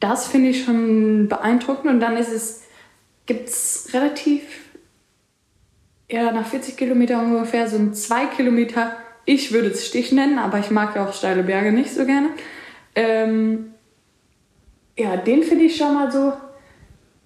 Das 0.00 0.26
finde 0.26 0.48
ich 0.48 0.64
schon 0.64 1.28
beeindruckend 1.28 1.88
und 1.88 2.00
dann 2.00 2.16
ist 2.16 2.32
es, 2.32 2.64
gibt 3.26 3.48
es 3.48 3.90
relativ 3.92 4.42
ja, 6.10 6.32
nach 6.32 6.44
40 6.44 6.76
Kilometern 6.76 7.32
ungefähr 7.32 7.68
so 7.68 7.76
ein 7.76 7.94
2 7.94 8.26
Kilometer, 8.26 8.96
ich 9.24 9.52
würde 9.52 9.68
es 9.68 9.86
Stich 9.86 10.10
nennen, 10.10 10.40
aber 10.40 10.58
ich 10.58 10.72
mag 10.72 10.96
ja 10.96 11.06
auch 11.06 11.12
steile 11.12 11.44
Berge 11.44 11.70
nicht 11.70 11.94
so 11.94 12.04
gerne. 12.04 12.30
Ähm, 12.96 13.72
ja, 14.98 15.16
den 15.16 15.44
finde 15.44 15.66
ich 15.66 15.76
schon 15.76 15.94
mal 15.94 16.10
so 16.10 16.32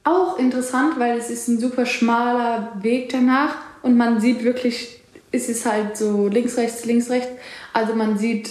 auch 0.05 0.39
interessant, 0.39 0.99
weil 0.99 1.17
es 1.17 1.31
ist 1.31 1.49
ein 1.49 1.59
super 1.59 1.87
schmaler 1.87 2.75
Weg 2.83 3.09
danach 3.09 3.57
und 3.81 3.97
man 3.97 4.21
sieht 4.21 4.45
wirklich, 4.45 5.01
es 5.35 5.49
ist 5.49 5.67
halt 5.67 5.97
so 5.97 6.29
links, 6.29 6.57
rechts, 6.57 6.85
links, 6.85 7.11
rechts. 7.11 7.33
Also 7.73 7.95
man 7.95 8.17
sieht 8.17 8.51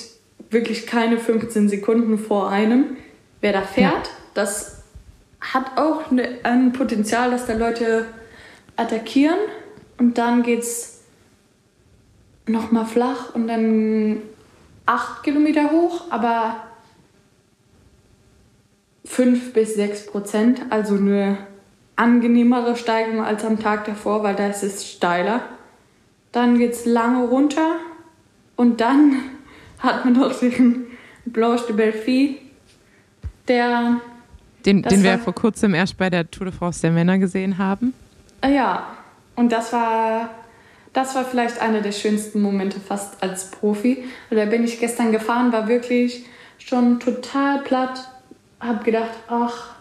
wirklich 0.49 0.85
keine 0.85 1.17
15 1.17 1.69
Sekunden 1.69 2.17
vor 2.17 2.49
einem, 2.49 2.97
wer 3.41 3.53
da 3.53 3.61
fährt. 3.61 4.09
Das 4.33 4.83
hat 5.39 5.77
auch 5.77 6.11
ne, 6.11 6.39
ein 6.43 6.73
Potenzial, 6.73 7.31
dass 7.31 7.45
da 7.45 7.53
Leute 7.53 8.05
attackieren 8.75 9.37
und 9.97 10.17
dann 10.17 10.43
geht's 10.43 11.01
nochmal 12.45 12.85
flach 12.85 13.33
und 13.35 13.47
dann 13.47 14.21
acht 14.85 15.23
Kilometer 15.23 15.71
hoch, 15.71 16.05
aber 16.09 16.67
fünf 19.05 19.53
bis 19.53 19.75
sechs 19.75 20.05
Prozent, 20.05 20.61
also 20.69 20.95
eine 20.95 21.37
angenehmere 21.95 22.75
Steigung 22.75 23.23
als 23.23 23.45
am 23.45 23.59
Tag 23.59 23.85
davor, 23.85 24.23
weil 24.23 24.35
da 24.35 24.47
ist 24.47 24.63
es 24.63 24.89
steiler. 24.89 25.41
Dann 26.33 26.57
geht 26.57 26.73
es 26.73 26.85
lange 26.85 27.27
runter 27.27 27.77
und 28.57 28.81
dann 28.81 29.15
hat 29.79 30.03
man 30.03 30.13
noch 30.15 30.37
den 30.37 30.87
Blanche 31.25 31.67
de 31.67 31.75
Belfi, 31.75 32.41
der. 33.47 34.01
Den, 34.65 34.81
den 34.81 35.03
wir 35.03 35.19
vor 35.19 35.33
kurzem 35.33 35.73
erst 35.73 35.97
bei 35.97 36.09
der 36.09 36.29
Tour 36.29 36.45
de 36.45 36.55
France 36.55 36.81
der 36.81 36.91
Männer 36.91 37.17
gesehen 37.17 37.57
haben. 37.57 37.93
Ah 38.41 38.49
ja, 38.49 38.87
und 39.35 39.51
das 39.51 39.73
war, 39.73 40.29
das 40.93 41.15
war 41.15 41.25
vielleicht 41.25 41.61
einer 41.61 41.81
der 41.81 41.91
schönsten 41.91 42.41
Momente 42.41 42.79
fast 42.79 43.21
als 43.21 43.51
Profi. 43.51 44.05
Da 44.29 44.45
bin 44.45 44.63
ich 44.63 44.79
gestern 44.79 45.11
gefahren, 45.11 45.51
war 45.51 45.67
wirklich 45.67 46.25
schon 46.57 46.99
total 46.99 47.59
platt, 47.59 48.09
hab 48.59 48.85
gedacht, 48.85 49.11
ach, 49.27 49.75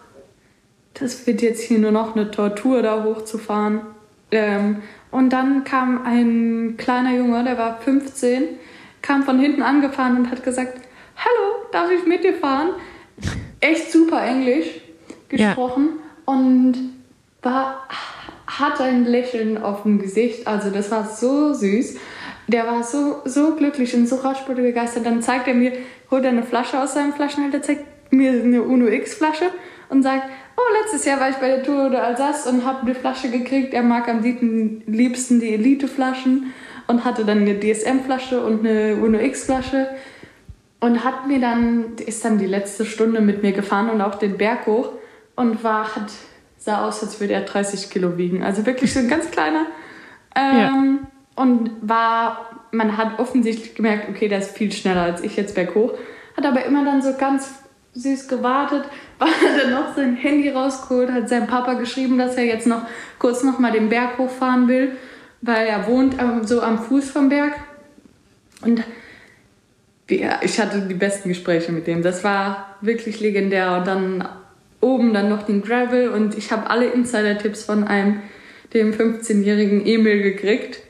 das 0.95 1.27
wird 1.27 1.43
jetzt 1.43 1.63
hier 1.63 1.79
nur 1.79 1.93
noch 1.93 2.17
eine 2.17 2.31
Tortur, 2.31 2.83
da 2.83 3.05
hochzufahren. 3.05 3.83
Ähm, 4.31 4.83
und 5.13 5.31
dann 5.31 5.63
kam 5.63 6.05
ein 6.05 6.77
kleiner 6.79 7.15
Junge, 7.15 7.45
der 7.45 7.59
war 7.59 7.79
15, 7.81 8.45
kam 9.03 9.23
von 9.23 9.39
hinten 9.39 9.63
angefahren 9.63 10.17
und 10.17 10.31
hat 10.31 10.43
gesagt, 10.43 10.81
hallo, 11.17 11.67
darf 11.71 11.91
ich 11.91 12.07
mit 12.07 12.25
dir 12.25 12.35
fahren? 12.35 12.71
Echt 13.61 13.93
super 13.93 14.25
Englisch 14.25 14.81
gesprochen 15.29 15.91
ja. 15.99 16.35
und 16.35 16.75
war, 17.43 17.87
hatte 18.47 18.85
ein 18.85 19.05
Lächeln 19.05 19.63
auf 19.63 19.83
dem 19.83 20.01
Gesicht. 20.01 20.47
Also 20.47 20.71
das 20.71 20.91
war 20.91 21.07
so 21.07 21.53
süß. 21.53 21.99
Der 22.49 22.67
war 22.67 22.83
so, 22.83 23.21
so 23.27 23.55
glücklich 23.55 23.95
und 23.95 24.09
so 24.09 24.17
Radsport 24.17 24.57
begeistert. 24.57 25.05
Dann 25.05 25.21
zeigt 25.21 25.47
er 25.47 25.55
mir, 25.55 25.73
holt 26.11 26.25
er 26.25 26.31
eine 26.31 26.43
Flasche 26.43 26.81
aus 26.81 26.95
seinem 26.95 27.13
Flaschenhalter, 27.13 27.63
zeigt 27.63 28.13
mir 28.13 28.33
eine 28.33 28.63
Uno 28.63 28.87
X 28.87 29.15
Flasche 29.15 29.47
und 29.89 30.03
sagt, 30.03 30.25
oh, 30.57 30.83
letztes 30.83 31.05
Jahr 31.05 31.21
war 31.21 31.31
ich 31.31 31.37
bei 31.37 31.49
der 31.49 31.63
Tour 31.63 31.91
de 31.91 31.99
Alsace 31.99 32.47
und 32.47 32.65
habe 32.65 32.83
eine 32.83 32.95
Flasche 32.95 33.31
gekriegt. 33.31 33.75
Er 33.75 33.83
mag 33.83 34.09
am 34.09 34.23
liebsten 34.23 35.41
die 35.41 35.55
Elite-Flaschen 35.55 36.53
und 36.87 37.05
hatte 37.05 37.25
dann 37.25 37.39
eine 37.39 37.59
DSM-Flasche 37.59 38.45
und 38.45 38.67
eine 38.67 38.97
Uno 38.97 39.19
X-Flasche 39.19 39.89
und 40.81 41.05
hat 41.05 41.27
mir 41.27 41.41
dann, 41.41 41.97
ist 42.05 42.25
dann 42.25 42.39
die 42.39 42.47
letzte 42.47 42.85
Stunde 42.85 43.21
mit 43.21 43.43
mir 43.43 43.53
gefahren 43.53 43.89
und 43.89 44.01
auch 44.01 44.17
den 44.17 44.37
Berg 44.37 44.67
hoch 44.67 44.91
und 45.37 45.63
war, 45.63 45.95
hat, 45.95 46.11
sah 46.59 46.87
aus, 46.87 47.03
als 47.03 47.21
würde 47.21 47.35
er 47.35 47.43
30 47.43 47.89
Kilo 47.91 48.19
wiegen. 48.19 48.43
Also 48.43 48.67
wirklich 48.67 48.93
so 48.93 48.99
ein 48.99 49.09
ganz 49.09 49.31
kleiner. 49.31 49.67
Ähm, 50.35 50.59
ja. 50.59 51.43
Und 51.43 51.71
war, 51.81 52.67
man 52.73 52.97
hat 52.97 53.19
offensichtlich 53.19 53.75
gemerkt, 53.75 54.09
okay, 54.09 54.29
der 54.29 54.39
ist 54.39 54.57
viel 54.57 54.73
schneller 54.73 55.03
als 55.03 55.23
ich 55.23 55.37
jetzt 55.37 55.55
berghoch. 55.55 55.95
Hat 56.37 56.45
aber 56.45 56.65
immer 56.65 56.85
dann 56.85 57.01
so 57.01 57.15
ganz 57.17 57.62
süß 57.95 58.29
gewartet, 58.29 58.85
war 59.19 59.29
dann 59.57 59.71
noch 59.71 59.95
sein 59.95 60.17
Handy 60.17 60.49
rausgeholt, 60.49 61.11
hat 61.11 61.29
seinem 61.29 61.47
Papa 61.47 61.75
geschrieben, 61.75 62.19
dass 62.19 62.37
er 62.37 62.45
jetzt 62.45 62.67
noch 62.67 62.83
kurz 63.19 63.43
noch 63.43 63.59
mal 63.59 63.73
den 63.73 63.89
Berg 63.89 64.19
hochfahren 64.19 64.69
will, 64.69 64.93
weil 65.41 65.67
er 65.67 65.87
wohnt 65.87 66.17
so 66.47 66.63
am 66.63 66.79
Fuß 66.79 67.11
vom 67.11 67.29
Berg. 67.29 67.53
Und 68.63 68.83
ja, 70.11 70.41
ich 70.43 70.61
hatte 70.61 70.83
die 70.83 70.95
besten 70.95 71.29
Gespräche 71.29 71.73
mit 71.73 71.87
dem. 71.87 72.03
Das 72.03 72.23
war 72.25 72.77
wirklich 72.81 73.21
legendär. 73.21 73.77
Und 73.79 73.87
dann 73.87 74.29
oben 74.81 75.15
dann 75.15 75.29
noch 75.29 75.45
den 75.45 75.63
Gravel 75.63 76.09
und 76.09 76.37
ich 76.37 76.51
habe 76.53 76.69
alle 76.69 76.87
Insider-Tipps 76.87 77.65
von 77.65 77.85
einem, 77.85 78.21
dem 78.75 78.93
15-jährigen 78.93 79.87
Emil 79.87 80.23
gekriegt. 80.23 80.81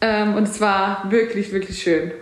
Ähm, 0.00 0.34
und 0.34 0.44
es 0.44 0.60
war 0.60 1.10
wirklich, 1.10 1.52
wirklich 1.52 1.82
schön. 1.82 2.12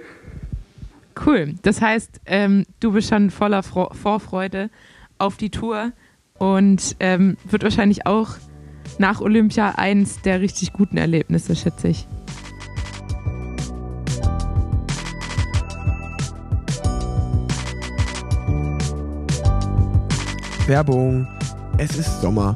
Cool. 1.24 1.54
Das 1.62 1.80
heißt, 1.80 2.20
ähm, 2.26 2.64
du 2.80 2.92
bist 2.92 3.08
schon 3.08 3.30
voller 3.30 3.62
Fro 3.62 3.88
Vorfreude 3.92 4.70
auf 5.18 5.36
die 5.36 5.50
Tour 5.50 5.92
und 6.38 6.96
ähm, 7.00 7.36
wird 7.44 7.64
wahrscheinlich 7.64 8.06
auch 8.06 8.36
nach 8.98 9.20
Olympia 9.20 9.74
eins 9.76 10.20
der 10.22 10.40
richtig 10.40 10.72
guten 10.72 10.96
Erlebnisse, 10.96 11.56
schätze 11.56 11.88
ich. 11.88 12.06
Werbung. 20.66 21.26
Es 21.78 21.96
ist 21.96 22.20
Sommer. 22.20 22.54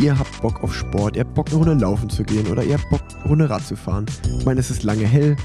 Ihr 0.00 0.18
habt 0.18 0.42
Bock 0.42 0.62
auf 0.62 0.74
Sport, 0.74 1.16
ihr 1.16 1.20
habt 1.20 1.34
Bock 1.34 1.48
eine 1.48 1.56
Runde 1.56 1.74
laufen 1.74 2.10
zu 2.10 2.24
gehen 2.24 2.46
oder 2.48 2.64
ihr 2.64 2.74
habt 2.74 2.90
Bock 2.90 3.00
eine 3.14 3.28
Runde 3.28 3.48
Rad 3.48 3.64
zu 3.64 3.76
fahren. 3.76 4.06
Ich 4.38 4.44
meine, 4.44 4.60
es 4.60 4.70
ist 4.70 4.82
lange 4.82 5.06
hell. 5.06 5.36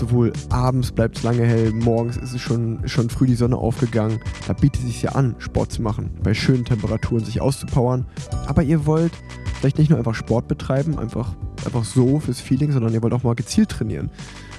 Sowohl 0.00 0.32
abends 0.48 0.92
bleibt 0.92 1.18
es 1.18 1.22
lange 1.24 1.44
hell, 1.44 1.74
morgens 1.74 2.16
ist 2.16 2.32
es 2.32 2.40
schon, 2.40 2.80
schon 2.88 3.10
früh 3.10 3.26
die 3.26 3.34
Sonne 3.34 3.58
aufgegangen. 3.58 4.18
Da 4.46 4.54
bietet 4.54 4.80
es 4.80 4.86
sich 4.86 5.02
ja 5.02 5.12
an, 5.12 5.34
Sport 5.36 5.72
zu 5.72 5.82
machen, 5.82 6.10
bei 6.22 6.32
schönen 6.32 6.64
Temperaturen 6.64 7.22
sich 7.22 7.42
auszupowern. 7.42 8.06
Aber 8.46 8.62
ihr 8.62 8.86
wollt 8.86 9.12
vielleicht 9.60 9.76
nicht 9.76 9.90
nur 9.90 9.98
einfach 9.98 10.14
Sport 10.14 10.48
betreiben, 10.48 10.98
einfach, 10.98 11.34
einfach 11.66 11.84
so 11.84 12.18
fürs 12.18 12.40
Feeling, 12.40 12.72
sondern 12.72 12.94
ihr 12.94 13.02
wollt 13.02 13.12
auch 13.12 13.24
mal 13.24 13.34
gezielt 13.34 13.68
trainieren. 13.68 14.10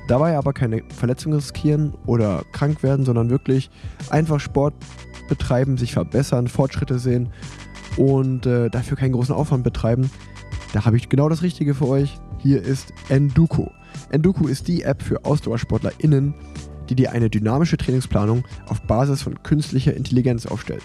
Dabei 0.07 0.37
aber 0.37 0.53
keine 0.53 0.83
Verletzungen 0.95 1.37
riskieren 1.37 1.95
oder 2.05 2.43
krank 2.51 2.83
werden, 2.83 3.03
sondern 3.03 3.31
wirklich 3.31 3.71
einfach 4.11 4.39
Sport 4.39 4.75
betreiben, 5.27 5.75
sich 5.75 5.93
verbessern, 5.93 6.49
Fortschritte 6.49 6.99
sehen 6.99 7.29
und 7.97 8.45
äh, 8.45 8.69
dafür 8.69 8.95
keinen 8.95 9.13
großen 9.13 9.33
Aufwand 9.33 9.63
betreiben, 9.63 10.11
da 10.73 10.85
habe 10.85 10.97
ich 10.97 11.09
genau 11.09 11.29
das 11.29 11.41
Richtige 11.41 11.73
für 11.73 11.87
euch. 11.87 12.19
Hier 12.37 12.61
ist 12.61 12.93
Enduko. 13.09 13.71
Enduko 14.11 14.47
ist 14.47 14.67
die 14.67 14.83
App 14.83 15.01
für 15.01 15.25
AusdauersportlerInnen, 15.25 16.33
die 16.89 16.95
dir 16.95 17.11
eine 17.11 17.29
dynamische 17.29 17.77
Trainingsplanung 17.77 18.43
auf 18.67 18.81
Basis 18.81 19.21
von 19.21 19.41
künstlicher 19.43 19.95
Intelligenz 19.95 20.45
aufstellt. 20.45 20.83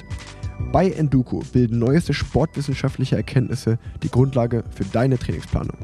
Bei 0.72 0.90
Enduko 0.90 1.42
bilden 1.52 1.78
neueste 1.78 2.14
sportwissenschaftliche 2.14 3.16
Erkenntnisse 3.16 3.78
die 4.02 4.10
Grundlage 4.10 4.64
für 4.74 4.84
deine 4.84 5.18
Trainingsplanung. 5.18 5.76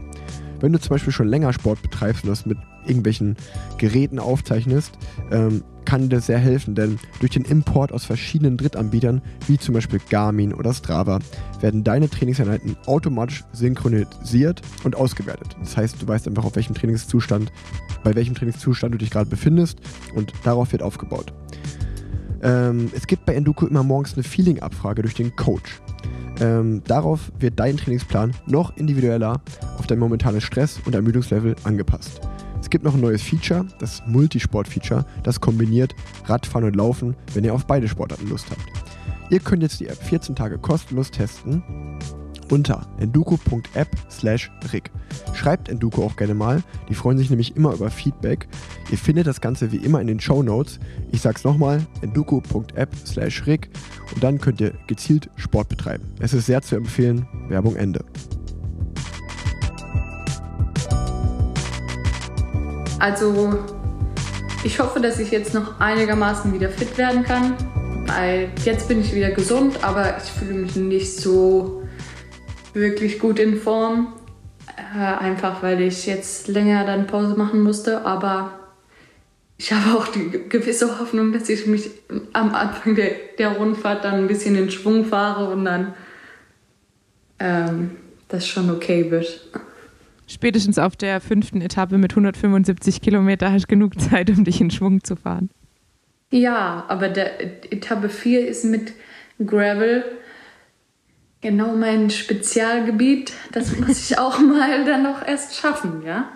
Wenn 0.63 0.73
du 0.73 0.81
zum 0.81 0.91
Beispiel 0.91 1.13
schon 1.13 1.29
länger 1.29 1.53
Sport 1.53 1.83
betreibst 1.83 2.23
und 2.23 2.31
das 2.31 2.47
mit 2.47 2.57
irgendwelchen 2.87 3.37
Geräten 3.79 4.19
aufzeichnest, 4.19 4.93
ähm, 5.31 5.63
kann 5.85 6.03
dir 6.03 6.17
das 6.17 6.27
sehr 6.27 6.39
helfen, 6.39 6.77
denn 6.77 6.99
durch 7.19 7.33
den 7.33 7.45
Import 7.45 7.93
aus 7.93 8.05
verschiedenen 8.05 8.57
Drittanbietern, 8.57 9.21
wie 9.49 9.59
zum 9.59 9.75
Beispiel 9.75 10.01
Garmin 10.09 10.55
oder 10.55 10.73
Strava, 10.73 11.19
werden 11.61 11.83
deine 11.83 12.09
Trainingseinheiten 12.09 12.77
automatisch 12.87 13.45
synchronisiert 13.53 14.63
und 14.85 14.95
ausgewertet. 14.95 15.57
Das 15.61 15.77
heißt, 15.77 16.01
du 16.01 16.07
weißt 16.07 16.29
einfach, 16.29 16.45
auf 16.45 16.55
welchem 16.55 16.75
Trainingszustand, 16.75 17.53
bei 18.05 18.15
welchem 18.15 18.35
Trainingszustand 18.35 18.95
du 18.95 18.99
dich 18.99 19.11
gerade 19.11 19.29
befindest 19.29 19.81
und 20.15 20.33
darauf 20.45 20.71
wird 20.71 20.83
aufgebaut. 20.83 21.33
Ähm, 22.43 22.91
es 22.95 23.07
gibt 23.07 23.25
bei 23.25 23.35
Enduko 23.35 23.67
immer 23.67 23.83
morgens 23.83 24.15
eine 24.15 24.25
Feeling-Abfrage 24.25 25.03
durch 25.03 25.15
den 25.15 25.35
Coach. 25.37 25.81
Ähm, 26.41 26.83
darauf 26.87 27.31
wird 27.39 27.61
dein 27.61 27.77
Trainingsplan 27.77 28.33
noch 28.47 28.77
individueller 28.77 29.41
auf 29.79 29.87
dein 29.87 29.99
momentanes 29.99 30.43
Stress- 30.43 30.81
und 30.85 30.95
Ermüdungslevel 30.95 31.55
angepasst. 31.65 32.21
Es 32.61 32.71
gibt 32.71 32.85
noch 32.85 32.95
ein 32.95 33.01
neues 33.01 33.23
Feature, 33.23 33.67
das 33.79 34.03
Multisport-Feature, 34.07 35.05
das 35.23 35.41
kombiniert 35.41 35.95
Radfahren 36.27 36.67
und 36.67 36.77
Laufen, 36.77 37.17
wenn 37.35 37.45
ihr 37.45 37.55
auf 37.55 37.67
beide 37.67 37.89
Sportarten 37.89 38.29
Lust 38.29 38.47
habt. 38.51 38.63
Ihr 39.31 39.41
könnt 39.41 39.63
jetzt 39.63 39.81
die 39.81 39.89
App 39.89 40.03
14 40.03 40.35
Tage 40.35 40.59
kostenlos 40.59 41.11
testen 41.11 41.63
unter 42.53 42.87
enduko.app 43.01 43.89
slash 44.11 44.51
rig. 44.73 44.91
Schreibt 45.33 45.71
Enduko 45.71 46.05
auch 46.05 46.17
gerne 46.17 46.35
mal, 46.35 46.63
die 46.91 46.95
freuen 46.95 47.17
sich 47.17 47.31
nämlich 47.31 47.57
immer 47.57 47.73
über 47.73 47.91
Feedback. 47.91 48.47
Ihr 48.91 48.99
findet 48.99 49.27
das 49.27 49.41
Ganze 49.41 49.73
wie 49.73 49.79
immer 49.79 50.03
in 50.03 50.07
den 50.07 50.21
Show 50.21 50.43
Notes. 50.43 50.79
Ich 51.13 51.23
sag's 51.23 51.45
nochmal, 51.45 51.81
enduko.app 52.03 52.95
slash 53.07 53.47
rig 53.47 53.71
und 54.15 54.23
dann 54.23 54.39
könnt 54.39 54.61
ihr 54.61 54.75
gezielt 54.87 55.31
Sport 55.37 55.71
betreiben. 55.71 56.05
Es 56.21 56.35
ist 56.35 56.45
sehr 56.45 56.61
zu 56.61 56.77
empfehlen. 56.77 57.27
Werbung 57.49 57.75
Ende. 57.75 58.05
Also 62.99 63.59
ich 64.63 64.79
hoffe, 64.79 65.01
dass 65.01 65.19
ich 65.19 65.31
jetzt 65.31 65.55
noch 65.55 65.81
einigermaßen 65.81 66.53
wieder 66.53 66.69
fit 66.69 66.99
werden 66.99 67.25
kann, 67.25 67.55
weil 68.07 68.51
jetzt 68.63 68.89
bin 68.89 69.01
ich 69.01 69.15
wieder 69.15 69.31
gesund, 69.31 69.83
aber 69.83 70.19
ich 70.19 70.31
fühle 70.31 70.55
mich 70.55 70.77
nicht 70.77 71.17
so 71.17 71.82
wirklich 72.75 73.19
gut 73.19 73.39
in 73.39 73.57
Form. 73.57 74.15
Äh, 74.97 74.99
einfach 74.99 75.63
weil 75.63 75.81
ich 75.81 76.07
jetzt 76.07 76.49
länger 76.49 76.85
dann 76.85 77.07
Pause 77.07 77.35
machen 77.37 77.61
musste, 77.61 78.05
aber 78.05 78.59
ich 79.59 79.73
habe 79.73 79.99
auch 79.99 80.09
die 80.09 80.31
gewisse 80.49 80.99
Hoffnung, 80.99 81.33
dass 81.33 81.49
ich 81.49 81.67
mich 81.67 81.91
am 82.33 82.55
Anfang 82.55 82.95
der, 82.95 83.11
der 83.39 83.57
Rundfahrt 83.57 84.05
dann 84.05 84.15
ein 84.15 84.27
bisschen 84.29 84.57
in 84.57 84.71
Schwung 84.71 85.05
fahre 85.05 85.53
und 85.53 85.65
dann 85.65 85.95
ähm, 87.39 87.93
das 88.29 88.47
schon 88.47 88.71
okay 88.71 89.11
wird. 89.11 89.49
Spätestens 90.27 90.79
auf 90.79 90.97
der 90.97 91.21
fünften 91.21 91.61
Etappe 91.61 91.99
mit 91.99 92.13
175 92.13 93.03
Kilometer 93.03 93.53
hast 93.53 93.65
du 93.65 93.69
genug 93.69 94.01
Zeit, 94.01 94.31
um 94.31 94.45
dich 94.45 94.61
in 94.61 94.71
Schwung 94.71 95.05
zu 95.05 95.17
fahren. 95.17 95.51
Ja, 96.31 96.85
aber 96.89 97.09
der 97.09 97.41
Etappe 97.73 98.09
4 98.09 98.49
ist 98.49 98.65
mit 98.65 98.95
Gravel 99.45 100.05
genau 101.43 101.77
mein 101.77 102.09
Spezialgebiet. 102.09 103.35
Das 103.53 103.77
muss 103.79 104.11
ich 104.11 104.19
auch 104.19 104.39
mal 104.39 104.85
dann 104.85 105.03
noch 105.03 105.27
erst 105.27 105.57
schaffen, 105.57 106.03
ja? 106.07 106.31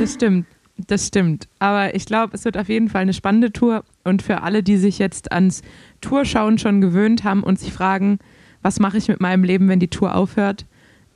Das 0.00 0.14
stimmt. 0.14 0.46
das 0.86 1.06
stimmt. 1.06 1.48
Aber 1.58 1.94
ich 1.94 2.06
glaube, 2.06 2.34
es 2.34 2.44
wird 2.44 2.56
auf 2.56 2.68
jeden 2.68 2.88
Fall 2.88 3.02
eine 3.02 3.12
spannende 3.12 3.52
Tour. 3.52 3.84
Und 4.04 4.22
für 4.22 4.42
alle, 4.42 4.62
die 4.62 4.78
sich 4.78 4.98
jetzt 4.98 5.30
ans 5.32 5.62
Tourschauen 6.00 6.58
schon 6.58 6.80
gewöhnt 6.80 7.24
haben 7.24 7.42
und 7.42 7.58
sich 7.58 7.72
fragen, 7.72 8.18
was 8.62 8.80
mache 8.80 8.96
ich 8.96 9.08
mit 9.08 9.20
meinem 9.20 9.44
Leben, 9.44 9.68
wenn 9.68 9.80
die 9.80 9.88
Tour 9.88 10.14
aufhört? 10.14 10.66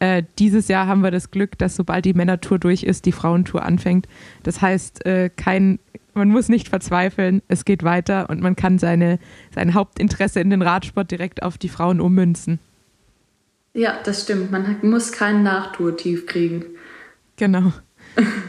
Äh, 0.00 0.24
dieses 0.38 0.68
Jahr 0.68 0.86
haben 0.86 1.02
wir 1.02 1.10
das 1.10 1.30
Glück, 1.30 1.56
dass 1.58 1.76
sobald 1.76 2.04
die 2.04 2.14
Männertour 2.14 2.58
durch 2.58 2.82
ist, 2.82 3.06
die 3.06 3.12
Frauentour 3.12 3.64
anfängt. 3.64 4.06
Das 4.42 4.60
heißt, 4.60 5.06
äh, 5.06 5.30
kein, 5.34 5.78
man 6.14 6.28
muss 6.28 6.48
nicht 6.48 6.68
verzweifeln, 6.68 7.42
es 7.48 7.64
geht 7.64 7.84
weiter 7.84 8.28
und 8.28 8.40
man 8.40 8.56
kann 8.56 8.78
seine, 8.78 9.18
sein 9.54 9.74
Hauptinteresse 9.74 10.40
in 10.40 10.50
den 10.50 10.62
Radsport 10.62 11.10
direkt 11.10 11.42
auf 11.42 11.58
die 11.58 11.68
Frauen 11.68 12.00
ummünzen. 12.00 12.58
Ja, 13.74 13.98
das 14.04 14.22
stimmt. 14.22 14.52
Man 14.52 14.76
muss 14.82 15.10
keinen 15.10 15.42
Nachtour-Tief 15.42 16.26
kriegen. 16.26 16.64
Genau. 17.36 17.72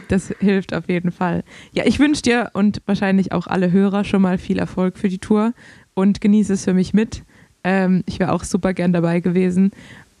Das 0.08 0.28
hilft 0.38 0.72
auf 0.72 0.88
jeden 0.88 1.10
Fall. 1.10 1.42
Ja, 1.72 1.84
ich 1.84 1.98
wünsche 1.98 2.22
dir 2.22 2.50
und 2.52 2.80
wahrscheinlich 2.86 3.32
auch 3.32 3.48
alle 3.48 3.72
Hörer 3.72 4.04
schon 4.04 4.22
mal 4.22 4.38
viel 4.38 4.58
Erfolg 4.58 4.96
für 4.96 5.08
die 5.08 5.18
Tour 5.18 5.52
und 5.94 6.20
genieße 6.20 6.52
es 6.52 6.64
für 6.64 6.74
mich 6.74 6.94
mit. 6.94 7.24
Ähm, 7.64 8.04
ich 8.06 8.20
wäre 8.20 8.32
auch 8.32 8.44
super 8.44 8.72
gern 8.72 8.92
dabei 8.92 9.18
gewesen, 9.18 9.72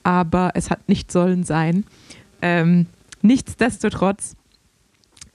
aber 0.02 0.50
es 0.54 0.70
hat 0.70 0.88
nicht 0.88 1.12
sollen 1.12 1.44
sein. 1.44 1.84
Ähm, 2.42 2.86
nichtsdestotrotz 3.22 4.34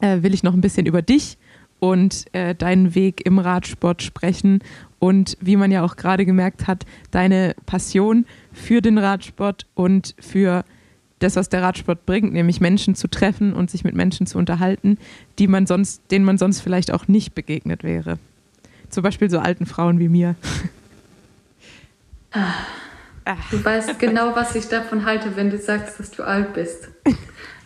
äh, 0.01 0.21
will 0.21 0.33
ich 0.33 0.43
noch 0.43 0.53
ein 0.53 0.61
bisschen 0.61 0.85
über 0.85 1.01
dich 1.01 1.37
und 1.79 2.25
äh, 2.33 2.53
deinen 2.53 2.93
Weg 2.93 3.25
im 3.25 3.39
Radsport 3.39 4.03
sprechen 4.03 4.59
und 4.99 5.37
wie 5.39 5.55
man 5.55 5.71
ja 5.71 5.83
auch 5.83 5.95
gerade 5.95 6.25
gemerkt 6.25 6.67
hat, 6.67 6.85
deine 7.09 7.55
Passion 7.65 8.25
für 8.53 8.81
den 8.81 8.97
Radsport 8.97 9.65
und 9.73 10.15
für 10.19 10.63
das, 11.19 11.35
was 11.35 11.49
der 11.49 11.61
Radsport 11.61 12.05
bringt, 12.05 12.33
nämlich 12.33 12.61
Menschen 12.61 12.95
zu 12.95 13.07
treffen 13.07 13.53
und 13.53 13.69
sich 13.69 13.83
mit 13.83 13.95
Menschen 13.95 14.25
zu 14.25 14.37
unterhalten, 14.37 14.97
die 15.39 15.47
man 15.47 15.67
sonst, 15.67 16.01
denen 16.11 16.25
man 16.25 16.37
sonst 16.37 16.61
vielleicht 16.61 16.91
auch 16.91 17.07
nicht 17.07 17.35
begegnet 17.35 17.83
wäre. 17.83 18.17
Zum 18.89 19.03
Beispiel 19.03 19.29
so 19.29 19.39
alten 19.39 19.65
Frauen 19.65 19.99
wie 19.99 20.09
mir. 20.09 20.35
Du 23.51 23.63
weißt 23.63 23.99
genau, 23.99 24.35
was 24.35 24.55
ich 24.55 24.67
davon 24.67 25.05
halte, 25.05 25.35
wenn 25.35 25.49
du 25.49 25.57
sagst, 25.57 25.99
dass 25.99 26.11
du 26.11 26.23
alt 26.23 26.53
bist. 26.53 26.89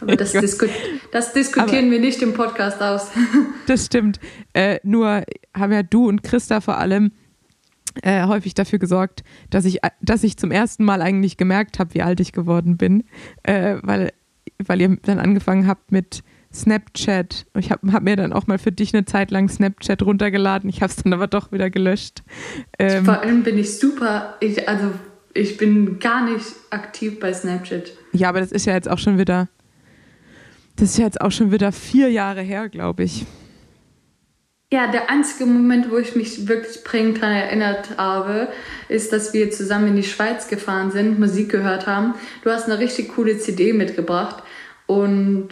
Aber 0.01 0.15
das, 0.17 0.33
disku 0.33 0.67
das 1.11 1.33
diskutieren 1.33 1.85
Aber 1.85 1.91
wir 1.91 1.99
nicht 1.99 2.21
im 2.21 2.33
Podcast 2.33 2.81
aus. 2.81 3.09
Das 3.67 3.85
stimmt. 3.85 4.19
Äh, 4.53 4.79
nur 4.83 5.23
haben 5.55 5.71
ja 5.71 5.83
du 5.83 6.07
und 6.07 6.23
Christa 6.23 6.61
vor 6.61 6.77
allem 6.77 7.11
äh, 8.01 8.25
häufig 8.27 8.53
dafür 8.53 8.79
gesorgt, 8.79 9.23
dass 9.49 9.65
ich, 9.65 9.79
dass 10.01 10.23
ich 10.23 10.37
zum 10.37 10.51
ersten 10.51 10.83
Mal 10.83 11.01
eigentlich 11.01 11.37
gemerkt 11.37 11.79
habe, 11.79 11.93
wie 11.93 12.01
alt 12.01 12.19
ich 12.19 12.31
geworden 12.31 12.77
bin, 12.77 13.03
äh, 13.43 13.77
weil, 13.81 14.11
weil 14.65 14.81
ihr 14.81 14.97
dann 15.03 15.19
angefangen 15.19 15.67
habt 15.67 15.91
mit 15.91 16.23
Snapchat. 16.53 17.45
Ich 17.57 17.71
habe 17.71 17.91
hab 17.91 18.03
mir 18.03 18.15
dann 18.15 18.33
auch 18.33 18.47
mal 18.47 18.57
für 18.57 18.71
dich 18.71 18.93
eine 18.93 19.05
Zeit 19.05 19.31
lang 19.31 19.49
Snapchat 19.49 20.01
runtergeladen. 20.01 20.69
Ich 20.69 20.81
habe 20.81 20.91
es 20.91 21.03
dann 21.03 21.13
aber 21.13 21.27
doch 21.27 21.51
wieder 21.51 21.69
gelöscht. 21.69 22.23
Ähm, 22.79 23.05
Vor 23.05 23.19
allem 23.21 23.43
bin 23.43 23.57
ich 23.57 23.77
super, 23.77 24.35
ich, 24.39 24.67
also 24.67 24.91
ich 25.33 25.57
bin 25.57 25.99
gar 25.99 26.29
nicht 26.29 26.45
aktiv 26.69 27.19
bei 27.19 27.33
Snapchat. 27.33 27.91
Ja, 28.13 28.29
aber 28.29 28.39
das 28.39 28.51
ist 28.51 28.65
ja 28.65 28.73
jetzt 28.73 28.89
auch 28.89 28.99
schon 28.99 29.17
wieder, 29.17 29.49
das 30.77 30.91
ist 30.91 30.97
ja 30.97 31.05
jetzt 31.05 31.19
auch 31.19 31.31
schon 31.31 31.51
wieder 31.51 31.71
vier 31.71 32.09
Jahre 32.09 32.41
her, 32.41 32.69
glaube 32.69 33.03
ich. 33.03 33.25
Ja, 34.75 34.87
der 34.87 35.09
einzige 35.09 35.45
Moment, 35.45 35.89
wo 35.89 35.97
ich 35.97 36.17
mich 36.17 36.49
wirklich 36.49 36.83
prägend 36.83 37.21
daran 37.21 37.33
erinnert 37.33 37.97
habe, 37.97 38.49
ist, 38.89 39.13
dass 39.13 39.33
wir 39.33 39.49
zusammen 39.49 39.87
in 39.87 39.95
die 39.95 40.03
Schweiz 40.03 40.49
gefahren 40.49 40.91
sind, 40.91 41.17
Musik 41.17 41.49
gehört 41.49 41.87
haben. 41.87 42.13
Du 42.43 42.49
hast 42.49 42.65
eine 42.65 42.77
richtig 42.77 43.15
coole 43.15 43.37
CD 43.37 43.71
mitgebracht 43.71 44.43
und 44.85 45.47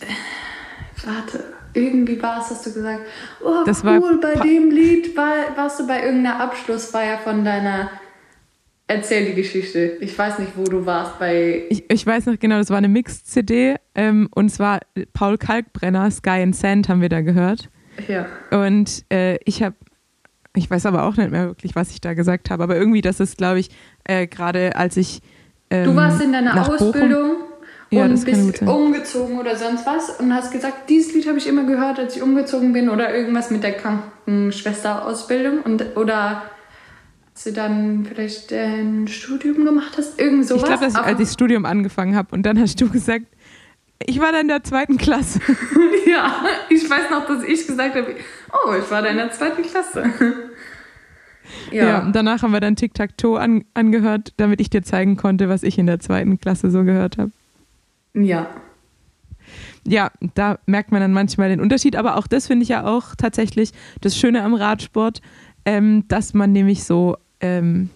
äh, 0.00 1.06
warte, 1.06 1.44
irgendwie 1.74 2.20
war 2.20 2.40
es, 2.40 2.50
hast 2.50 2.66
du 2.66 2.72
gesagt, 2.72 3.02
oh 3.40 3.62
das 3.64 3.84
cool, 3.84 4.18
bei 4.20 4.34
dem 4.34 4.72
Lied 4.72 5.16
war, 5.16 5.32
warst 5.54 5.78
du 5.78 5.86
bei 5.86 6.02
irgendeiner 6.02 6.40
Abschlussfeier 6.40 7.18
von 7.18 7.44
deiner 7.44 7.88
Erzähl 8.88 9.26
die 9.26 9.34
Geschichte. 9.34 9.98
Ich 10.00 10.18
weiß 10.18 10.40
nicht, 10.40 10.54
wo 10.56 10.64
du 10.64 10.84
warst 10.84 11.20
bei. 11.20 11.66
Ich, 11.70 11.88
ich 11.88 12.04
weiß 12.04 12.26
noch 12.26 12.36
genau, 12.36 12.58
das 12.58 12.70
war 12.70 12.78
eine 12.78 12.88
Mixed-CD 12.88 13.76
ähm, 13.94 14.28
und 14.34 14.48
zwar 14.48 14.80
Paul 15.12 15.38
Kalkbrenner, 15.38 16.10
Sky 16.10 16.42
and 16.42 16.56
Sand 16.56 16.88
haben 16.88 17.00
wir 17.00 17.08
da 17.08 17.20
gehört. 17.20 17.70
Ja. 18.08 18.26
Und 18.50 19.04
äh, 19.10 19.38
ich 19.44 19.62
habe, 19.62 19.76
ich 20.54 20.70
weiß 20.70 20.86
aber 20.86 21.04
auch 21.04 21.16
nicht 21.16 21.30
mehr 21.30 21.46
wirklich, 21.46 21.74
was 21.74 21.90
ich 21.90 22.00
da 22.00 22.14
gesagt 22.14 22.50
habe, 22.50 22.62
aber 22.62 22.76
irgendwie, 22.76 23.00
das 23.00 23.20
ist, 23.20 23.38
glaube 23.38 23.60
ich, 23.60 23.70
äh, 24.04 24.26
gerade 24.26 24.76
als 24.76 24.96
ich. 24.96 25.20
Ähm, 25.70 25.84
du 25.84 25.96
warst 25.96 26.20
in 26.20 26.32
deiner 26.32 26.68
Ausbildung 26.68 27.36
ja, 27.90 28.04
und 28.04 28.24
bist 28.24 28.62
umgezogen 28.62 29.38
oder 29.38 29.56
sonst 29.56 29.84
was 29.84 30.10
und 30.20 30.32
hast 30.32 30.52
gesagt, 30.52 30.88
dieses 30.88 31.12
Lied 31.14 31.26
habe 31.26 31.38
ich 31.38 31.48
immer 31.48 31.64
gehört, 31.64 31.98
als 31.98 32.16
ich 32.16 32.22
umgezogen 32.22 32.72
bin 32.72 32.88
oder 32.88 33.12
irgendwas 33.14 33.50
mit 33.50 33.64
der 33.64 33.72
Krankenschwester-Ausbildung 33.72 35.62
und 35.62 35.96
oder 35.96 36.42
als 37.32 37.44
du 37.44 37.52
dann 37.52 38.04
vielleicht 38.04 38.52
ein 38.52 39.08
Studium 39.08 39.64
gemacht 39.64 39.94
hast, 39.96 40.20
irgend 40.20 40.46
sowas. 40.46 40.62
Ich 40.62 40.68
glaube, 40.68 40.84
als 40.84 41.20
ich 41.20 41.26
das 41.26 41.32
Studium 41.32 41.64
angefangen 41.64 42.14
habe 42.14 42.34
und 42.34 42.44
dann 42.44 42.60
hast 42.60 42.80
du 42.80 42.88
gesagt, 42.92 43.26
ich 44.06 44.18
war 44.20 44.32
da 44.32 44.40
in 44.40 44.48
der 44.48 44.62
zweiten 44.64 44.96
Klasse. 44.96 45.40
ja, 46.06 46.44
ich 46.68 46.88
weiß 46.88 47.10
noch, 47.10 47.26
dass 47.26 47.42
ich 47.44 47.66
gesagt 47.66 47.94
habe, 47.94 48.16
oh, 48.52 48.72
ich 48.72 48.90
war 48.90 49.02
da 49.02 49.08
in 49.08 49.16
der 49.16 49.30
zweiten 49.30 49.62
Klasse. 49.62 50.04
ja. 51.70 51.84
ja, 51.84 52.02
und 52.02 52.16
danach 52.16 52.42
haben 52.42 52.52
wir 52.52 52.60
dann 52.60 52.76
Tic-Tac-Toe 52.76 53.38
an, 53.38 53.64
angehört, 53.74 54.32
damit 54.38 54.60
ich 54.60 54.70
dir 54.70 54.82
zeigen 54.82 55.16
konnte, 55.16 55.48
was 55.48 55.62
ich 55.62 55.78
in 55.78 55.86
der 55.86 56.00
zweiten 56.00 56.40
Klasse 56.40 56.70
so 56.70 56.84
gehört 56.84 57.18
habe. 57.18 57.30
Ja. 58.14 58.48
Ja, 59.86 60.10
da 60.34 60.58
merkt 60.66 60.92
man 60.92 61.00
dann 61.00 61.12
manchmal 61.12 61.48
den 61.48 61.60
Unterschied, 61.60 61.96
aber 61.96 62.16
auch 62.16 62.26
das 62.26 62.46
finde 62.46 62.62
ich 62.62 62.68
ja 62.68 62.84
auch 62.84 63.14
tatsächlich 63.16 63.72
das 64.00 64.16
Schöne 64.16 64.42
am 64.42 64.54
Radsport, 64.54 65.20
ähm, 65.64 66.04
dass 66.08 66.34
man 66.34 66.52
nämlich 66.52 66.84
so, 66.84 67.16
ähm, 67.40 67.90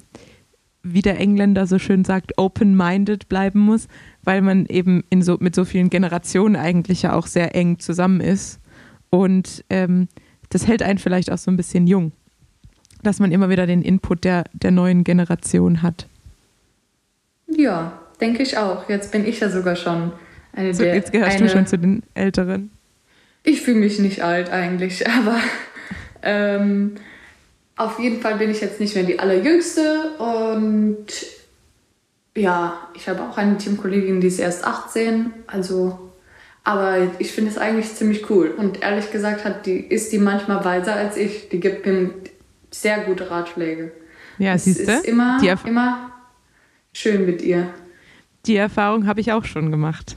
wie 0.82 1.02
der 1.02 1.18
Engländer 1.18 1.66
so 1.66 1.78
schön 1.78 2.04
sagt, 2.04 2.36
open-minded 2.36 3.28
bleiben 3.28 3.60
muss 3.60 3.88
weil 4.24 4.42
man 4.42 4.66
eben 4.66 5.04
in 5.10 5.22
so, 5.22 5.36
mit 5.40 5.54
so 5.54 5.64
vielen 5.64 5.90
Generationen 5.90 6.56
eigentlich 6.56 7.02
ja 7.02 7.14
auch 7.14 7.26
sehr 7.26 7.54
eng 7.54 7.78
zusammen 7.78 8.20
ist. 8.20 8.60
Und 9.10 9.64
ähm, 9.70 10.08
das 10.50 10.66
hält 10.66 10.82
einen 10.82 10.98
vielleicht 10.98 11.30
auch 11.30 11.38
so 11.38 11.50
ein 11.50 11.56
bisschen 11.56 11.86
jung, 11.86 12.12
dass 13.02 13.20
man 13.20 13.32
immer 13.32 13.48
wieder 13.48 13.66
den 13.66 13.82
Input 13.82 14.24
der, 14.24 14.44
der 14.52 14.70
neuen 14.70 15.04
Generation 15.04 15.82
hat. 15.82 16.08
Ja, 17.46 18.00
denke 18.20 18.42
ich 18.42 18.58
auch. 18.58 18.88
Jetzt 18.88 19.12
bin 19.12 19.26
ich 19.26 19.40
ja 19.40 19.50
sogar 19.50 19.76
schon 19.76 20.12
eine 20.52 20.74
so, 20.74 20.82
der. 20.82 20.94
Jetzt 20.94 21.12
gehörst 21.12 21.36
eine, 21.36 21.46
du 21.46 21.52
schon 21.52 21.66
zu 21.66 21.78
den 21.78 22.02
Älteren. 22.14 22.70
Ich 23.42 23.60
fühle 23.60 23.78
mich 23.78 23.98
nicht 23.98 24.22
alt 24.22 24.50
eigentlich, 24.50 25.06
aber 25.08 25.38
ähm, 26.22 26.94
auf 27.76 27.98
jeden 27.98 28.20
Fall 28.20 28.36
bin 28.36 28.50
ich 28.50 28.60
jetzt 28.60 28.80
nicht 28.80 28.94
mehr 28.94 29.04
die 29.04 29.18
allerjüngste 29.18 30.12
und 30.18 31.06
ja, 32.36 32.88
ich 32.94 33.08
habe 33.08 33.22
auch 33.22 33.36
eine 33.36 33.58
Teamkollegin, 33.58 34.20
die 34.20 34.26
ist 34.26 34.38
erst 34.38 34.64
18, 34.64 35.32
also 35.46 36.04
aber 36.64 36.96
ich 37.18 37.30
finde 37.30 37.50
es 37.50 37.58
eigentlich 37.58 37.94
ziemlich 37.94 38.30
cool. 38.30 38.48
Und 38.48 38.82
ehrlich 38.82 39.12
gesagt 39.12 39.44
hat 39.44 39.66
die, 39.66 39.76
ist 39.76 40.12
die 40.12 40.18
manchmal 40.18 40.64
weiser 40.64 40.94
als 40.94 41.18
ich. 41.18 41.50
Die 41.50 41.60
gibt 41.60 41.84
mir 41.84 42.10
sehr 42.70 43.04
gute 43.04 43.30
Ratschläge. 43.30 43.92
Ja, 44.38 44.56
siehst 44.56 44.80
du? 44.80 44.90
Es 44.90 45.00
ist 45.00 45.04
immer, 45.04 45.38
immer 45.66 46.10
schön 46.94 47.26
mit 47.26 47.42
ihr. 47.42 47.68
Die 48.46 48.56
Erfahrung 48.56 49.06
habe 49.06 49.20
ich 49.20 49.30
auch 49.32 49.44
schon 49.44 49.70
gemacht. 49.70 50.16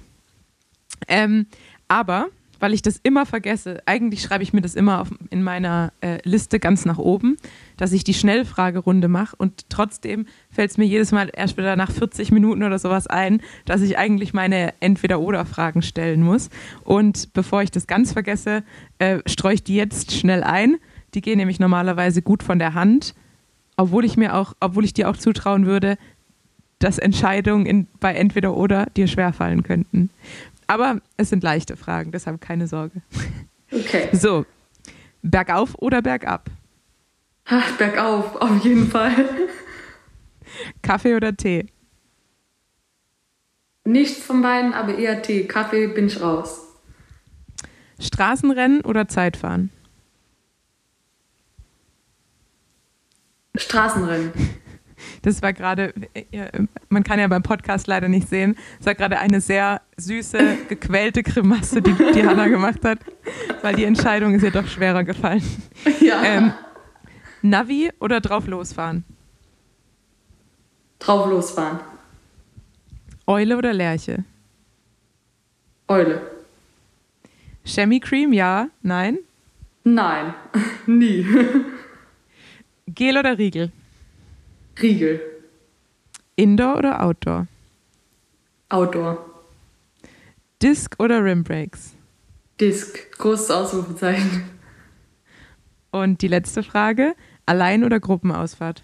Ähm, 1.09 1.47
aber 1.89 2.27
weil 2.59 2.73
ich 2.73 2.81
das 2.81 2.97
immer 2.97 3.25
vergesse. 3.25 3.81
Eigentlich 3.85 4.21
schreibe 4.21 4.43
ich 4.43 4.53
mir 4.53 4.61
das 4.61 4.75
immer 4.75 5.01
auf, 5.01 5.09
in 5.29 5.43
meiner 5.43 5.93
äh, 6.01 6.19
Liste 6.23 6.59
ganz 6.59 6.85
nach 6.85 6.97
oben, 6.97 7.37
dass 7.77 7.91
ich 7.91 8.03
die 8.03 8.13
Schnellfragerunde 8.13 9.07
mache 9.07 9.35
und 9.35 9.69
trotzdem 9.69 10.25
fällt 10.49 10.71
es 10.71 10.77
mir 10.77 10.85
jedes 10.85 11.11
Mal 11.11 11.29
erst 11.33 11.57
wieder 11.57 11.75
nach 11.75 11.91
40 11.91 12.31
Minuten 12.31 12.63
oder 12.63 12.79
sowas 12.79 13.07
ein, 13.07 13.41
dass 13.65 13.81
ich 13.81 13.97
eigentlich 13.97 14.33
meine 14.33 14.73
Entweder-Oder-Fragen 14.79 15.81
stellen 15.81 16.21
muss. 16.21 16.49
Und 16.83 17.33
bevor 17.33 17.61
ich 17.61 17.71
das 17.71 17.87
ganz 17.87 18.13
vergesse, 18.13 18.63
äh, 18.99 19.19
streue 19.25 19.55
ich 19.55 19.63
die 19.63 19.75
jetzt 19.75 20.11
schnell 20.11 20.43
ein. 20.43 20.77
Die 21.13 21.21
gehen 21.21 21.37
nämlich 21.37 21.59
normalerweise 21.59 22.21
gut 22.21 22.43
von 22.43 22.59
der 22.59 22.73
Hand, 22.73 23.15
obwohl 23.75 24.05
ich 24.05 24.17
mir 24.17 24.35
auch, 24.35 24.53
obwohl 24.59 24.85
ich 24.85 24.93
dir 24.93 25.09
auch 25.09 25.17
zutrauen 25.17 25.65
würde, 25.65 25.97
dass 26.79 26.99
Entscheidungen 26.99 27.65
in, 27.65 27.87
bei 27.99 28.13
Entweder-Oder 28.13 28.87
dir 28.95 29.07
schwerfallen 29.07 29.63
könnten. 29.63 30.09
Aber 30.67 31.01
es 31.15 31.29
sind 31.29 31.43
leichte 31.43 31.77
Fragen, 31.77 32.11
deshalb 32.11 32.41
keine 32.41 32.67
Sorge. 32.67 33.01
Okay. 33.71 34.09
So, 34.13 34.45
bergauf 35.21 35.75
oder 35.79 36.01
bergab? 36.01 36.49
Ach, 37.45 37.71
bergauf, 37.77 38.35
auf 38.35 38.63
jeden 38.63 38.89
Fall. 38.89 39.25
Kaffee 40.81 41.15
oder 41.15 41.35
Tee? 41.35 41.65
Nichts 43.85 44.23
von 44.23 44.41
beiden, 44.41 44.73
aber 44.73 44.97
eher 44.97 45.21
Tee. 45.21 45.45
Kaffee 45.45 45.87
bin 45.87 46.07
ich 46.07 46.21
raus. 46.21 46.67
Straßenrennen 47.99 48.81
oder 48.81 49.07
Zeitfahren? 49.07 49.71
Straßenrennen. 53.55 54.31
Das 55.21 55.41
war 55.41 55.53
gerade, 55.53 55.93
äh, 56.13 56.49
man 56.89 57.03
kann 57.03 57.19
ja 57.19 57.27
beim 57.27 57.43
Podcast 57.43 57.87
leider 57.87 58.07
nicht 58.07 58.27
sehen, 58.29 58.55
es 58.79 58.85
war 58.85 58.95
gerade 58.95 59.19
eine 59.19 59.41
sehr 59.41 59.81
süße, 59.97 60.39
gequälte 60.69 61.23
Grimasse, 61.23 61.81
die, 61.81 61.93
die 62.13 62.25
Hanna 62.25 62.47
gemacht 62.47 62.83
hat, 62.83 62.99
weil 63.61 63.75
die 63.75 63.83
Entscheidung 63.83 64.33
ist 64.33 64.43
ihr 64.43 64.51
doch 64.51 64.67
schwerer 64.67 65.03
gefallen. 65.03 65.43
Ja. 65.99 66.23
Ähm, 66.23 66.53
Navi 67.41 67.91
oder 67.99 68.21
drauf 68.21 68.47
losfahren? 68.47 69.03
Drauf 70.99 71.29
losfahren. 71.29 71.79
Eule 73.25 73.57
oder 73.57 73.73
Lerche? 73.73 74.23
Eule. 75.87 76.21
Chamois 77.65 77.99
Cream, 77.99 78.33
ja, 78.33 78.69
nein. 78.81 79.19
Nein, 79.83 80.33
nie. 80.85 81.25
Gel 82.87 83.17
oder 83.17 83.37
Riegel? 83.37 83.71
Riegel. 84.81 85.21
Indoor 86.35 86.77
oder 86.77 87.03
Outdoor? 87.03 87.47
Outdoor. 88.69 89.25
Disc 90.61 90.95
oder 90.99 91.23
Rimbreaks? 91.23 91.93
Disc. 92.59 93.11
Großes 93.17 93.51
Ausrufezeichen. 93.51 94.43
Und 95.91 96.21
die 96.21 96.27
letzte 96.27 96.63
Frage, 96.63 97.15
Allein- 97.45 97.83
oder 97.83 97.99
Gruppenausfahrt? 97.99 98.83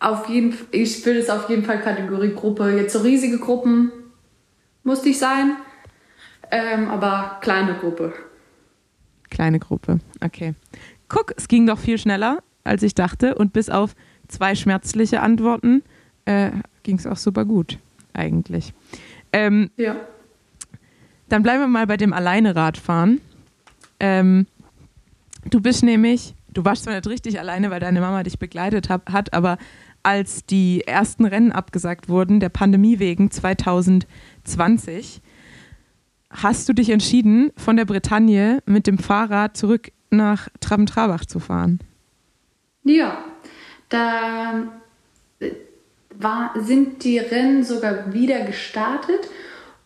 Auf 0.00 0.28
jeden 0.28 0.54
ich 0.72 1.06
will 1.06 1.16
es 1.16 1.30
auf 1.30 1.48
jeden 1.48 1.64
Fall 1.64 1.80
Kategorie 1.80 2.34
Gruppe. 2.34 2.76
Jetzt 2.76 2.92
so 2.92 2.98
riesige 3.00 3.38
Gruppen 3.38 3.92
musste 4.82 5.08
ich 5.08 5.18
sein. 5.18 5.56
Ähm, 6.50 6.90
aber 6.90 7.38
kleine 7.40 7.74
Gruppe. 7.74 8.12
Kleine 9.30 9.58
Gruppe, 9.58 10.00
okay. 10.22 10.54
Guck, 11.08 11.32
es 11.36 11.48
ging 11.48 11.66
doch 11.66 11.78
viel 11.78 11.98
schneller, 11.98 12.42
als 12.64 12.82
ich 12.82 12.94
dachte. 12.94 13.34
Und 13.34 13.52
bis 13.52 13.70
auf 13.70 13.94
zwei 14.28 14.54
schmerzliche 14.54 15.20
Antworten 15.20 15.82
äh, 16.24 16.50
ging 16.82 16.96
es 16.98 17.06
auch 17.06 17.16
super 17.16 17.44
gut, 17.44 17.78
eigentlich. 18.12 18.72
Ähm, 19.32 19.70
Ja. 19.76 19.96
dann 21.28 21.42
bleiben 21.42 21.60
wir 21.62 21.68
mal 21.68 21.86
bei 21.86 21.96
dem 21.96 22.12
alleine 22.12 22.54
Radfahren. 22.56 23.20
Ähm, 24.00 24.46
du 25.50 25.60
bist 25.60 25.82
nämlich, 25.82 26.34
du 26.52 26.64
warst 26.64 26.84
zwar 26.84 26.94
nicht 26.94 27.06
richtig 27.06 27.38
alleine, 27.38 27.70
weil 27.70 27.80
deine 27.80 28.00
Mama 28.00 28.22
dich 28.22 28.38
begleitet 28.38 28.88
hab, 28.88 29.10
hat, 29.12 29.32
aber 29.34 29.58
als 30.02 30.44
die 30.44 30.82
ersten 30.86 31.24
Rennen 31.24 31.50
abgesagt 31.52 32.08
wurden, 32.08 32.38
der 32.40 32.50
Pandemie 32.50 32.98
wegen 32.98 33.30
2020, 33.30 35.20
hast 36.30 36.68
du 36.68 36.72
dich 36.72 36.90
entschieden, 36.90 37.50
von 37.56 37.76
der 37.76 37.84
Bretagne 37.84 38.62
mit 38.66 38.86
dem 38.86 38.98
Fahrrad 38.98 39.56
zurück 39.56 39.92
nach 40.16 40.48
Traben-Trabach 40.60 41.24
zu 41.24 41.40
fahren. 41.40 41.80
Ja, 42.84 43.24
da 43.88 44.64
äh, 45.40 45.50
war, 46.14 46.54
sind 46.58 47.04
die 47.04 47.18
Rennen 47.18 47.64
sogar 47.64 48.12
wieder 48.12 48.40
gestartet 48.40 49.28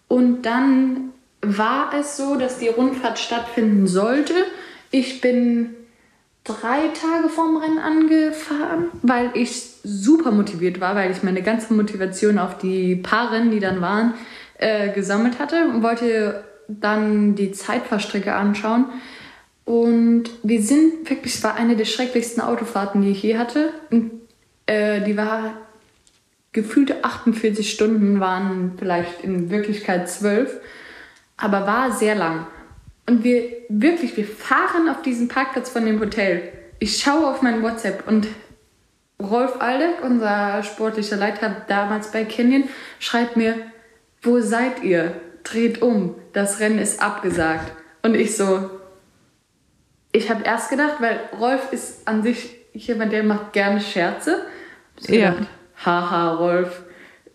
und 0.08 0.42
dann 0.42 1.10
war 1.40 1.92
es 1.94 2.16
so, 2.16 2.36
dass 2.36 2.58
die 2.58 2.68
Rundfahrt 2.68 3.18
stattfinden 3.18 3.86
sollte. 3.86 4.34
Ich 4.90 5.20
bin 5.20 5.74
drei 6.44 6.88
Tage 6.88 7.28
vorm 7.28 7.58
Rennen 7.58 7.78
angefahren, 7.78 8.86
weil 9.02 9.30
ich 9.34 9.52
super 9.84 10.30
motiviert 10.30 10.80
war, 10.80 10.96
weil 10.96 11.10
ich 11.10 11.22
meine 11.22 11.42
ganze 11.42 11.74
Motivation 11.74 12.38
auf 12.38 12.58
die 12.58 12.96
paar 12.96 13.32
Rennen, 13.32 13.50
die 13.50 13.60
dann 13.60 13.80
waren, 13.80 14.14
äh, 14.58 14.92
gesammelt 14.92 15.38
hatte 15.38 15.68
und 15.68 15.82
wollte 15.82 16.44
dann 16.66 17.34
die 17.34 17.52
Zeitfahrstrecke 17.52 18.34
anschauen. 18.34 18.86
Und 19.68 20.30
wir 20.42 20.62
sind 20.62 21.10
wirklich, 21.10 21.34
es 21.34 21.44
war 21.44 21.54
eine 21.56 21.76
der 21.76 21.84
schrecklichsten 21.84 22.40
Autofahrten, 22.40 23.02
die 23.02 23.10
ich 23.10 23.22
je 23.22 23.36
hatte. 23.36 23.74
Und, 23.90 24.12
äh, 24.64 25.02
die 25.02 25.14
war 25.14 25.58
gefühlte 26.52 27.04
48 27.04 27.70
Stunden, 27.70 28.18
waren 28.18 28.72
vielleicht 28.78 29.22
in 29.22 29.50
Wirklichkeit 29.50 30.08
12, 30.08 30.58
aber 31.36 31.66
war 31.66 31.92
sehr 31.92 32.14
lang. 32.14 32.46
Und 33.06 33.24
wir 33.24 33.42
wirklich, 33.68 34.16
wir 34.16 34.24
fahren 34.24 34.88
auf 34.88 35.02
diesen 35.02 35.28
Parkplatz 35.28 35.68
von 35.68 35.84
dem 35.84 36.00
Hotel. 36.00 36.50
Ich 36.78 36.96
schaue 36.96 37.26
auf 37.26 37.42
mein 37.42 37.62
WhatsApp 37.62 38.08
und 38.08 38.26
Rolf 39.22 39.60
Aldeck, 39.60 40.02
unser 40.02 40.62
sportlicher 40.62 41.16
Leiter 41.18 41.64
damals 41.68 42.10
bei 42.10 42.24
Canyon, 42.24 42.70
schreibt 43.00 43.36
mir, 43.36 43.54
wo 44.22 44.40
seid 44.40 44.82
ihr? 44.82 45.20
Dreht 45.44 45.82
um, 45.82 46.14
das 46.32 46.58
Rennen 46.58 46.78
ist 46.78 47.02
abgesagt. 47.02 47.70
Und 48.02 48.14
ich 48.14 48.34
so, 48.34 48.70
ich 50.12 50.30
habe 50.30 50.44
erst 50.44 50.70
gedacht, 50.70 50.96
weil 51.00 51.20
Rolf 51.38 51.72
ist 51.72 52.06
an 52.06 52.22
sich 52.22 52.56
jemand, 52.72 53.12
der 53.12 53.22
macht 53.22 53.52
gerne 53.52 53.80
Scherze. 53.80 54.46
Ich 55.00 55.08
Ja. 55.08 55.30
gedacht, 55.30 55.48
Haha, 55.84 56.34
Rolf. 56.34 56.82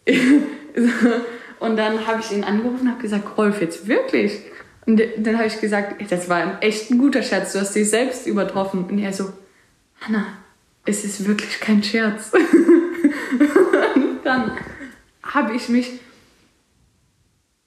und 1.59 1.77
dann 1.77 2.05
habe 2.07 2.19
ich 2.21 2.31
ihn 2.31 2.43
angerufen 2.43 2.81
und 2.81 2.91
habe 2.91 3.01
gesagt, 3.01 3.37
Rolf, 3.37 3.61
jetzt 3.61 3.87
wirklich? 3.87 4.39
Und 4.85 5.01
dann 5.17 5.37
habe 5.37 5.47
ich 5.47 5.61
gesagt, 5.61 6.11
das 6.11 6.27
war 6.27 6.37
ein 6.37 6.61
echt 6.61 6.91
ein 6.91 6.97
guter 6.97 7.23
Scherz, 7.23 7.53
du 7.53 7.59
hast 7.59 7.73
dich 7.73 7.89
selbst 7.89 8.27
übertroffen. 8.27 8.85
Und 8.85 8.99
er 8.99 9.13
so, 9.13 9.31
Hanna, 10.01 10.25
es 10.85 11.05
ist 11.05 11.25
wirklich 11.25 11.59
kein 11.61 11.81
Scherz. 11.81 12.31
und 13.95 14.19
dann 14.25 14.51
habe 15.23 15.55
ich 15.55 15.69
mich, 15.69 15.99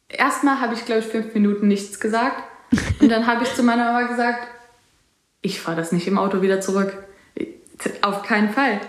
erstmal 0.09 0.61
habe 0.61 0.75
ich 0.75 0.85
glaube 0.85 1.01
ich 1.01 1.07
fünf 1.07 1.33
Minuten 1.33 1.69
nichts 1.69 1.99
gesagt. 1.99 2.43
Und 3.01 3.09
dann 3.09 3.27
habe 3.27 3.45
ich 3.45 3.55
zu 3.55 3.63
meiner 3.63 3.93
Mama 3.93 4.03
gesagt, 4.03 4.47
ich 5.43 5.61
fahre 5.61 5.77
das 5.77 5.93
nicht 5.93 6.07
im 6.07 6.19
Auto 6.19 6.43
wieder 6.43 6.61
zurück. 6.61 7.05
Auf 8.03 8.23
keinen 8.23 8.51
Fall. 8.51 8.81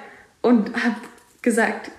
Und 0.41 0.73
habe 0.75 0.95
gesagt, 1.41 1.91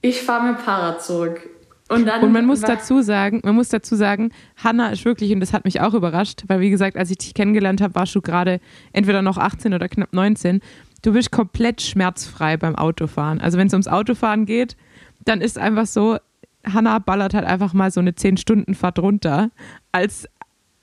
ich 0.00 0.22
fahre 0.22 0.48
mit 0.48 0.58
dem 0.58 0.62
Fahrrad 0.62 1.02
zurück. 1.02 1.48
Und, 1.88 2.06
dann 2.06 2.22
Und 2.22 2.32
man 2.32 2.46
muss 2.46 2.60
dazu 2.62 3.00
sagen, 3.00 3.40
man 3.44 3.54
muss 3.54 3.68
dazu 3.68 3.94
sagen, 3.94 4.32
Hanna 4.56 4.90
ist 4.90 5.04
wirklich, 5.04 5.32
und 5.32 5.38
das 5.38 5.52
hat 5.52 5.64
mich 5.64 5.80
auch 5.80 5.94
überrascht, 5.94 6.42
weil 6.48 6.58
wie 6.60 6.70
gesagt, 6.70 6.96
als 6.96 7.10
ich 7.10 7.18
dich 7.18 7.34
kennengelernt 7.34 7.80
habe, 7.80 7.94
warst 7.94 8.14
du 8.14 8.20
gerade 8.20 8.60
entweder 8.92 9.22
noch 9.22 9.38
18 9.38 9.72
oder 9.72 9.88
knapp 9.88 10.12
19. 10.12 10.60
Du 11.02 11.12
bist 11.12 11.30
komplett 11.30 11.82
schmerzfrei 11.82 12.56
beim 12.56 12.74
Autofahren. 12.74 13.40
Also 13.40 13.56
wenn 13.56 13.68
es 13.68 13.72
ums 13.72 13.86
Autofahren 13.86 14.46
geht, 14.46 14.76
dann 15.24 15.40
ist 15.40 15.58
einfach 15.58 15.86
so, 15.86 16.18
Hanna 16.64 16.98
ballert 16.98 17.34
halt 17.34 17.46
einfach 17.46 17.72
mal 17.72 17.92
so 17.92 18.00
eine 18.00 18.10
10-Stunden-Fahrt 18.10 18.98
runter 18.98 19.50
als, 19.92 20.28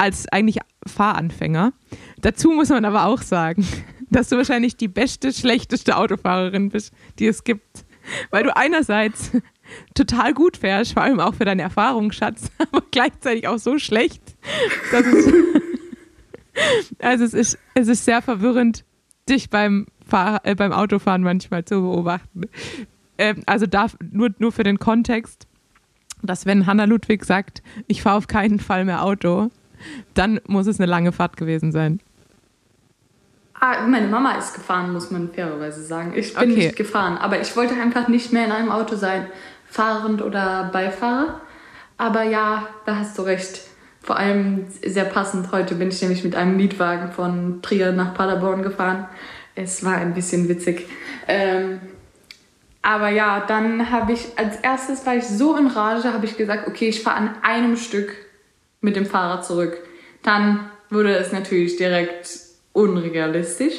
als 0.04 0.28
eigentlich 0.28 0.60
Fahranfänger. 0.86 1.72
Dazu 2.20 2.52
muss 2.52 2.68
man 2.68 2.84
aber 2.84 3.06
auch 3.06 3.22
sagen, 3.22 3.66
dass 4.10 4.30
du 4.30 4.36
wahrscheinlich 4.36 4.76
die 4.76 4.90
beste, 4.90 5.32
schlechteste 5.32 5.96
Autofahrerin 5.96 6.70
bist, 6.70 6.94
die 7.20 7.28
es 7.28 7.46
gibt. 7.46 7.86
Weil 8.30 8.44
du 8.44 8.56
einerseits 8.56 9.32
total 9.96 10.34
gut 10.34 10.58
fährst, 10.58 10.94
vor 10.94 11.04
allem 11.04 11.22
auch 11.22 11.36
für 11.36 11.46
deine 11.46 11.62
Erfahrung, 11.62 12.12
Schatz, 12.12 12.52
aber 12.58 12.84
gleichzeitig 12.92 13.48
auch 13.48 13.60
so 13.60 13.80
schlecht, 13.80 14.22
dass 14.92 15.06
es, 15.06 15.34
also 17.00 17.24
es 17.24 17.34
ist, 17.34 17.58
es 17.74 17.88
ist 17.88 18.04
sehr 18.04 18.22
verwirrend, 18.22 18.84
dich 19.30 19.50
beim, 19.50 19.88
Fahr 20.06 20.42
äh, 20.44 20.54
beim 20.54 20.74
Autofahren 20.74 21.24
manchmal 21.24 21.64
zu 21.64 21.82
beobachten. 21.82 22.42
Ähm, 23.18 23.42
also 23.46 23.68
darf, 23.68 23.96
nur, 24.12 24.32
nur 24.38 24.52
für 24.52 24.64
den 24.64 24.80
Kontext, 24.80 25.48
dass 26.22 26.46
wenn 26.46 26.66
Hanna 26.66 26.84
Ludwig 26.84 27.24
sagt, 27.24 27.64
ich 27.88 28.02
fahre 28.02 28.18
auf 28.18 28.28
keinen 28.28 28.60
Fall 28.60 28.84
mehr 28.84 29.02
Auto, 29.02 29.50
dann 30.14 30.40
muss 30.48 30.68
es 30.68 30.80
eine 30.80 30.90
lange 30.90 31.12
Fahrt 31.12 31.38
gewesen 31.38 31.72
sein. 31.72 32.00
Ah, 33.60 33.88
meine 33.88 34.08
Mama 34.08 34.34
ist 34.34 34.54
gefahren, 34.54 34.92
muss 34.92 35.10
man 35.10 35.30
fairerweise 35.30 35.84
sagen. 35.84 36.14
Ich 36.16 36.34
bin 36.34 36.52
Okay. 36.52 36.66
nicht 36.66 36.76
gefahren, 36.76 37.18
aber 37.18 37.40
ich 37.40 37.56
wollte 37.56 37.76
einfach 37.76 38.08
nicht 38.10 38.34
mehr 38.34 38.46
in 38.46 38.52
einem 38.52 38.72
Auto 38.72 38.96
sein, 38.96 39.28
fahrend 39.66 40.22
oder 40.22 40.70
Beifahrer. 40.74 41.40
Aber 41.98 42.24
ja, 42.24 42.68
da 42.86 42.98
hast 42.98 43.18
du 43.18 43.22
recht. 43.22 43.62
Vor 44.02 44.18
allem 44.18 44.66
sehr 44.86 45.06
passend. 45.06 45.54
Heute 45.54 45.76
bin 45.76 45.88
ich 45.88 46.02
nämlich 46.02 46.26
mit 46.26 46.36
einem 46.36 46.58
Mietwagen 46.58 47.14
von 47.14 47.62
Trier 47.62 47.94
nach 47.94 48.14
Paderborn 48.14 48.62
gefahren. 48.62 49.08
Es 49.56 49.86
war 49.86 49.96
ein 49.96 50.14
bisschen 50.14 50.50
witzig. 50.50 50.90
Ähm, 51.28 51.80
aber 52.82 53.08
ja, 53.10 53.46
dann 53.48 53.92
habe 53.92 54.12
ich, 54.12 54.38
als 54.38 54.58
erstes 54.58 55.06
war 55.06 55.16
ich 55.16 55.24
so 55.26 55.56
in 55.56 55.68
Rage, 55.68 56.12
habe 56.12 56.26
ich 56.26 56.36
gesagt, 56.36 56.68
okay, 56.68 56.90
ich 56.90 57.02
fahre 57.02 57.16
an 57.18 57.30
einem 57.42 57.78
Stück 57.78 58.14
mit 58.84 58.96
dem 58.96 59.06
Fahrrad 59.06 59.46
zurück. 59.46 59.78
Dann 60.22 60.70
wurde 60.90 61.16
es 61.16 61.32
natürlich 61.32 61.78
direkt 61.78 62.40
unrealistisch. 62.74 63.74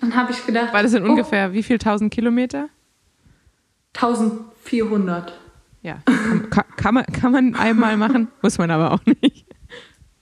Dann 0.00 0.14
habe 0.14 0.32
ich 0.32 0.44
gedacht, 0.46 0.72
Weil 0.72 0.82
das 0.82 0.92
sind 0.92 1.04
oh, 1.04 1.10
ungefähr 1.10 1.52
wie 1.52 1.62
viel 1.62 1.78
tausend 1.78 2.12
Kilometer? 2.12 2.68
1400. 3.94 5.32
Ja, 5.82 5.98
kann, 6.04 6.50
kann, 6.50 6.64
kann, 6.76 6.94
man, 6.94 7.04
kann 7.06 7.32
man 7.32 7.54
einmal 7.54 7.96
machen, 7.96 8.28
muss 8.42 8.58
man 8.58 8.70
aber 8.70 8.92
auch 8.92 9.00
nicht. 9.22 9.46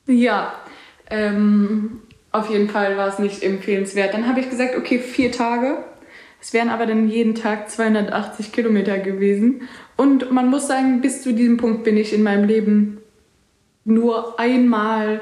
Ja, 0.07 0.53
ähm, 1.11 2.03
auf 2.31 2.51
jeden 2.51 2.69
Fall 2.69 2.97
war 2.97 3.09
es 3.09 3.19
nicht 3.19 3.43
empfehlenswert. 3.43 4.15
Dann 4.15 4.29
habe 4.29 4.41
ich 4.41 4.51
gesagt, 4.51 4.77
okay, 4.77 4.99
vier 4.99 5.33
Tage. 5.33 5.85
Es 6.41 6.53
wären 6.53 6.69
aber 6.69 6.85
dann 6.85 7.09
jeden 7.09 7.35
Tag 7.35 7.71
280 7.71 8.53
Kilometer 8.53 8.99
gewesen. 8.99 9.62
Und 9.97 10.31
man 10.31 10.51
muss 10.51 10.67
sagen, 10.69 11.01
bis 11.01 11.23
zu 11.23 11.33
diesem 11.33 11.57
Punkt 11.57 11.85
bin 11.85 11.97
ich 11.97 12.12
in 12.12 12.23
meinem 12.23 12.47
Leben 12.47 12.99
nur 13.85 14.39
einmal 14.39 15.20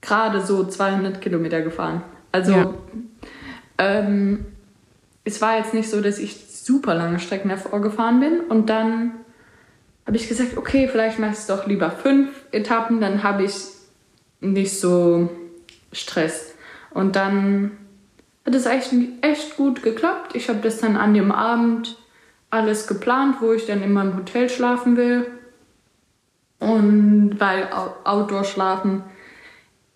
gerade 0.00 0.40
so 0.40 0.64
200 0.64 1.20
Kilometer 1.20 1.62
gefahren. 1.62 2.02
Also 2.32 2.52
Ja. 2.52 2.74
ähm, 3.78 4.46
es 5.24 5.42
war 5.42 5.58
jetzt 5.58 5.74
nicht 5.74 5.90
so, 5.90 6.00
dass 6.00 6.18
ich 6.18 6.46
super 6.48 6.94
lange 6.94 7.18
Strecken 7.18 7.48
davor 7.48 7.80
gefahren 7.80 8.20
bin 8.20 8.40
und 8.40 8.70
dann 8.70 9.12
habe 10.06 10.16
ich 10.16 10.28
gesagt, 10.28 10.56
okay, 10.56 10.88
vielleicht 10.88 11.18
ich 11.18 11.24
es 11.26 11.46
doch 11.46 11.66
lieber 11.66 11.90
fünf 11.90 12.30
Etappen, 12.50 13.00
dann 13.00 13.22
habe 13.22 13.44
ich 13.44 13.54
nicht 14.40 14.80
so 14.80 15.28
Stress. 15.92 16.54
Und 16.90 17.16
dann 17.16 17.72
hat 18.46 18.54
es 18.54 18.64
echt, 18.64 18.94
echt 19.20 19.56
gut 19.56 19.82
geklappt. 19.82 20.34
Ich 20.34 20.48
habe 20.48 20.60
das 20.62 20.78
dann 20.78 20.96
an 20.96 21.12
dem 21.12 21.30
Abend 21.30 21.98
alles 22.48 22.86
geplant, 22.86 23.36
wo 23.40 23.52
ich 23.52 23.66
dann 23.66 23.82
in 23.82 23.92
meinem 23.92 24.16
Hotel 24.16 24.48
schlafen 24.48 24.96
will. 24.96 25.26
Und 26.60 27.36
weil 27.38 27.68
Outdoor 28.04 28.44
schlafen 28.44 29.04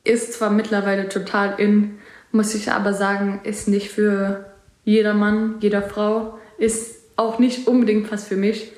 ist 0.04 0.32
zwar 0.34 0.50
mittlerweile 0.50 1.08
total 1.08 1.58
in, 1.58 1.98
muss 2.30 2.54
ich 2.54 2.70
aber 2.70 2.94
sagen, 2.94 3.40
ist 3.44 3.68
nicht 3.68 3.90
für 3.90 4.52
jeder 4.84 5.14
Mann, 5.14 5.56
jeder 5.60 5.82
Frau, 5.82 6.38
ist 6.58 7.02
auch 7.16 7.38
nicht 7.38 7.66
unbedingt 7.68 8.10
was 8.10 8.26
für 8.26 8.36
mich. 8.36 8.72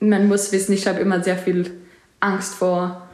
Man 0.00 0.28
muss 0.28 0.52
wissen, 0.52 0.72
ich 0.72 0.86
habe 0.86 1.00
immer 1.00 1.22
sehr 1.22 1.36
viel 1.36 1.70
Angst 2.20 2.54
vor 2.54 3.08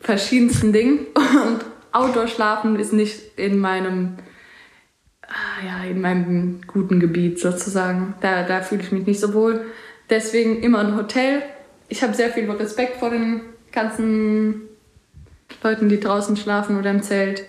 verschiedensten 0.00 0.72
Dingen 0.72 1.06
und 1.14 1.64
Outdoor 1.92 2.26
schlafen 2.26 2.78
ist 2.78 2.92
nicht 2.92 3.38
in 3.38 3.58
meinem 3.58 4.16
ah, 5.28 5.64
ja, 5.64 5.90
in 5.90 6.00
meinem 6.00 6.60
guten 6.66 7.00
Gebiet 7.00 7.38
sozusagen. 7.38 8.14
Da, 8.20 8.44
da 8.44 8.62
fühle 8.62 8.82
ich 8.82 8.92
mich 8.92 9.06
nicht 9.06 9.20
so 9.20 9.34
wohl. 9.34 9.66
Deswegen 10.10 10.62
immer 10.62 10.80
ein 10.80 10.96
Hotel. 10.96 11.42
Ich 11.88 12.02
habe 12.02 12.14
sehr 12.14 12.30
viel 12.30 12.50
Respekt 12.50 12.96
vor 12.98 13.10
den 13.10 13.42
ganzen 13.72 14.62
Leuten, 15.62 15.88
die 15.88 16.00
draußen 16.00 16.36
schlafen 16.36 16.78
oder 16.78 16.90
im 16.90 17.02
Zelt. 17.02 17.44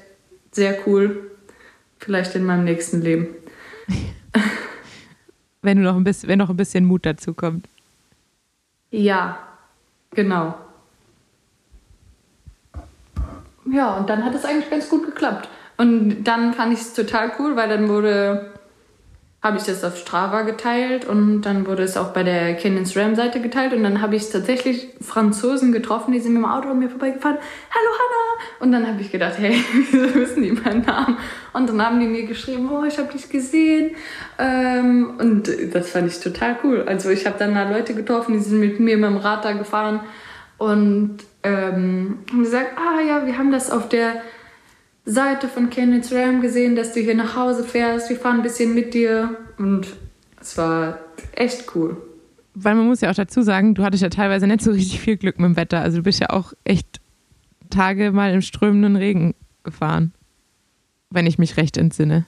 Sehr 0.51 0.77
cool. 0.87 1.31
Vielleicht 1.99 2.35
in 2.35 2.45
meinem 2.45 2.63
nächsten 2.63 3.01
Leben. 3.01 3.27
Wenn, 5.61 5.77
du 5.77 5.83
noch 5.83 5.95
ein 5.95 6.03
bisschen, 6.03 6.27
wenn 6.29 6.39
noch 6.39 6.49
ein 6.49 6.57
bisschen 6.57 6.85
Mut 6.85 7.05
dazu 7.05 7.33
kommt. 7.33 7.69
Ja, 8.91 9.39
genau. 10.11 10.55
Ja, 13.71 13.95
und 13.97 14.09
dann 14.09 14.25
hat 14.25 14.35
es 14.35 14.43
eigentlich 14.43 14.69
ganz 14.69 14.89
gut 14.89 15.05
geklappt. 15.05 15.47
Und 15.77 16.23
dann 16.23 16.53
fand 16.53 16.73
ich 16.73 16.81
es 16.81 16.93
total 16.93 17.31
cool, 17.39 17.55
weil 17.55 17.69
dann 17.69 17.87
wurde, 17.87 18.52
habe 19.43 19.57
ich 19.57 19.63
das 19.65 19.83
auf 19.83 19.97
Strava 19.97 20.43
geteilt 20.43 21.03
und 21.03 21.41
dann 21.41 21.67
wurde 21.67 21.83
es 21.83 21.97
auch 21.97 22.13
bei 22.13 22.23
der 22.23 22.55
Canyon 22.55 22.85
SRAM 22.85 23.15
Seite 23.15 23.41
geteilt 23.41 23.73
und 23.73 23.83
dann 23.83 24.01
habe 24.01 24.15
ich 24.15 24.29
tatsächlich 24.29 24.87
Franzosen 25.01 25.73
getroffen, 25.73 26.13
die 26.13 26.21
sind 26.21 26.33
mit 26.33 26.43
dem 26.43 26.49
Auto 26.49 26.69
an 26.69 26.79
mir 26.79 26.89
vorbeigefahren. 26.89 27.37
Hallo 27.69 27.89
Hanna! 27.91 28.61
Und 28.61 28.71
dann 28.71 28.87
habe 28.87 29.01
ich 29.01 29.11
gedacht, 29.11 29.33
hey, 29.37 29.53
wieso 29.73 30.15
wissen 30.15 30.43
die 30.43 30.53
meinen 30.53 30.85
Namen? 30.85 31.17
Und 31.51 31.67
dann 31.67 31.85
haben 31.85 31.99
die 31.99 32.07
mir 32.07 32.25
geschrieben, 32.25 32.69
oh, 32.71 32.85
ich 32.85 32.97
habe 32.97 33.11
dich 33.11 33.29
gesehen. 33.29 33.95
Ähm, 34.39 35.15
und 35.19 35.51
das 35.73 35.89
fand 35.89 36.07
ich 36.07 36.21
total 36.21 36.55
cool. 36.63 36.85
Also 36.87 37.09
ich 37.09 37.25
habe 37.25 37.37
dann 37.37 37.53
da 37.53 37.69
Leute 37.69 37.95
getroffen, 37.95 38.35
die 38.35 38.39
sind 38.39 38.61
mit 38.61 38.79
mir 38.79 38.95
mit 38.95 39.09
dem 39.09 39.17
Rad 39.17 39.43
da 39.43 39.51
gefahren 39.51 39.99
und 40.57 41.17
ähm, 41.43 42.19
haben 42.31 42.43
gesagt, 42.43 42.77
ah 42.77 43.01
ja, 43.01 43.25
wir 43.25 43.37
haben 43.37 43.51
das 43.51 43.69
auf 43.69 43.89
der 43.89 44.21
Seite 45.05 45.47
von 45.47 45.69
Kenneth 45.69 46.11
Ram 46.11 46.41
gesehen, 46.41 46.75
dass 46.75 46.93
du 46.93 47.01
hier 47.01 47.15
nach 47.15 47.35
Hause 47.35 47.63
fährst. 47.63 48.09
Wir 48.09 48.17
fahren 48.17 48.37
ein 48.37 48.43
bisschen 48.43 48.73
mit 48.73 48.93
dir. 48.93 49.37
Und 49.57 49.87
es 50.39 50.57
war 50.57 50.99
echt 51.33 51.75
cool. 51.75 51.97
Weil 52.53 52.75
man 52.75 52.87
muss 52.87 53.01
ja 53.01 53.09
auch 53.09 53.15
dazu 53.15 53.41
sagen, 53.41 53.75
du 53.75 53.83
hattest 53.83 54.03
ja 54.03 54.09
teilweise 54.09 54.47
nicht 54.47 54.61
so 54.61 54.71
richtig 54.71 54.99
viel 54.99 55.17
Glück 55.17 55.39
mit 55.39 55.49
dem 55.49 55.55
Wetter. 55.57 55.81
Also 55.81 55.97
du 55.97 56.03
bist 56.03 56.19
ja 56.19 56.29
auch 56.29 56.53
echt 56.63 57.01
Tage 57.69 58.11
mal 58.11 58.33
im 58.33 58.41
strömenden 58.41 58.95
Regen 58.95 59.33
gefahren. 59.63 60.13
Wenn 61.09 61.25
ich 61.25 61.37
mich 61.37 61.57
recht 61.57 61.77
entsinne. 61.77 62.25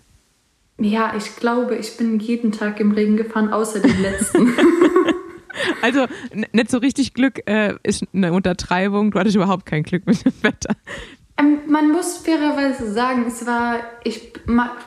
Ja, 0.80 1.14
ich 1.16 1.36
glaube, 1.38 1.76
ich 1.76 1.96
bin 1.98 2.20
jeden 2.20 2.52
Tag 2.52 2.80
im 2.80 2.92
Regen 2.92 3.16
gefahren, 3.16 3.54
außer 3.54 3.80
den 3.80 4.02
letzten. 4.02 4.54
Also 5.82 6.06
nicht 6.52 6.70
so 6.70 6.80
richtig 6.80 7.14
Glück 7.14 7.48
äh, 7.48 7.76
ist 7.84 8.04
eine 8.14 8.34
Untertreibung. 8.34 9.12
Du 9.12 9.20
hattest 9.20 9.36
überhaupt 9.36 9.66
kein 9.66 9.84
Glück 9.84 10.06
mit 10.06 10.26
dem 10.26 10.34
Wetter. 10.42 10.76
Ähm, 11.38 11.60
man 11.68 11.92
muss 11.92 12.18
fairerweise 12.18 12.92
sagen, 12.94 13.26
es 13.28 13.46
war, 13.46 13.80
ich 14.04 14.34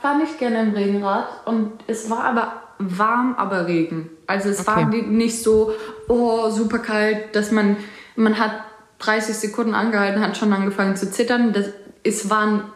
fahre 0.01 0.19
nicht 0.19 0.39
gerne 0.39 0.63
im 0.63 0.73
Regenrad 0.75 1.47
und 1.47 1.73
es 1.87 2.09
war 2.11 2.25
aber 2.25 2.63
warm, 2.79 3.35
aber 3.37 3.67
Regen. 3.67 4.11
Also 4.27 4.49
es 4.51 4.67
war 4.67 4.87
Okay. 4.87 5.03
ni- 5.03 5.17
nicht 5.17 5.43
so, 5.43 5.73
oh, 6.09 6.49
super 6.51 6.79
kalt, 6.79 7.35
dass 7.35 7.51
man, 7.51 7.77
man 8.17 8.39
hat 8.39 8.53
30 9.01 9.35
Sekunden 9.35 9.75
angehalten, 9.75 10.21
hat 10.21 10.37
schon 10.37 10.53
angefangen 10.53 10.97
zu 10.97 11.11
zittern. 11.11 11.53
Das, 11.53 11.67
es 12.05 12.31
war 12.31 12.73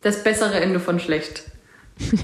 das 0.00 0.24
bessere 0.24 0.60
Ende 0.60 0.80
von 0.80 0.98
schlecht. 1.00 1.44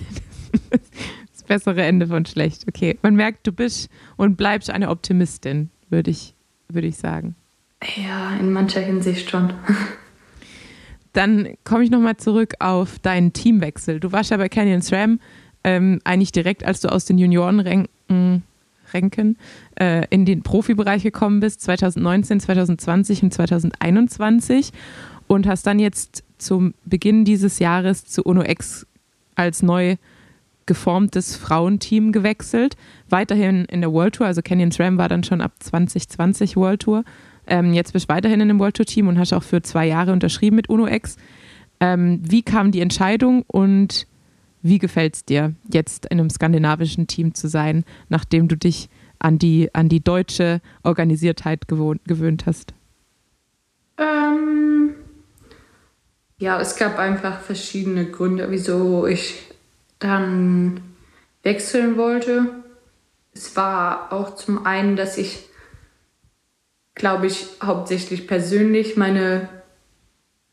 Das 1.32 1.42
bessere 1.44 1.82
Ende 1.82 2.06
von 2.06 2.26
schlecht. 2.26 2.64
Okay, 2.68 2.98
man 3.02 3.14
merkt, 3.14 3.46
du 3.46 3.52
bist 3.52 3.88
und 4.16 4.36
bleibst 4.36 4.68
eine 4.70 4.90
Optimistin, 4.90 5.70
würde 5.88 6.10
ich, 6.10 6.34
würde 6.68 6.88
ich 6.88 6.96
sagen. 6.98 7.36
Ja, 7.96 8.34
in 8.38 8.52
mancher 8.52 8.80
Hinsicht 8.80 9.30
schon. 9.30 9.52
Dann 11.18 11.48
komme 11.64 11.82
ich 11.82 11.90
nochmal 11.90 12.16
zurück 12.16 12.54
auf 12.60 13.00
deinen 13.00 13.32
Teamwechsel. 13.32 13.98
Du 13.98 14.12
warst 14.12 14.30
ja 14.30 14.36
bei 14.36 14.48
Canyon 14.48 14.82
SRAM 14.82 15.18
ähm, 15.64 15.98
eigentlich 16.04 16.30
direkt, 16.30 16.64
als 16.64 16.78
du 16.80 16.92
aus 16.92 17.06
den 17.06 17.18
Juniorenränken 17.18 18.44
Ränken, 18.94 19.36
äh, 19.80 20.06
in 20.10 20.26
den 20.26 20.44
Profibereich 20.44 21.02
gekommen 21.02 21.40
bist, 21.40 21.60
2019, 21.62 22.38
2020 22.38 23.24
und 23.24 23.34
2021 23.34 24.70
und 25.26 25.48
hast 25.48 25.66
dann 25.66 25.80
jetzt 25.80 26.22
zum 26.38 26.72
Beginn 26.84 27.24
dieses 27.24 27.58
Jahres 27.58 28.04
zu 28.04 28.22
UNO-X 28.22 28.86
als 29.34 29.64
neu 29.64 29.96
geformtes 30.66 31.34
Frauenteam 31.34 32.12
gewechselt. 32.12 32.76
Weiterhin 33.08 33.64
in 33.64 33.80
der 33.80 33.92
World 33.92 34.14
Tour, 34.14 34.28
also 34.28 34.40
Canyon 34.40 34.70
SRAM 34.70 34.98
war 34.98 35.08
dann 35.08 35.24
schon 35.24 35.40
ab 35.40 35.54
2020 35.58 36.54
World 36.56 36.82
Tour. 36.82 37.02
Ähm, 37.48 37.72
jetzt 37.72 37.92
bist 37.92 38.08
du 38.08 38.14
weiterhin 38.14 38.40
in 38.40 38.48
dem 38.48 38.60
World 38.60 38.76
Tour 38.76 38.86
Team 38.86 39.08
und 39.08 39.18
hast 39.18 39.32
auch 39.32 39.42
für 39.42 39.62
zwei 39.62 39.86
Jahre 39.86 40.12
unterschrieben 40.12 40.56
mit 40.56 40.68
UNO-X. 40.68 41.16
Ähm, 41.80 42.20
wie 42.22 42.42
kam 42.42 42.70
die 42.72 42.80
Entscheidung 42.80 43.44
und 43.46 44.06
wie 44.62 44.78
gefällt 44.78 45.14
es 45.16 45.24
dir, 45.24 45.54
jetzt 45.72 46.06
in 46.06 46.20
einem 46.20 46.30
skandinavischen 46.30 47.06
Team 47.06 47.34
zu 47.34 47.48
sein, 47.48 47.84
nachdem 48.08 48.48
du 48.48 48.56
dich 48.56 48.88
an 49.18 49.38
die, 49.38 49.74
an 49.74 49.88
die 49.88 50.00
deutsche 50.00 50.60
Organisiertheit 50.82 51.68
gewohnt, 51.68 52.02
gewöhnt 52.04 52.46
hast? 52.46 52.74
Ähm, 53.96 54.94
ja, 56.38 56.60
es 56.60 56.76
gab 56.76 56.98
einfach 56.98 57.40
verschiedene 57.40 58.06
Gründe, 58.06 58.50
wieso 58.50 59.06
ich 59.06 59.42
dann 59.98 60.80
wechseln 61.42 61.96
wollte. 61.96 62.46
Es 63.32 63.56
war 63.56 64.12
auch 64.12 64.34
zum 64.36 64.66
einen, 64.66 64.96
dass 64.96 65.18
ich, 65.18 65.47
glaube 66.98 67.26
ich, 67.26 67.46
hauptsächlich 67.62 68.26
persönlich 68.26 68.96
meine, 68.96 69.48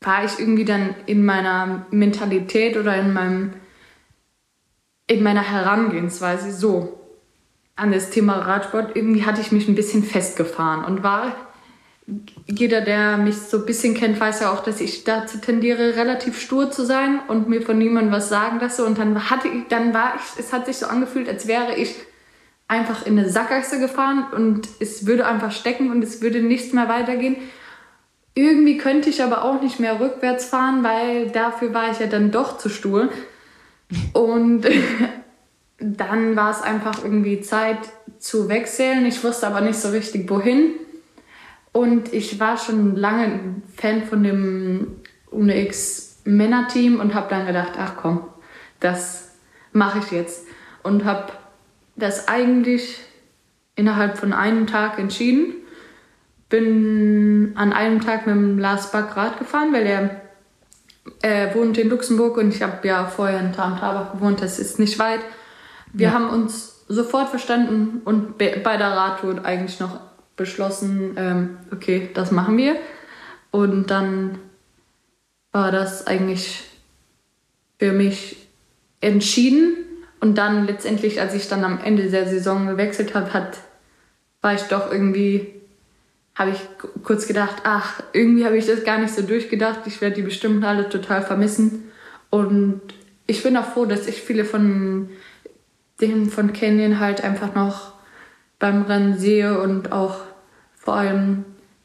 war 0.00 0.24
ich 0.24 0.38
irgendwie 0.38 0.64
dann 0.64 0.94
in 1.06 1.24
meiner 1.24 1.86
Mentalität 1.90 2.76
oder 2.76 2.96
in 2.96 3.12
meinem, 3.12 3.52
in 5.06 5.22
meiner 5.22 5.42
Herangehensweise 5.42 6.52
so 6.52 7.00
an 7.76 7.92
das 7.92 8.10
Thema 8.10 8.38
Radsport, 8.38 8.96
irgendwie 8.96 9.26
hatte 9.26 9.40
ich 9.40 9.52
mich 9.52 9.68
ein 9.68 9.74
bisschen 9.74 10.02
festgefahren 10.02 10.84
und 10.84 11.02
war 11.02 11.34
jeder, 12.46 12.80
der 12.80 13.16
mich 13.16 13.36
so 13.36 13.58
ein 13.58 13.66
bisschen 13.66 13.94
kennt, 13.94 14.20
weiß 14.20 14.40
ja 14.40 14.52
auch, 14.52 14.62
dass 14.62 14.80
ich 14.80 15.04
dazu 15.04 15.38
tendiere, 15.38 15.96
relativ 15.96 16.40
stur 16.40 16.70
zu 16.70 16.84
sein 16.86 17.20
und 17.26 17.48
mir 17.48 17.62
von 17.62 17.78
niemandem 17.78 18.12
was 18.12 18.28
sagen 18.28 18.60
lasse. 18.60 18.84
Und 18.84 18.98
dann 18.98 19.28
hatte 19.28 19.48
ich, 19.48 19.66
dann 19.68 19.92
war 19.92 20.14
ich, 20.14 20.38
es 20.38 20.52
hat 20.52 20.66
sich 20.66 20.76
so 20.76 20.86
angefühlt, 20.86 21.28
als 21.28 21.48
wäre 21.48 21.74
ich 21.74 21.96
einfach 22.68 23.06
in 23.06 23.18
eine 23.18 23.28
Sackgasse 23.28 23.78
gefahren 23.78 24.26
und 24.32 24.68
es 24.80 25.06
würde 25.06 25.26
einfach 25.26 25.52
stecken 25.52 25.90
und 25.90 26.02
es 26.02 26.20
würde 26.20 26.40
nichts 26.40 26.72
mehr 26.72 26.88
weitergehen. 26.88 27.36
Irgendwie 28.34 28.76
könnte 28.76 29.08
ich 29.08 29.22
aber 29.22 29.44
auch 29.44 29.62
nicht 29.62 29.80
mehr 29.80 30.00
rückwärts 30.00 30.46
fahren, 30.46 30.82
weil 30.82 31.30
dafür 31.30 31.72
war 31.72 31.90
ich 31.90 32.00
ja 32.00 32.06
dann 32.06 32.30
doch 32.30 32.58
zu 32.58 32.68
stur. 32.68 33.08
Und 34.12 34.62
dann 35.78 36.36
war 36.36 36.50
es 36.50 36.60
einfach 36.60 37.02
irgendwie 37.02 37.40
Zeit 37.40 37.78
zu 38.18 38.48
wechseln. 38.48 39.06
Ich 39.06 39.22
wusste 39.22 39.46
aber 39.46 39.60
nicht 39.60 39.78
so 39.78 39.90
richtig, 39.90 40.28
wohin. 40.28 40.72
Und 41.72 42.12
ich 42.12 42.40
war 42.40 42.56
schon 42.56 42.96
lange 42.96 43.62
Fan 43.76 44.02
von 44.02 44.22
dem 44.22 44.96
UNX 45.30 46.20
Männerteam 46.24 47.00
und 47.00 47.14
habe 47.14 47.28
dann 47.30 47.46
gedacht, 47.46 47.72
ach 47.78 47.94
komm, 47.96 48.24
das 48.80 49.30
mache 49.72 50.00
ich 50.00 50.10
jetzt. 50.10 50.46
Und 50.82 51.04
habe 51.04 51.32
das 51.96 52.28
eigentlich 52.28 53.00
innerhalb 53.74 54.16
von 54.18 54.32
einem 54.32 54.66
Tag 54.66 54.98
entschieden. 54.98 55.54
Bin 56.48 57.52
an 57.56 57.72
einem 57.72 58.00
Tag 58.00 58.26
mit 58.26 58.36
dem 58.36 58.58
Lars 58.58 58.92
Back 58.92 59.16
Rad 59.16 59.38
gefahren, 59.38 59.72
weil 59.72 59.86
er 59.86 60.20
äh, 61.22 61.54
wohnt 61.54 61.76
in 61.78 61.88
Luxemburg 61.88 62.36
und 62.36 62.54
ich 62.54 62.62
habe 62.62 62.86
ja 62.86 63.06
vorher 63.06 63.40
in 63.40 63.52
Tarntabach 63.52 64.12
gewohnt, 64.12 64.40
das 64.42 64.58
ist 64.58 64.78
nicht 64.78 64.98
weit. 64.98 65.20
Wir 65.92 66.08
Ja. 66.08 66.12
haben 66.14 66.28
uns 66.30 66.84
sofort 66.88 67.30
verstanden 67.30 68.00
und 68.04 68.38
be- 68.38 68.60
bei 68.62 68.76
der 68.76 68.90
Radtour 68.92 69.44
eigentlich 69.44 69.80
noch 69.80 69.98
beschlossen, 70.36 71.14
ähm, 71.16 71.56
okay, 71.72 72.10
das 72.14 72.30
machen 72.30 72.56
wir. 72.56 72.76
Und 73.50 73.90
dann 73.90 74.38
war 75.50 75.72
das 75.72 76.06
eigentlich 76.06 76.64
für 77.78 77.92
mich 77.92 78.36
entschieden. 79.00 79.76
Und 80.20 80.38
dann 80.38 80.66
letztendlich, 80.66 81.20
als 81.20 81.34
ich 81.34 81.48
dann 81.48 81.64
am 81.64 81.80
Ende 81.82 82.10
der 82.10 82.26
Saison 82.26 82.66
gewechselt 82.66 83.14
habe, 83.14 83.32
hat, 83.32 83.58
war 84.40 84.54
ich 84.54 84.62
doch 84.62 84.90
irgendwie, 84.90 85.54
habe 86.34 86.50
ich 86.50 86.60
kurz 87.02 87.26
gedacht, 87.26 87.62
ach, 87.64 88.02
irgendwie 88.12 88.44
habe 88.44 88.56
ich 88.56 88.66
das 88.66 88.84
gar 88.84 88.98
nicht 88.98 89.14
so 89.14 89.22
durchgedacht. 89.22 89.80
Ich 89.86 90.00
werde 90.00 90.16
die 90.16 90.22
bestimmt 90.22 90.64
alle 90.64 90.88
total 90.88 91.22
vermissen. 91.22 91.90
Und 92.30 92.80
ich 93.26 93.42
bin 93.42 93.56
auch 93.56 93.66
froh, 93.66 93.84
dass 93.84 94.06
ich 94.06 94.22
viele 94.22 94.44
von 94.44 95.10
denen 96.00 96.30
von 96.30 96.52
Canyon 96.52 97.00
halt 97.00 97.24
einfach 97.24 97.54
noch 97.54 97.92
beim 98.58 98.82
Rennen 98.82 99.18
sehe 99.18 99.58
und 99.58 99.92
auch 99.92 100.20
vor 100.74 100.94
allem 100.94 101.44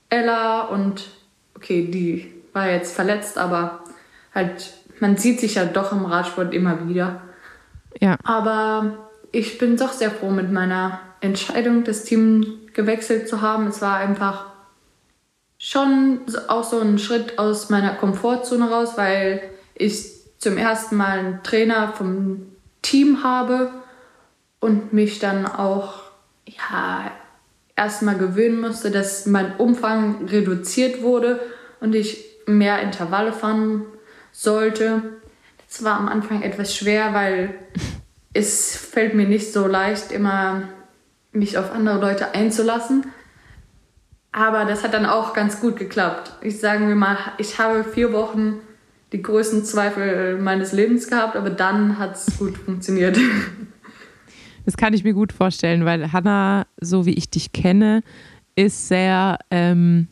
Ella 0.09 0.63
und 0.63 1.09
okay, 1.55 1.87
die 1.89 2.33
war 2.53 2.69
jetzt 2.69 2.93
verletzt, 2.93 3.37
aber 3.37 3.83
halt, 4.33 4.73
man 4.99 5.17
sieht 5.17 5.39
sich 5.39 5.55
ja 5.55 5.65
doch 5.65 5.91
im 5.91 6.05
Radsport 6.05 6.53
immer 6.53 6.87
wieder. 6.87 7.21
Ja. 7.99 8.17
Aber 8.23 9.09
ich 9.31 9.57
bin 9.57 9.77
doch 9.77 9.91
sehr 9.91 10.11
froh 10.11 10.29
mit 10.29 10.51
meiner 10.51 10.99
Entscheidung, 11.19 11.83
das 11.83 12.03
Team 12.03 12.59
gewechselt 12.73 13.27
zu 13.27 13.41
haben. 13.41 13.67
Es 13.67 13.81
war 13.81 13.97
einfach 13.97 14.47
schon 15.57 16.21
auch 16.47 16.63
so 16.63 16.79
ein 16.79 16.97
Schritt 16.97 17.37
aus 17.37 17.69
meiner 17.69 17.93
Komfortzone 17.93 18.69
raus, 18.69 18.93
weil 18.95 19.41
ich 19.75 20.21
zum 20.39 20.57
ersten 20.57 20.95
Mal 20.95 21.19
einen 21.19 21.43
Trainer 21.43 21.93
vom 21.93 22.47
Team 22.81 23.23
habe 23.23 23.71
und 24.59 24.91
mich 24.91 25.19
dann 25.19 25.45
auch 25.45 26.01
ja 26.45 27.11
erstmal 27.75 28.17
gewöhnen 28.17 28.59
musste, 28.59 28.91
dass 28.91 29.27
mein 29.27 29.55
Umfang 29.57 30.25
reduziert 30.27 31.01
wurde 31.03 31.39
und 31.79 31.93
ich 31.93 32.25
mehr 32.47 32.81
Intervalle 32.81 33.33
fahren 33.33 33.85
sollte. 34.31 35.03
Das 35.71 35.85
war 35.85 35.97
am 35.97 36.09
Anfang 36.09 36.41
etwas 36.41 36.75
schwer, 36.75 37.13
weil 37.13 37.53
es 38.33 38.75
fällt 38.75 39.15
mir 39.15 39.25
nicht 39.25 39.53
so 39.53 39.67
leicht, 39.67 40.11
immer 40.11 40.63
mich 41.31 41.57
auf 41.57 41.71
andere 41.71 41.97
Leute 41.97 42.33
einzulassen. 42.33 43.05
Aber 44.33 44.65
das 44.65 44.83
hat 44.83 44.93
dann 44.93 45.05
auch 45.05 45.33
ganz 45.33 45.61
gut 45.61 45.77
geklappt. 45.77 46.33
Ich 46.41 46.59
sage 46.59 46.83
mir 46.83 46.95
mal, 46.95 47.17
ich 47.37 47.57
habe 47.57 47.85
vier 47.85 48.11
Wochen 48.11 48.55
die 49.13 49.21
größten 49.21 49.63
Zweifel 49.63 50.37
meines 50.37 50.73
Lebens 50.73 51.07
gehabt, 51.07 51.37
aber 51.37 51.49
dann 51.49 51.97
hat 51.97 52.15
es 52.15 52.37
gut 52.37 52.57
funktioniert. 52.57 53.17
Das 54.63 54.77
kann 54.77 54.93
ich 54.93 55.03
mir 55.03 55.13
gut 55.13 55.33
vorstellen, 55.33 55.85
weil 55.85 56.13
Hannah, 56.13 56.67
so 56.79 57.07
wie 57.07 57.15
ich 57.15 57.31
dich 57.31 57.51
kenne, 57.51 58.03
ist 58.55 58.89
sehr, 58.89 59.39
ähm, 59.49 60.07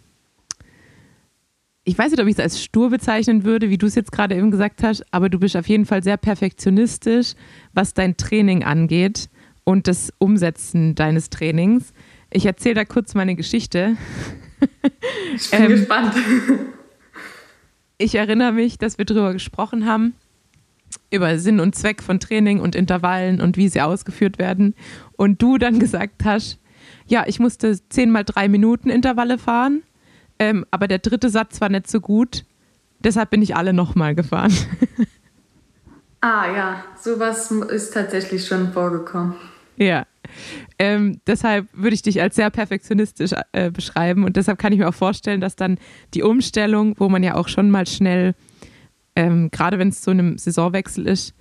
ich 1.90 1.98
weiß 1.98 2.12
nicht, 2.12 2.22
ob 2.22 2.28
ich 2.28 2.36
es 2.36 2.40
als 2.40 2.64
stur 2.64 2.92
bezeichnen 2.92 3.44
würde, 3.44 3.72
wie 3.72 3.80
du 3.80 3.88
es 3.88 3.96
jetzt 3.96 4.12
gerade 4.12 4.36
eben 4.36 4.52
gesagt 4.52 4.84
hast, 4.84 5.04
aber 5.10 5.28
du 5.28 5.40
bist 5.40 5.58
auf 5.58 5.68
jeden 5.68 5.88
Fall 5.88 6.04
sehr 6.04 6.18
perfektionistisch, 6.18 7.34
was 7.74 7.96
dein 7.96 8.16
Training 8.16 8.64
angeht 8.64 9.28
und 9.64 9.88
das 9.88 10.14
Umsetzen 10.20 10.94
deines 10.94 11.32
Trainings. 11.32 11.92
Ich 12.30 12.46
erzähle 12.46 12.76
da 12.76 12.86
kurz 12.86 13.16
meine 13.16 13.36
Geschichte. 13.36 13.98
Ich 15.36 15.50
bin 15.50 15.64
ähm, 15.64 15.68
gespannt. 15.70 16.14
Ich 17.98 18.14
erinnere 18.14 18.52
mich, 18.52 18.78
dass 18.78 18.98
wir 18.98 19.06
darüber 19.06 19.34
gesprochen 19.34 19.86
haben 19.86 20.14
über 21.12 21.40
Sinn 21.40 21.60
und 21.60 21.76
Zweck 21.76 22.04
von 22.04 22.20
Training 22.20 22.60
und 22.60 22.76
Intervallen 22.76 23.42
und 23.42 23.58
wie 23.58 23.70
sie 23.70 23.82
ausgeführt 23.82 24.38
werden. 24.38 24.76
Und 25.18 25.42
du 25.42 25.58
dann 25.58 25.80
gesagt 25.80 26.24
hast, 26.24 26.60
ja, 27.08 27.24
ich 27.26 27.40
musste 27.40 27.80
10 27.90 28.12
mal 28.12 28.24
3 28.24 28.48
Minuten 28.48 28.90
Intervalle 28.90 29.38
fahren, 29.38 29.82
ähm, 30.40 30.66
aber 30.72 30.88
der 30.88 31.00
dritte 31.00 31.30
Satz 31.30 31.62
war 31.62 31.70
nicht 31.70 31.90
so 31.90 32.02
gut. 32.02 32.46
Deshalb 33.00 33.30
bin 33.30 33.42
ich 33.42 33.56
alle 33.56 33.74
nochmal 33.74 34.16
gefahren. 34.16 34.54
ah 36.22 36.52
ja, 36.52 36.84
sowas 37.02 37.52
ist 37.52 37.94
tatsächlich 37.94 38.46
schon 38.46 38.74
vorgekommen. 38.74 39.36
Ja. 39.78 40.06
Ähm, 40.78 41.22
deshalb 41.26 41.68
würde 41.74 41.96
ich 41.96 42.02
dich 42.02 42.22
als 42.22 42.36
sehr 42.36 42.50
perfektionistisch 42.50 43.32
äh, 43.52 43.72
beschreiben 43.72 44.24
und 44.24 44.36
deshalb 44.36 44.60
kann 44.60 44.74
ich 44.74 44.80
mir 44.80 44.90
auch 44.90 44.94
vorstellen, 44.94 45.42
dass 45.42 45.56
dann 45.56 45.80
die 46.14 46.22
Umstellung, 46.22 46.96
wo 47.00 47.10
man 47.10 47.24
ja 47.24 47.36
auch 47.36 47.48
schon 47.48 47.72
mal 47.72 47.88
schnell 47.88 48.36
ähm, 49.20 49.52
gerade 49.52 49.80
wenn 49.80 49.90
es 49.90 50.02
zu 50.02 50.12
einem 50.12 50.38
Saisonwechsel 50.38 51.06
ist, 51.06 51.36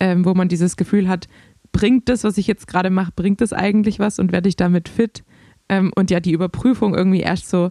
ähm, 0.00 0.24
wo 0.24 0.32
man 0.32 0.48
dieses 0.48 0.76
Gefühl 0.76 1.08
hat, 1.08 1.26
bringt 1.72 2.08
das, 2.08 2.24
was 2.24 2.38
ich 2.38 2.46
jetzt 2.46 2.66
gerade 2.66 2.88
mache, 2.88 3.12
bringt 3.14 3.42
das 3.42 3.52
eigentlich 3.52 3.98
was 3.98 4.18
und 4.18 4.32
werde 4.32 4.48
ich 4.48 4.56
damit 4.56 4.88
fit? 4.88 5.24
Ähm, 5.68 5.92
und 5.94 6.10
ja, 6.10 6.20
die 6.20 6.32
Überprüfung 6.32 6.94
irgendwie 6.94 7.20
erst 7.20 7.50
so, 7.50 7.70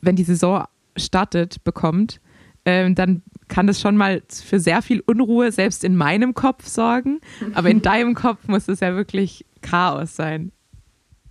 wenn 0.00 0.16
die 0.16 0.24
Saison 0.24 0.64
startet, 0.96 1.62
bekommt, 1.64 2.20
ähm, 2.64 2.94
dann 2.94 3.22
kann 3.48 3.66
das 3.66 3.80
schon 3.80 3.96
mal 3.96 4.22
für 4.28 4.60
sehr 4.60 4.82
viel 4.82 5.02
Unruhe 5.06 5.50
selbst 5.50 5.82
in 5.82 5.96
meinem 5.96 6.34
Kopf 6.34 6.66
sorgen. 6.66 7.20
Aber 7.54 7.68
in 7.68 7.82
deinem 7.82 8.14
Kopf 8.14 8.46
muss 8.46 8.68
es 8.68 8.80
ja 8.80 8.94
wirklich 8.94 9.44
Chaos 9.62 10.16
sein. 10.16 10.52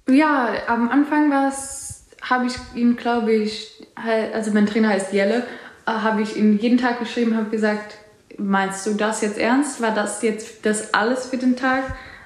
Ja, 0.09 0.49
am 0.67 0.89
Anfang 0.89 1.29
war 1.29 1.49
es, 1.49 2.07
habe 2.21 2.47
ich 2.47 2.53
ihm, 2.75 2.95
glaube 2.95 3.31
ich, 3.31 3.85
also 4.33 4.51
mein 4.51 4.65
Trainer 4.65 4.89
heißt 4.89 5.13
Jelle 5.13 5.43
habe 5.89 6.21
ich 6.21 6.37
ihm 6.37 6.57
jeden 6.57 6.77
Tag 6.77 6.99
geschrieben, 6.99 7.35
habe 7.35 7.49
gesagt, 7.49 7.97
meinst 8.37 8.85
du 8.85 8.93
das 8.93 9.21
jetzt 9.21 9.37
ernst? 9.37 9.81
War 9.81 9.93
das 9.93 10.21
jetzt 10.21 10.65
das 10.65 10.93
alles 10.93 11.27
für 11.27 11.37
den 11.37 11.55
Tag? 11.55 11.83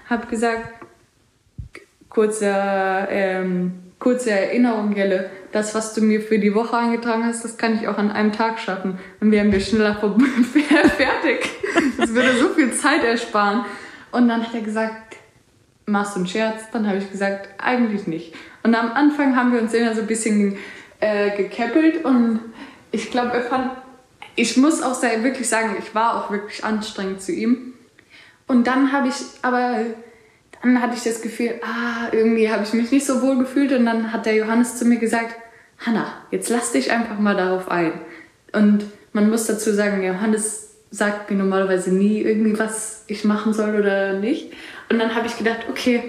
Habe 0.09 0.27
gesagt, 0.27 0.69
kurze, 2.09 2.47
ähm, 3.09 3.82
kurze 4.03 4.31
Erinnerung, 4.31 4.93
Jelle, 4.95 5.29
das, 5.53 5.73
was 5.73 5.93
du 5.93 6.01
mir 6.01 6.21
für 6.21 6.37
die 6.37 6.53
Woche 6.53 6.75
angetragen 6.75 7.23
hast, 7.25 7.45
das 7.45 7.57
kann 7.57 7.75
ich 7.75 7.87
auch 7.87 7.97
an 7.97 8.11
einem 8.11 8.33
Tag 8.33 8.59
schaffen. 8.59 8.99
Dann 9.21 9.31
wären 9.31 9.51
wir 9.51 9.61
schneller 9.61 9.95
fertig. 10.97 11.49
Das 11.97 12.13
würde 12.13 12.37
so 12.37 12.49
viel 12.49 12.73
Zeit 12.73 13.03
ersparen. 13.03 13.63
Und 14.11 14.27
dann 14.27 14.43
hat 14.43 14.53
er 14.53 14.61
gesagt, 14.61 15.15
machst 15.85 16.15
du 16.15 16.19
einen 16.19 16.27
Scherz? 16.27 16.69
Dann 16.71 16.87
habe 16.87 16.97
ich 16.97 17.09
gesagt, 17.09 17.47
eigentlich 17.57 18.05
nicht. 18.05 18.35
Und 18.61 18.75
am 18.75 18.91
Anfang 18.91 19.35
haben 19.37 19.53
wir 19.53 19.61
uns 19.61 19.73
immer 19.73 19.95
so 19.95 20.01
ein 20.01 20.07
bisschen 20.07 20.57
äh, 20.99 21.35
gekäppelt 21.37 22.03
und 22.03 22.39
ich 22.91 23.09
glaube, 23.09 23.33
er 23.33 23.41
fand, 23.41 23.71
ich 24.35 24.57
muss 24.57 24.81
auch 24.81 24.93
sehr, 24.93 25.23
wirklich 25.23 25.47
sagen, 25.47 25.75
ich 25.79 25.95
war 25.95 26.17
auch 26.17 26.31
wirklich 26.31 26.63
anstrengend 26.63 27.21
zu 27.21 27.31
ihm. 27.31 27.73
Und 28.47 28.67
dann 28.67 28.91
habe 28.91 29.07
ich, 29.07 29.15
aber 29.41 29.85
dann 30.63 30.81
hatte 30.81 30.95
ich 30.95 31.03
das 31.03 31.21
Gefühl, 31.21 31.55
ah, 31.61 32.07
irgendwie 32.11 32.49
habe 32.49 32.63
ich 32.63 32.73
mich 32.73 32.91
nicht 32.91 33.05
so 33.05 33.21
wohl 33.21 33.37
gefühlt. 33.37 33.71
Und 33.73 33.85
dann 33.85 34.13
hat 34.13 34.25
der 34.25 34.35
Johannes 34.35 34.77
zu 34.77 34.85
mir 34.85 34.97
gesagt, 34.97 35.35
Hanna, 35.79 36.05
jetzt 36.31 36.49
lass 36.49 36.71
dich 36.71 36.91
einfach 36.91 37.19
mal 37.19 37.35
darauf 37.35 37.69
ein. 37.69 37.91
Und 38.53 38.85
man 39.11 39.29
muss 39.29 39.45
dazu 39.45 39.73
sagen, 39.73 40.03
Johannes 40.03 40.75
sagt 40.89 41.29
mir 41.29 41.37
normalerweise 41.37 41.93
nie 41.93 42.21
irgendwie, 42.21 42.57
was 42.57 43.03
ich 43.07 43.25
machen 43.25 43.53
soll 43.53 43.75
oder 43.75 44.13
nicht. 44.13 44.53
Und 44.89 44.99
dann 44.99 45.15
habe 45.15 45.27
ich 45.27 45.37
gedacht, 45.37 45.65
okay, 45.69 46.03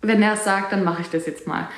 wenn 0.00 0.22
er 0.22 0.34
es 0.34 0.44
sagt, 0.44 0.72
dann 0.72 0.84
mache 0.84 1.02
ich 1.02 1.10
das 1.10 1.26
jetzt 1.26 1.46
mal. 1.46 1.68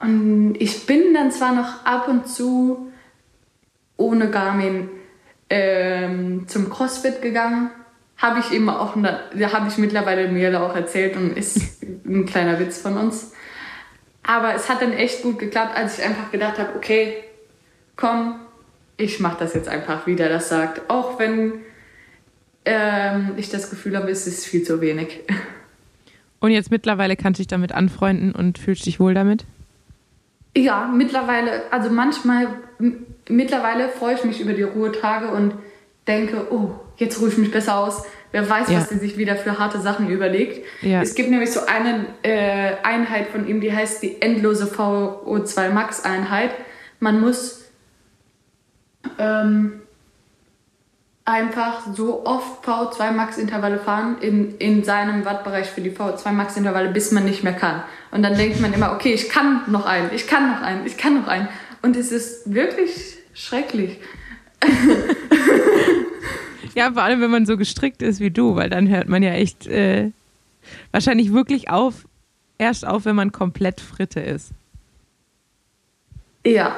Und 0.00 0.54
ich 0.58 0.86
bin 0.86 1.14
dann 1.14 1.30
zwar 1.30 1.54
noch 1.54 1.84
ab 1.84 2.08
und 2.08 2.26
zu 2.26 2.90
ohne 3.96 4.30
Garmin 4.30 4.88
ähm, 5.50 6.48
zum 6.48 6.70
CrossFit 6.70 7.20
gegangen. 7.20 7.70
Habe 8.20 8.40
ich 8.40 8.52
eben 8.52 8.68
auch, 8.68 8.94
da 9.02 9.52
habe 9.52 9.68
ich 9.68 9.78
mittlerweile 9.78 10.28
mir 10.28 10.60
auch 10.62 10.74
erzählt 10.74 11.16
und 11.16 11.36
ist 11.36 11.82
ein 12.04 12.26
kleiner 12.26 12.58
Witz 12.58 12.78
von 12.78 12.96
uns. 12.96 13.32
Aber 14.22 14.54
es 14.54 14.68
hat 14.68 14.82
dann 14.82 14.92
echt 14.92 15.22
gut 15.22 15.38
geklappt, 15.38 15.76
als 15.76 15.98
ich 15.98 16.04
einfach 16.04 16.30
gedacht 16.30 16.58
habe, 16.58 16.76
okay, 16.76 17.14
komm, 17.96 18.36
ich 18.96 19.20
mache 19.20 19.38
das 19.40 19.54
jetzt 19.54 19.68
einfach, 19.68 20.06
wie 20.06 20.16
der 20.16 20.28
das 20.28 20.48
sagt. 20.48 20.90
Auch 20.90 21.18
wenn 21.18 21.54
ähm, 22.64 23.32
ich 23.36 23.48
das 23.48 23.70
Gefühl 23.70 23.96
habe, 23.96 24.10
es 24.10 24.26
ist 24.26 24.46
viel 24.46 24.62
zu 24.62 24.80
wenig. 24.80 25.20
Und 26.40 26.52
jetzt 26.52 26.70
mittlerweile 26.70 27.16
kannst 27.16 27.38
du 27.38 27.42
dich 27.42 27.48
damit 27.48 27.72
anfreunden 27.72 28.32
und 28.32 28.56
fühlst 28.56 28.86
dich 28.86 28.98
wohl 28.98 29.12
damit? 29.12 29.44
Ja, 30.56 30.90
mittlerweile, 30.92 31.70
also 31.70 31.90
manchmal, 31.90 32.48
mittlerweile 33.28 33.90
freue 33.90 34.14
ich 34.14 34.24
mich 34.24 34.40
über 34.40 34.54
die 34.54 34.62
Ruhetage 34.62 35.28
und 35.28 35.52
denke, 36.08 36.46
oh, 36.50 36.80
jetzt 37.00 37.20
ruhe 37.20 37.28
ich 37.28 37.38
mich 37.38 37.50
besser 37.50 37.78
aus. 37.78 38.04
Wer 38.32 38.48
weiß, 38.48 38.70
ja. 38.70 38.78
was 38.78 38.90
sie 38.90 38.98
sich 38.98 39.16
wieder 39.16 39.34
für 39.34 39.58
harte 39.58 39.80
Sachen 39.80 40.08
überlegt. 40.08 40.64
Ja. 40.82 41.02
Es 41.02 41.16
gibt 41.16 41.30
nämlich 41.30 41.50
so 41.50 41.66
eine 41.66 42.06
äh, 42.22 42.74
Einheit 42.84 43.26
von 43.28 43.48
ihm, 43.48 43.60
die 43.60 43.74
heißt 43.74 44.02
die 44.02 44.22
endlose 44.22 44.66
VO2 44.66 45.70
Max 45.70 46.04
Einheit. 46.04 46.50
Man 47.00 47.20
muss 47.20 47.64
ähm, 49.18 49.80
einfach 51.24 51.82
so 51.92 52.24
oft 52.24 52.64
V2 52.64 53.10
Max 53.10 53.38
Intervalle 53.38 53.78
fahren 53.78 54.18
in, 54.20 54.56
in 54.58 54.84
seinem 54.84 55.24
Wattbereich 55.24 55.68
für 55.68 55.80
die 55.80 55.90
V2 55.90 56.30
Max 56.30 56.56
Intervalle, 56.56 56.90
bis 56.90 57.10
man 57.10 57.24
nicht 57.24 57.42
mehr 57.42 57.54
kann. 57.54 57.82
Und 58.12 58.22
dann 58.22 58.36
denkt 58.36 58.60
man 58.60 58.72
immer, 58.72 58.92
okay, 58.92 59.12
ich 59.12 59.28
kann 59.28 59.62
noch 59.72 59.86
einen, 59.86 60.10
ich 60.14 60.28
kann 60.28 60.50
noch 60.50 60.62
einen, 60.62 60.86
ich 60.86 60.96
kann 60.96 61.20
noch 61.20 61.26
einen. 61.26 61.48
Und 61.82 61.96
es 61.96 62.12
ist 62.12 62.52
wirklich 62.52 63.18
schrecklich. 63.34 63.98
ja, 66.80 66.92
vor 66.92 67.02
allem, 67.02 67.20
wenn 67.20 67.30
man 67.30 67.44
so 67.44 67.58
gestrickt 67.58 68.00
ist 68.00 68.20
wie 68.20 68.30
du, 68.30 68.56
weil 68.56 68.70
dann 68.70 68.88
hört 68.88 69.06
man 69.06 69.22
ja 69.22 69.32
echt 69.32 69.66
äh, 69.66 70.12
wahrscheinlich 70.92 71.30
wirklich 71.30 71.68
auf, 71.68 72.06
erst 72.56 72.86
auf, 72.86 73.04
wenn 73.04 73.16
man 73.16 73.32
komplett 73.32 73.82
Fritte 73.82 74.20
ist. 74.20 74.52
Ja, 76.46 76.74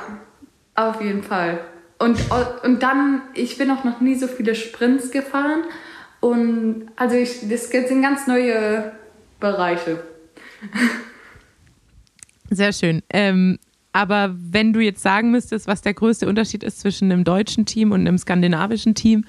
auf 0.75 1.01
jeden 1.01 1.23
Fall. 1.23 1.61
Und, 2.01 2.19
und 2.65 2.83
dann, 2.83 3.23
ich 3.35 3.59
bin 3.59 3.71
auch 3.71 3.85
noch 3.85 4.01
nie 4.01 4.17
so 4.17 4.27
viele 4.27 4.57
Sprints 4.57 5.13
gefahren. 5.13 5.63
Und 6.19 6.89
also 6.97 7.15
ich, 7.15 7.49
das 7.49 7.71
sind 7.71 8.03
ganz 8.03 8.27
neue 8.27 8.91
Bereiche. 9.39 10.03
Sehr 12.51 12.73
schön. 12.73 13.05
Ähm, 13.09 13.61
aber 13.93 14.35
wenn 14.37 14.73
du 14.73 14.81
jetzt 14.81 15.03
sagen 15.03 15.31
müsstest, 15.31 15.69
was 15.69 15.81
der 15.81 15.95
größte 15.95 16.27
Unterschied 16.27 16.65
ist 16.65 16.81
zwischen 16.81 17.13
einem 17.13 17.23
deutschen 17.23 17.67
Team 17.67 17.93
und 17.93 18.01
einem 18.01 18.19
skandinavischen 18.19 18.97
Team, 18.97 19.27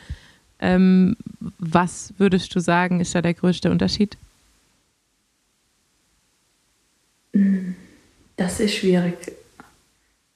ähm, 0.64 1.18
was 1.60 2.14
würdest 2.18 2.56
du 2.56 2.60
sagen, 2.60 3.02
ist 3.02 3.14
da 3.14 3.22
der 3.22 3.34
größte 3.34 3.70
Unterschied? 3.70 4.18
Das 8.38 8.60
ist 8.60 8.76
schwierig. 8.76 9.18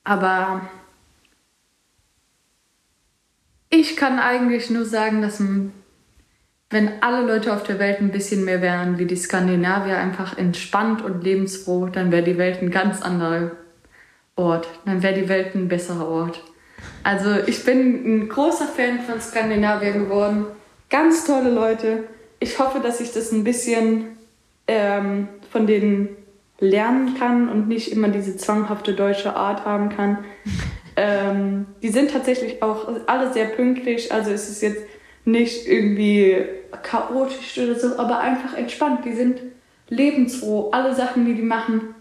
Aber 0.03 0.69
ich 3.69 3.95
kann 3.95 4.19
eigentlich 4.19 4.69
nur 4.69 4.86
sagen, 4.86 5.21
dass 5.21 5.41
wenn 6.69 7.01
alle 7.01 7.25
Leute 7.25 7.53
auf 7.53 7.63
der 7.63 7.80
Welt 7.80 7.99
ein 7.99 8.11
bisschen 8.11 8.43
mehr 8.43 8.61
wären 8.61 8.97
wie 8.97 9.05
die 9.05 9.15
Skandinavier, 9.15 9.97
einfach 9.97 10.38
entspannt 10.38 11.01
und 11.01 11.23
lebensfroh, 11.23 11.88
dann 11.88 12.11
wäre 12.11 12.23
die 12.23 12.38
Welt 12.38 12.61
ein 12.61 12.71
ganz 12.71 13.01
anderer 13.01 13.51
Ort. 14.36 14.67
Dann 14.86 15.03
wäre 15.03 15.13
die 15.13 15.30
Welt 15.30 15.55
ein 15.55 15.69
besserer 15.69 16.07
Ort. 16.07 16.43
Also 17.08 17.38
ich 17.47 17.64
bin 17.64 18.03
ein 18.05 18.28
großer 18.28 18.66
Fan 18.66 18.99
von 18.99 19.22
Skandinavien 19.22 19.93
geworden. 19.93 20.45
Ganz 20.89 21.24
tolle 21.24 21.49
Leute. 21.49 22.03
Ich 22.41 22.60
hoffe, 22.60 22.82
dass 22.82 22.99
ich 22.99 23.14
das 23.14 23.32
ein 23.32 23.45
bisschen 23.45 24.18
ähm, 24.68 25.30
von 25.49 25.68
denen 25.68 26.10
lernen 26.60 27.18
kann 27.18 27.47
und 27.47 27.70
nicht 27.70 27.93
immer 27.93 28.10
diese 28.10 28.36
zwanghafte 28.36 28.91
deutsche 28.91 29.38
Art 29.38 29.64
haben 29.64 29.88
kann. 29.88 30.26
ähm, 30.97 31.68
die 31.82 31.91
sind 31.91 32.12
tatsächlich 32.12 32.62
auch 32.62 32.89
alle 33.05 33.32
sehr 33.32 33.45
pünktlich. 33.45 34.12
Also 34.12 34.32
es 34.32 34.49
ist 34.49 34.62
jetzt 34.62 34.82
nicht 35.24 35.66
irgendwie 35.66 36.43
chaotisch 36.84 37.58
oder 37.58 37.80
so, 37.80 37.97
aber 37.97 38.20
einfach 38.20 38.53
entspannt. 38.53 39.05
Die 39.05 39.14
sind 39.14 39.39
lebensfroh. 39.88 40.72
Alle 40.72 40.93
Sachen, 40.93 41.26
die 41.26 41.36
die 41.36 41.41
machen, 41.41 41.95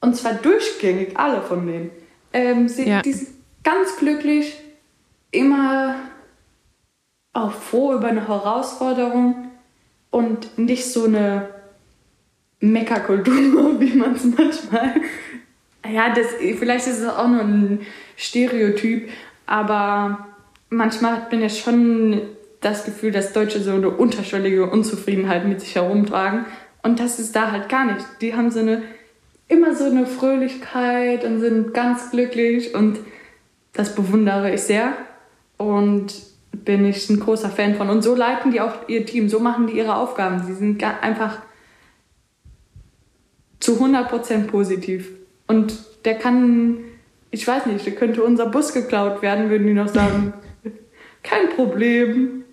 und 0.00 0.16
zwar 0.16 0.34
durchgängig, 0.34 1.16
alle 1.16 1.40
von 1.40 1.68
denen, 1.68 1.90
ähm, 2.32 2.66
sind, 2.66 2.88
ja. 2.88 3.02
die 3.02 3.14
ganz 3.62 3.96
glücklich, 3.96 4.56
immer 5.30 5.96
auch 7.32 7.52
froh 7.52 7.94
über 7.94 8.08
eine 8.08 8.26
Herausforderung 8.26 9.50
und 10.10 10.58
nicht 10.58 10.92
so 10.92 11.04
eine 11.04 11.48
Meckerkultur, 12.60 13.80
wie 13.80 13.94
man 13.94 14.14
es 14.14 14.24
manchmal. 14.24 14.94
Ja, 15.90 16.12
das, 16.12 16.26
vielleicht 16.58 16.86
ist 16.86 17.00
es 17.00 17.08
auch 17.08 17.28
nur 17.28 17.40
ein 17.40 17.80
Stereotyp, 18.16 19.08
aber 19.46 20.26
manchmal 20.68 21.12
hat 21.12 21.32
man 21.32 21.40
ja 21.40 21.48
schon 21.48 22.20
das 22.60 22.84
Gefühl, 22.84 23.10
dass 23.10 23.32
Deutsche 23.32 23.60
so 23.60 23.72
eine 23.72 23.88
unterschwellige 23.88 24.68
Unzufriedenheit 24.68 25.46
mit 25.46 25.60
sich 25.60 25.74
herumtragen. 25.74 26.44
Und 26.82 27.00
das 27.00 27.18
ist 27.18 27.34
da 27.34 27.50
halt 27.50 27.68
gar 27.68 27.86
nicht. 27.86 28.04
Die 28.20 28.34
haben 28.34 28.50
so 28.50 28.60
eine, 28.60 28.82
immer 29.48 29.74
so 29.74 29.84
eine 29.84 30.06
Fröhlichkeit 30.06 31.24
und 31.24 31.40
sind 31.40 31.72
ganz 31.72 32.10
glücklich 32.10 32.74
und 32.74 32.98
das 33.72 33.94
bewundere 33.94 34.52
ich 34.52 34.62
sehr 34.62 34.92
und 35.56 36.12
bin 36.52 36.84
ich 36.84 37.08
ein 37.08 37.20
großer 37.20 37.50
Fan 37.50 37.74
von. 37.74 37.90
Und 37.90 38.02
so 38.02 38.14
leiten 38.14 38.50
die 38.50 38.60
auch 38.60 38.88
ihr 38.88 39.06
Team, 39.06 39.28
so 39.28 39.40
machen 39.40 39.66
die 39.66 39.74
ihre 39.74 39.96
Aufgaben. 39.96 40.42
Sie 40.44 40.54
sind 40.54 40.82
einfach 40.82 41.38
zu 43.60 43.76
100% 43.76 44.48
positiv. 44.48 45.10
Und 45.46 45.74
der 46.04 46.14
kann, 46.14 46.78
ich 47.30 47.46
weiß 47.46 47.66
nicht, 47.66 47.86
der 47.86 47.94
könnte 47.94 48.22
unser 48.22 48.46
Bus 48.46 48.72
geklaut 48.72 49.22
werden, 49.22 49.50
würden 49.50 49.66
die 49.66 49.74
noch 49.74 49.88
sagen, 49.88 50.32
kein 51.22 51.50
Problem. 51.50 52.44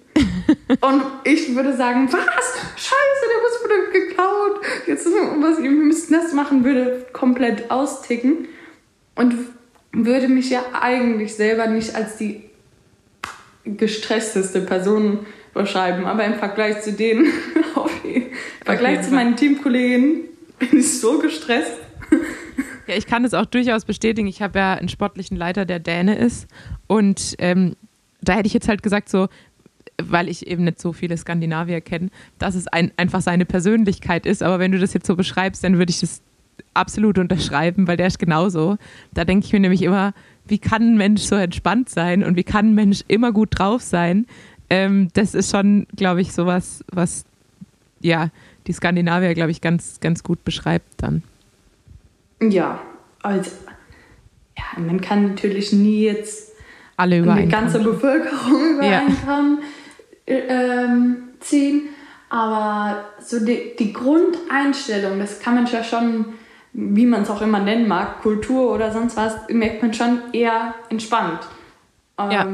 Und 0.82 1.04
ich 1.24 1.56
würde 1.56 1.76
sagen, 1.76 2.08
was? 2.12 2.58
Scheiße, 2.76 3.24
der 3.24 3.42
Bus 3.42 3.64
wurde 3.64 3.92
geklaut. 3.92 4.62
Jetzt 4.86 5.06
was, 5.06 5.62
wir 5.62 5.72
müssen 5.72 6.14
das 6.14 6.34
machen, 6.34 6.64
würde 6.64 7.06
komplett 7.14 7.72
austicken. 7.72 8.48
Und 9.16 9.34
würde 10.06 10.28
mich 10.28 10.50
ja 10.50 10.62
eigentlich 10.80 11.34
selber 11.36 11.68
nicht 11.68 11.96
als 11.96 12.18
die 12.18 12.44
gestressteste 13.66 14.62
Person 14.62 15.26
beschreiben, 15.54 16.06
aber 16.06 16.24
im 16.26 16.36
Vergleich 16.36 16.82
zu 16.82 16.94
denen, 16.94 17.26
im 18.04 18.24
Vergleich 18.64 19.02
zu 19.04 19.12
meinen 19.12 19.36
Teamkollegen, 19.36 20.22
bin 20.60 20.80
ich 20.80 21.00
so 21.00 21.20
gestresst. 21.20 21.74
Ja, 22.88 22.96
ich 22.96 23.06
kann 23.06 23.26
es 23.26 23.34
auch 23.34 23.46
durchaus 23.46 23.84
bestätigen. 23.84 24.28
Ich 24.28 24.42
habe 24.42 24.60
ja 24.60 24.74
einen 24.76 24.88
sportlichen 24.88 25.36
Leiter, 25.36 25.66
der 25.66 25.80
Däne 25.80 26.18
ist. 26.18 26.48
Und 26.88 27.36
ähm, 27.40 27.76
da 28.22 28.34
hätte 28.34 28.48
ich 28.48 28.54
jetzt 28.54 28.70
halt 28.70 28.82
gesagt, 28.82 29.10
so, 29.10 29.28
weil 30.02 30.30
ich 30.30 30.48
eben 30.48 30.64
nicht 30.64 30.80
so 30.80 30.94
viele 30.94 31.18
Skandinavier 31.18 31.82
kenne, 31.82 32.10
dass 32.40 32.56
es 32.56 32.68
ein, 32.68 32.92
einfach 32.98 33.22
seine 33.22 33.46
Persönlichkeit 33.46 34.26
ist. 34.26 34.42
Aber 34.42 34.60
wenn 34.60 34.72
du 34.72 34.80
das 34.80 34.94
jetzt 34.94 35.08
so 35.08 35.16
beschreibst, 35.16 35.64
dann 35.64 35.78
würde 35.78 35.90
ich 35.90 36.00
das 36.00 36.22
absolut 36.74 37.18
unterschreiben, 37.18 37.88
weil 37.88 37.98
der 37.98 38.08
ist 38.08 38.20
genauso. 38.20 38.78
Da 39.14 39.26
denke 39.26 39.46
ich 39.46 39.54
mir 39.54 39.60
nämlich 39.60 39.82
immer, 39.82 40.14
wie 40.46 40.60
kann 40.60 40.82
ein 40.82 40.98
Mensch 40.98 41.24
so 41.24 41.36
entspannt 41.36 41.90
sein 41.90 42.24
und 42.24 42.36
wie 42.36 42.44
kann 42.44 42.70
ein 42.70 42.76
Mensch 42.76 43.04
immer 43.08 43.32
gut 43.32 43.50
drauf 43.58 43.82
sein? 43.82 44.26
Ähm, 44.70 45.10
das 45.14 45.34
ist 45.34 45.52
schon, 45.52 45.88
glaube 45.96 46.22
ich, 46.22 46.34
sowas, 46.34 46.84
was 46.92 47.26
ja 48.00 48.30
die 48.68 48.74
Skandinavier, 48.74 49.34
glaube 49.34 49.52
ich, 49.52 49.62
ganz, 49.62 50.00
ganz 50.00 50.24
gut 50.24 50.44
beschreibt 50.44 50.88
dann. 50.98 51.24
Ja, 52.42 52.80
also 53.24 53.52
ja, 54.58 54.82
man 54.82 55.02
kann 55.02 55.30
natürlich 55.30 55.74
nie 55.74 56.04
jetzt 56.04 56.52
alle 56.98 57.20
über 57.20 57.36
die 57.36 57.48
ganze 57.48 57.80
Bevölkerung 57.80 58.76
über 58.76 58.86
ja. 58.86 59.04
ähm, 60.28 61.18
ziehen, 61.40 61.90
aber 62.30 63.06
so 63.24 63.44
die, 63.44 63.76
die 63.78 63.94
Grundeinstellung, 63.94 65.20
das 65.20 65.40
kann 65.40 65.56
man 65.56 65.66
ja 65.68 65.84
schon 65.84 66.26
wie 66.80 67.08
man 67.08 67.24
es 67.24 67.30
auch 67.32 67.42
immer 67.42 67.60
nennen 67.60 67.88
mag, 67.88 68.22
Kultur 68.22 68.72
oder 68.72 68.92
sonst 68.92 69.18
was, 69.18 69.36
merkt 69.50 69.82
man 69.82 69.96
schon 69.96 70.20
eher 70.32 70.76
entspannt. 70.90 71.40
Ähm, 72.20 72.32
ja. 72.32 72.48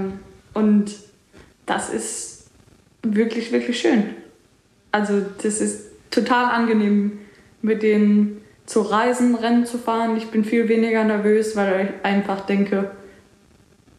Und 0.53 0.95
das 1.65 1.89
ist 1.89 2.49
wirklich, 3.01 3.51
wirklich 3.51 3.81
schön. 3.81 4.05
Also 4.93 5.21
das 5.41 5.59
ist 5.59 5.91
total 6.09 6.45
angenehm, 6.45 7.19
mit 7.61 7.83
denen 7.83 8.41
zu 8.65 8.81
reisen, 8.81 9.35
Rennen 9.35 9.65
zu 9.65 9.77
fahren. 9.77 10.15
Ich 10.15 10.27
bin 10.27 10.45
viel 10.45 10.69
weniger 10.69 11.03
nervös, 11.03 11.57
weil 11.57 11.89
ich 11.89 12.05
einfach 12.05 12.45
denke, 12.45 12.91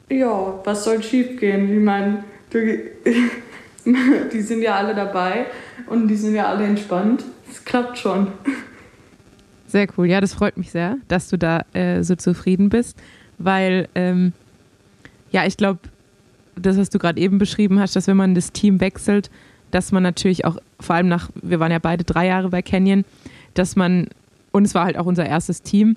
ja, 0.09 0.59
was 0.64 0.85
soll 0.85 1.03
schief 1.03 1.39
gehen? 1.39 1.70
Ich 1.70 1.85
meine, 1.85 2.25
die 4.33 4.41
sind 4.41 4.62
ja 4.62 4.77
alle 4.77 4.95
dabei 4.95 5.47
und 5.87 6.09
die 6.09 6.16
sind 6.16 6.35
ja 6.35 6.47
alle 6.47 6.64
entspannt. 6.64 7.25
Es 7.51 7.62
klappt 7.62 7.99
schon. 7.99 8.29
Sehr 9.75 9.89
cool. 9.99 10.07
Ja, 10.07 10.20
das 10.20 10.35
freut 10.35 10.57
mich 10.57 10.70
sehr, 10.70 10.99
dass 11.09 11.29
du 11.29 11.37
da 11.37 11.64
äh, 11.72 12.05
so 12.05 12.14
zufrieden 12.14 12.68
bist, 12.68 12.97
weil 13.39 13.89
ähm, 13.97 14.33
ja, 15.33 15.47
ich 15.47 15.57
glaube, 15.57 15.81
das, 16.55 16.79
was 16.79 16.91
du 16.91 17.01
gerade 17.01 17.20
eben 17.20 17.39
beschrieben 17.39 17.81
hast, 17.81 17.97
dass 17.97 18.07
wenn 18.07 18.16
man 18.16 18.37
das 18.37 18.53
Team 18.53 18.79
wechselt, 18.79 19.33
dass 19.72 19.91
man 19.91 20.05
natürlich 20.05 20.45
auch, 20.45 20.59
vor 20.79 20.95
allem 20.95 21.09
nach, 21.09 21.29
wir 21.43 21.59
waren 21.59 21.72
ja 21.72 21.81
beide 21.81 22.05
drei 22.05 22.29
Jahre 22.29 22.51
bei 22.51 22.62
Canyon, 22.62 23.05
dass 23.55 23.75
man, 23.75 24.07
und 24.53 24.64
es 24.64 24.77
war 24.77 24.85
halt 24.85 24.97
auch 24.97 25.07
unser 25.07 25.27
erstes 25.27 25.62
Team, 25.62 25.97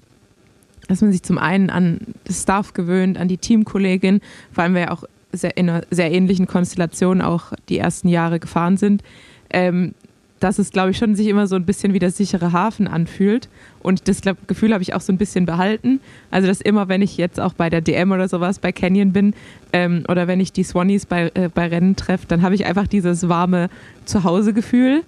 dass 0.87 1.01
man 1.01 1.11
sich 1.11 1.21
zum 1.21 1.37
einen 1.37 1.69
an 1.69 1.99
das 2.23 2.41
Staff 2.41 2.73
gewöhnt, 2.73 3.19
an 3.19 3.27
die 3.27 3.37
Teamkollegin, 3.37 4.21
vor 4.51 4.63
allem 4.63 4.73
wir 4.73 4.81
ja 4.81 4.91
auch 4.91 5.03
sehr, 5.31 5.55
in 5.55 5.69
einer 5.69 5.83
sehr 5.91 6.11
ähnlichen 6.11 6.47
Konstellation 6.47 7.21
auch 7.21 7.53
die 7.69 7.77
ersten 7.77 8.07
Jahre 8.07 8.39
gefahren 8.39 8.75
sind, 8.75 9.03
ähm, 9.51 9.93
dass 10.39 10.59
es, 10.59 10.71
glaube 10.71 10.91
ich, 10.91 10.97
schon 10.97 11.15
sich 11.15 11.27
immer 11.27 11.47
so 11.47 11.55
ein 11.55 11.65
bisschen 11.65 11.93
wie 11.93 11.99
der 11.99 12.11
sichere 12.11 12.51
Hafen 12.51 12.87
anfühlt. 12.87 13.49
Und 13.79 14.07
das 14.07 14.21
glaub, 14.21 14.47
Gefühl 14.47 14.73
habe 14.73 14.83
ich 14.83 14.93
auch 14.93 15.01
so 15.01 15.11
ein 15.11 15.17
bisschen 15.17 15.45
behalten. 15.45 15.99
Also, 16.31 16.47
dass 16.47 16.61
immer, 16.61 16.87
wenn 16.87 17.01
ich 17.01 17.17
jetzt 17.17 17.39
auch 17.39 17.53
bei 17.53 17.69
der 17.69 17.81
DM 17.81 18.11
oder 18.11 18.27
sowas 18.27 18.59
bei 18.59 18.71
Canyon 18.71 19.13
bin 19.13 19.33
ähm, 19.73 20.03
oder 20.07 20.27
wenn 20.27 20.39
ich 20.39 20.51
die 20.51 20.63
Swannies 20.63 21.05
bei, 21.05 21.31
äh, 21.33 21.49
bei 21.53 21.67
Rennen 21.67 21.95
treffe, 21.95 22.25
dann 22.27 22.41
habe 22.41 22.55
ich 22.55 22.65
einfach 22.65 22.87
dieses 22.87 23.29
warme 23.29 23.69
Zuhause-Gefühl. 24.05 25.03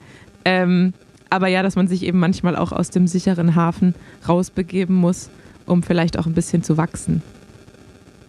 Ähm, 0.45 0.93
aber 1.29 1.47
ja, 1.47 1.61
dass 1.61 1.75
man 1.75 1.87
sich 1.87 2.03
eben 2.03 2.19
manchmal 2.19 2.55
auch 2.55 2.71
aus 2.71 2.89
dem 2.89 3.07
sicheren 3.07 3.55
Hafen 3.55 3.93
rausbegeben 4.27 4.95
muss, 4.95 5.29
um 5.65 5.83
vielleicht 5.83 6.17
auch 6.17 6.25
ein 6.25 6.33
bisschen 6.33 6.63
zu 6.63 6.77
wachsen. 6.77 7.21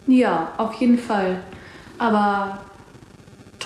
Ja, 0.07 0.51
auf 0.57 0.73
jeden 0.75 0.97
Fall. 0.97 1.37
Aber 1.97 2.59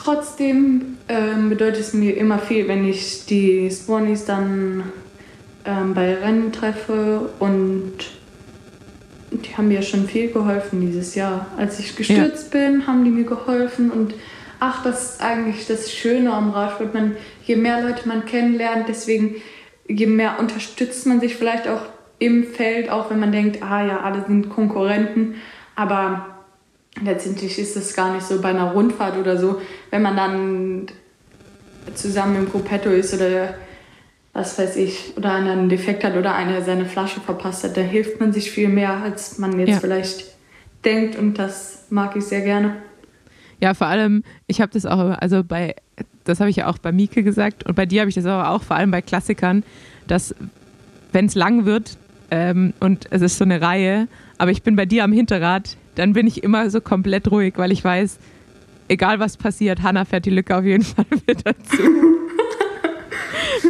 Trotzdem 0.05 0.97
ähm, 1.09 1.49
bedeutet 1.49 1.81
es 1.81 1.93
mir 1.95 2.15
immer 2.15 2.37
viel, 2.37 2.67
wenn 2.67 2.87
ich 2.87 3.25
die 3.25 3.67
Swannies 3.71 4.23
dann 4.23 4.83
ähm, 5.65 5.95
bei 5.95 6.13
Rennen 6.13 6.51
treffe 6.51 7.31
und 7.39 7.93
die 9.31 9.57
haben 9.57 9.67
mir 9.67 9.81
schon 9.81 10.07
viel 10.07 10.31
geholfen 10.31 10.79
dieses 10.79 11.15
Jahr. 11.15 11.47
Als 11.57 11.79
ich 11.79 11.95
gestürzt 11.95 12.53
ja. 12.53 12.59
bin, 12.59 12.85
haben 12.85 13.03
die 13.03 13.09
mir 13.09 13.23
geholfen 13.23 13.89
und 13.89 14.13
ach, 14.59 14.83
das 14.83 15.13
ist 15.13 15.23
eigentlich 15.23 15.65
das 15.65 15.91
Schöne 15.91 16.31
am 16.31 16.51
Radsport. 16.51 16.93
Man, 16.93 17.15
je 17.43 17.55
mehr 17.55 17.81
Leute 17.81 18.07
man 18.07 18.25
kennenlernt, 18.25 18.87
deswegen 18.87 19.37
je 19.87 20.05
mehr 20.05 20.39
unterstützt 20.39 21.07
man 21.07 21.19
sich 21.19 21.35
vielleicht 21.35 21.67
auch 21.67 21.81
im 22.19 22.43
Feld, 22.43 22.91
auch 22.91 23.09
wenn 23.09 23.19
man 23.19 23.31
denkt, 23.31 23.63
ah 23.63 23.83
ja, 23.83 24.01
alle 24.01 24.23
sind 24.27 24.49
Konkurrenten. 24.51 25.37
Aber 25.75 26.34
letztendlich 27.03 27.59
ist 27.59 27.75
es 27.75 27.93
gar 27.93 28.13
nicht 28.13 28.25
so 28.25 28.41
bei 28.41 28.49
einer 28.49 28.71
Rundfahrt 28.71 29.17
oder 29.17 29.37
so, 29.37 29.61
wenn 29.91 30.01
man 30.01 30.15
dann 30.15 30.87
zusammen 31.93 32.35
im 32.37 32.49
Gruppetto 32.49 32.89
ist 32.89 33.13
oder 33.13 33.55
was 34.33 34.59
weiß 34.59 34.75
ich, 34.77 35.13
oder 35.15 35.33
einer 35.33 35.51
einen 35.51 35.69
Defekt 35.69 36.03
hat 36.03 36.15
oder 36.17 36.35
einer 36.35 36.61
seine 36.61 36.85
Flasche 36.85 37.21
verpasst 37.21 37.63
hat, 37.63 37.77
da 37.77 37.81
hilft 37.81 38.19
man 38.19 38.33
sich 38.33 38.51
viel 38.51 38.67
mehr, 38.67 38.97
als 38.97 39.37
man 39.37 39.57
jetzt 39.59 39.69
Ja. 39.69 39.79
vielleicht 39.79 40.25
denkt 40.83 41.17
und 41.17 41.39
das 41.39 41.85
mag 41.89 42.15
ich 42.15 42.25
sehr 42.25 42.41
gerne. 42.41 42.75
Ja, 43.61 43.73
vor 43.73 43.87
allem, 43.87 44.23
ich 44.47 44.59
habe 44.59 44.73
das 44.73 44.85
auch, 44.85 45.17
also 45.17 45.43
bei, 45.43 45.75
das 46.25 46.41
habe 46.41 46.49
ich 46.49 46.57
ja 46.57 46.67
auch 46.67 46.77
bei 46.77 46.91
Mieke 46.91 47.23
gesagt 47.23 47.65
und 47.65 47.75
bei 47.75 47.85
dir 47.85 48.01
habe 48.01 48.09
ich 48.09 48.15
das 48.15 48.25
aber 48.25 48.49
auch, 48.49 48.63
vor 48.63 48.75
allem 48.75 48.91
bei 48.91 49.01
Klassikern, 49.01 49.63
dass 50.07 50.35
wenn 51.13 51.27
es 51.27 51.35
lang 51.35 51.63
wird 51.63 51.97
ähm, 52.29 52.73
und 52.81 53.07
es 53.11 53.21
ist 53.21 53.37
so 53.37 53.45
eine 53.45 53.61
Reihe, 53.61 54.09
aber 54.37 54.51
ich 54.51 54.63
bin 54.63 54.75
bei 54.75 54.85
dir 54.85 55.05
am 55.05 55.13
Hinterrad, 55.13 55.77
dann 55.95 56.13
bin 56.13 56.27
ich 56.27 56.43
immer 56.43 56.69
so 56.69 56.81
komplett 56.81 57.29
ruhig, 57.31 57.53
weil 57.57 57.71
ich 57.71 57.83
weiß, 57.83 58.17
egal 58.87 59.19
was 59.19 59.37
passiert, 59.37 59.81
Hanna 59.81 60.05
fährt 60.05 60.25
die 60.25 60.29
Lücke 60.29 60.55
auf 60.55 60.63
jeden 60.63 60.83
Fall 60.83 61.05
wieder 61.25 61.53
zu. 61.63 61.83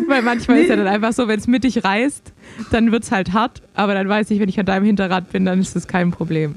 weil 0.07 0.21
manchmal 0.21 0.59
ist 0.59 0.69
ja 0.69 0.75
dann 0.75 0.87
einfach 0.87 1.13
so, 1.13 1.27
wenn 1.27 1.39
es 1.39 1.47
mittig 1.47 1.83
reißt, 1.83 2.33
dann 2.71 2.91
wird 2.91 3.03
es 3.03 3.11
halt 3.11 3.33
hart, 3.33 3.61
aber 3.73 3.93
dann 3.93 4.09
weiß 4.09 4.29
ich, 4.31 4.39
wenn 4.39 4.49
ich 4.49 4.59
an 4.59 4.65
deinem 4.65 4.85
Hinterrad 4.85 5.31
bin, 5.31 5.45
dann 5.45 5.59
ist 5.59 5.75
das 5.75 5.87
kein 5.87 6.11
Problem. 6.11 6.55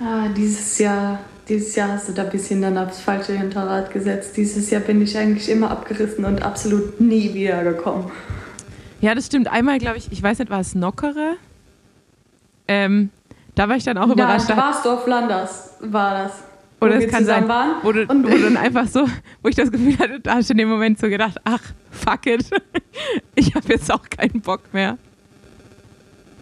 Ah, 0.00 0.28
dieses 0.28 0.78
Jahr, 0.78 1.20
dieses 1.48 1.74
Jahr 1.76 1.92
hast 1.92 2.08
du 2.08 2.12
da 2.12 2.24
ein 2.24 2.30
bisschen 2.30 2.62
dann 2.62 2.78
aufs 2.78 3.00
falsche 3.00 3.36
Hinterrad 3.36 3.92
gesetzt. 3.92 4.36
Dieses 4.36 4.70
Jahr 4.70 4.80
bin 4.80 5.02
ich 5.02 5.16
eigentlich 5.16 5.48
immer 5.50 5.70
abgerissen 5.70 6.24
und 6.24 6.42
absolut 6.42 7.00
nie 7.00 7.34
wiedergekommen. 7.34 8.06
Ja, 9.00 9.14
das 9.14 9.26
stimmt. 9.26 9.48
Einmal, 9.48 9.78
glaube 9.78 9.98
ich, 9.98 10.10
ich 10.10 10.22
weiß 10.22 10.38
nicht, 10.38 10.50
war 10.50 10.60
es 10.60 10.74
Nockere? 10.74 11.36
Ähm, 12.68 13.10
da 13.54 13.68
war 13.68 13.76
ich 13.76 13.84
dann 13.84 13.98
auch 13.98 14.06
Ja, 14.08 14.12
überrascht. 14.12 14.48
Da- 14.48 14.54
Straßdorf 14.54 15.06
Landers 15.06 15.74
war 15.80 16.24
das. 16.24 16.32
Oder 16.80 16.94
es 16.96 17.10
kann 17.10 17.24
sein, 17.26 17.46
waren. 17.46 17.72
wo 17.82 17.92
du, 17.92 18.06
Und- 18.06 18.24
wo 18.24 18.36
dann 18.36 18.56
einfach 18.56 18.86
so, 18.86 19.06
wo 19.42 19.48
ich 19.48 19.56
das 19.56 19.70
Gefühl 19.70 19.98
hatte, 19.98 20.20
da 20.20 20.36
hast 20.36 20.48
du 20.48 20.54
in 20.54 20.58
dem 20.58 20.68
Moment 20.68 20.98
so 20.98 21.08
gedacht, 21.08 21.36
ach, 21.44 21.60
fuck 21.90 22.26
it. 22.26 22.44
Ich 23.34 23.54
habe 23.54 23.66
jetzt 23.68 23.90
auch 23.92 24.02
keinen 24.10 24.40
Bock 24.40 24.60
mehr. 24.72 24.98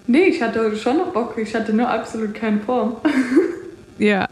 Nee, 0.06 0.24
ich 0.24 0.42
hatte 0.42 0.74
schon 0.76 0.96
noch 0.98 1.12
Bock, 1.12 1.36
ich 1.36 1.54
hatte 1.54 1.72
nur 1.72 1.88
absolut 1.88 2.34
keine 2.34 2.60
Form. 2.60 2.96
Ja. 3.98 4.28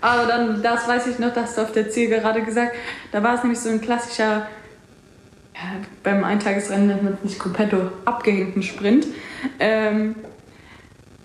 Aber 0.00 0.26
dann, 0.26 0.60
das 0.60 0.88
weiß 0.88 1.06
ich 1.06 1.20
noch, 1.20 1.32
dass 1.32 1.54
du 1.54 1.62
auf 1.62 1.70
der 1.72 1.88
Zielgerade 1.88 2.42
gesagt 2.42 2.74
da 3.12 3.22
war 3.22 3.34
es 3.36 3.42
nämlich 3.44 3.60
so 3.60 3.68
ein 3.70 3.80
klassischer, 3.80 4.46
ja, 5.54 5.60
beim 6.02 6.24
Eintagesrennen 6.24 6.88
nennt 6.88 7.02
man 7.04 7.14
es 7.14 7.22
nicht 7.22 7.38
Gruppetto, 7.38 7.76
abgehängten 8.04 8.62
Sprint. 8.64 9.06
Ähm, 9.60 10.16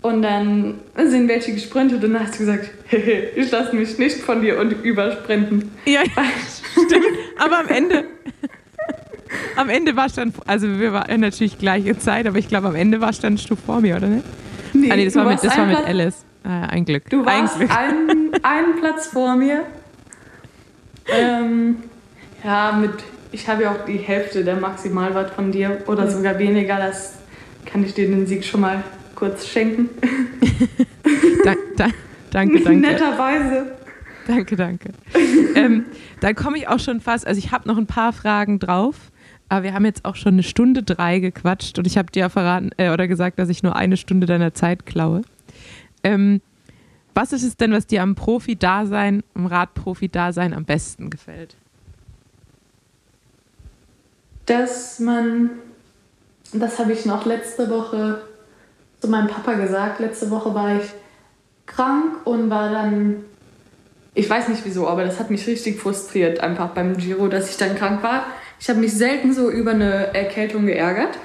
und 0.01 0.21
dann 0.21 0.79
sind 1.05 1.27
welche 1.27 1.53
gesprintet 1.53 2.03
und 2.03 2.13
dann 2.13 2.23
hast 2.23 2.35
du 2.35 2.39
gesagt, 2.39 2.69
ich 3.35 3.51
lasse 3.51 3.75
mich 3.75 3.97
nicht 3.97 4.17
von 4.17 4.41
dir 4.41 4.59
und 4.59 4.71
übersprinten. 4.83 5.71
Ja, 5.85 6.01
ja, 6.03 6.23
stimmt. 6.85 7.05
Aber 7.37 7.59
am 7.59 7.67
Ende, 7.67 8.03
am 9.55 9.69
Ende 9.69 9.95
warst 9.95 10.17
du 10.17 10.21
dann, 10.21 10.33
also 10.47 10.79
wir 10.79 10.93
waren 10.93 11.21
natürlich 11.21 11.57
gleiche 11.57 11.97
Zeit, 11.99 12.25
aber 12.27 12.37
ich 12.37 12.47
glaube, 12.47 12.67
am 12.67 12.75
Ende 12.75 12.99
warst 13.01 13.23
dann 13.23 13.35
du 13.37 13.55
vor 13.55 13.79
mir, 13.81 13.97
oder 13.97 14.07
nicht? 14.07 14.25
Nee, 14.73 14.89
ah, 14.91 14.95
nee, 14.95 15.05
das 15.05 15.13
du 15.13 15.19
war 15.19 15.25
mit, 15.29 15.43
das 15.43 15.55
war 15.57 15.63
ein 15.63 15.67
mit 15.69 15.77
Platz- 15.77 15.89
Alice. 15.89 16.25
Ah, 16.43 16.65
ein 16.67 16.85
Glück. 16.85 17.07
Du 17.09 17.19
ein 17.19 17.25
warst 17.43 17.57
Glück. 17.57 17.69
einen, 17.77 18.31
einen 18.43 18.75
Platz 18.79 19.07
vor 19.07 19.35
mir. 19.35 19.63
Ähm, 21.07 21.77
ja, 22.43 22.71
mit, 22.79 22.91
ich 23.31 23.47
habe 23.47 23.63
ja 23.63 23.71
auch 23.71 23.85
die 23.85 23.97
Hälfte 23.97 24.43
der 24.43 24.55
Maximalwatt 24.55 25.31
von 25.31 25.51
dir 25.51 25.77
oder 25.87 26.09
sogar 26.09 26.39
weniger. 26.39 26.77
Das 26.77 27.13
kann 27.65 27.83
ich 27.83 27.93
dir 27.93 28.07
den 28.07 28.25
Sieg 28.25 28.43
schon 28.43 28.61
mal 28.61 28.83
kurz 29.21 29.47
schenken. 29.47 29.89
Da, 31.43 31.55
da, 31.75 31.87
danke, 32.29 32.63
danke. 32.63 32.79
Netterweise. 32.79 33.71
Danke, 34.27 34.55
danke. 34.55 34.89
ähm, 35.55 35.85
dann 36.19 36.35
komme 36.35 36.59
ich 36.59 36.67
auch 36.67 36.77
schon 36.77 37.01
fast, 37.01 37.25
also 37.25 37.39
ich 37.39 37.51
habe 37.51 37.67
noch 37.67 37.79
ein 37.79 37.87
paar 37.87 38.13
Fragen 38.13 38.59
drauf, 38.59 39.11
aber 39.49 39.63
wir 39.63 39.73
haben 39.73 39.85
jetzt 39.85 40.05
auch 40.05 40.15
schon 40.15 40.33
eine 40.33 40.43
Stunde 40.43 40.83
drei 40.83 41.17
gequatscht 41.17 41.79
und 41.79 41.87
ich 41.87 41.97
habe 41.97 42.11
dir 42.11 42.19
ja 42.19 42.29
verraten 42.29 42.69
äh, 42.77 42.91
oder 42.91 43.07
gesagt, 43.07 43.39
dass 43.39 43.49
ich 43.49 43.63
nur 43.63 43.75
eine 43.75 43.97
Stunde 43.97 44.27
deiner 44.27 44.53
Zeit 44.53 44.85
klaue. 44.85 45.23
Ähm, 46.03 46.41
was 47.15 47.33
ist 47.33 47.43
es 47.43 47.57
denn, 47.57 47.71
was 47.71 47.87
dir 47.87 48.03
am 48.03 48.13
Profi-Dasein, 48.13 49.23
am 49.33 49.47
Radprofi-Dasein 49.47 50.53
am 50.53 50.65
besten 50.65 51.09
gefällt? 51.09 51.55
dass 54.51 54.99
man, 54.99 55.49
das 56.51 56.79
habe 56.79 56.93
ich 56.93 57.05
noch 57.05 57.25
letzte 57.25 57.69
Woche 57.69 58.21
zu 59.01 59.07
meinem 59.07 59.27
Papa 59.27 59.53
gesagt, 59.53 59.99
letzte 59.99 60.29
Woche 60.29 60.53
war 60.53 60.77
ich 60.77 60.89
krank 61.65 62.25
und 62.25 62.49
war 62.49 62.71
dann, 62.71 63.23
ich 64.13 64.29
weiß 64.29 64.47
nicht 64.47 64.63
wieso, 64.63 64.87
aber 64.87 65.03
das 65.03 65.19
hat 65.19 65.31
mich 65.31 65.45
richtig 65.47 65.79
frustriert, 65.79 66.39
einfach 66.39 66.69
beim 66.69 66.95
Giro, 66.97 67.27
dass 67.27 67.49
ich 67.49 67.57
dann 67.57 67.75
krank 67.75 68.03
war. 68.03 68.25
Ich 68.59 68.69
habe 68.69 68.79
mich 68.79 68.93
selten 68.93 69.33
so 69.33 69.49
über 69.49 69.71
eine 69.71 70.13
Erkältung 70.13 70.67
geärgert 70.67 71.17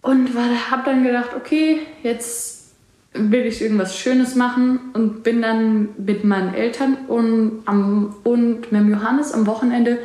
und 0.00 0.30
habe 0.70 0.82
dann 0.84 1.04
gedacht, 1.04 1.30
okay, 1.36 1.80
jetzt 2.02 2.72
will 3.14 3.46
ich 3.46 3.62
irgendwas 3.62 3.96
Schönes 3.96 4.34
machen 4.34 4.90
und 4.94 5.22
bin 5.22 5.42
dann 5.42 5.90
mit 5.98 6.24
meinen 6.24 6.54
Eltern 6.54 6.96
und, 7.08 7.62
am, 7.66 8.16
und 8.24 8.72
mit 8.72 8.80
dem 8.80 8.90
Johannes 8.90 9.32
am 9.32 9.46
Wochenende 9.46 9.98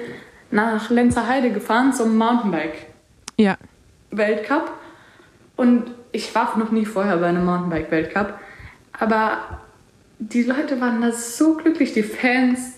nach 0.52 0.90
Lenzerheide 0.90 1.52
gefahren 1.52 1.94
zum 1.94 2.18
Mountainbike 2.18 2.86
Ja, 3.38 3.58
Weltcup. 4.12 4.72
Und 5.56 5.92
ich 6.12 6.34
war 6.34 6.58
noch 6.58 6.72
nie 6.72 6.86
vorher 6.86 7.18
bei 7.18 7.28
einem 7.28 7.46
Mountainbike 7.46 7.92
Weltcup. 7.92 8.40
Aber 9.00 9.60
die 10.20 10.44
Leute 10.44 10.80
waren 10.82 11.02
da 11.02 11.12
so 11.12 11.56
glücklich, 11.56 11.94
die 11.94 12.04
Fans. 12.04 12.74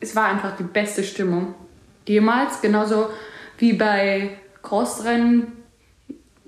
Es 0.00 0.14
war 0.14 0.26
einfach 0.26 0.56
die 0.56 0.64
beste 0.64 1.02
Stimmung. 1.02 1.54
Jemals, 2.06 2.60
genauso 2.60 3.08
wie 3.58 3.72
bei 3.72 4.38
Crossrennen. 4.62 5.52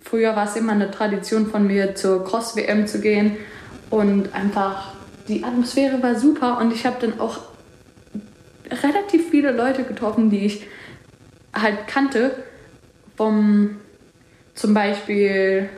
Früher 0.01 0.37
war 0.37 0.45
es 0.45 0.57
immer 0.57 0.73
eine 0.73 0.91
Tradition 0.91 1.47
von 1.47 1.67
mir, 1.67 1.95
zur 1.95 2.25
Cross-WM 2.25 2.87
zu 2.87 3.01
gehen. 3.01 3.37
Und 3.91 4.35
einfach, 4.35 4.93
die 5.29 5.43
Atmosphäre 5.45 6.03
war 6.03 6.15
super. 6.15 6.59
Und 6.59 6.73
ich 6.73 6.85
habe 6.85 6.97
dann 7.01 7.19
auch 7.19 7.39
relativ 8.71 9.31
viele 9.31 9.53
Leute 9.53 9.85
getroffen, 9.85 10.31
die 10.31 10.45
ich 10.45 10.67
halt 11.55 11.87
kannte. 11.87 12.45
Vom 13.17 13.77
zum 14.57 14.75
Beispiel 14.75 15.69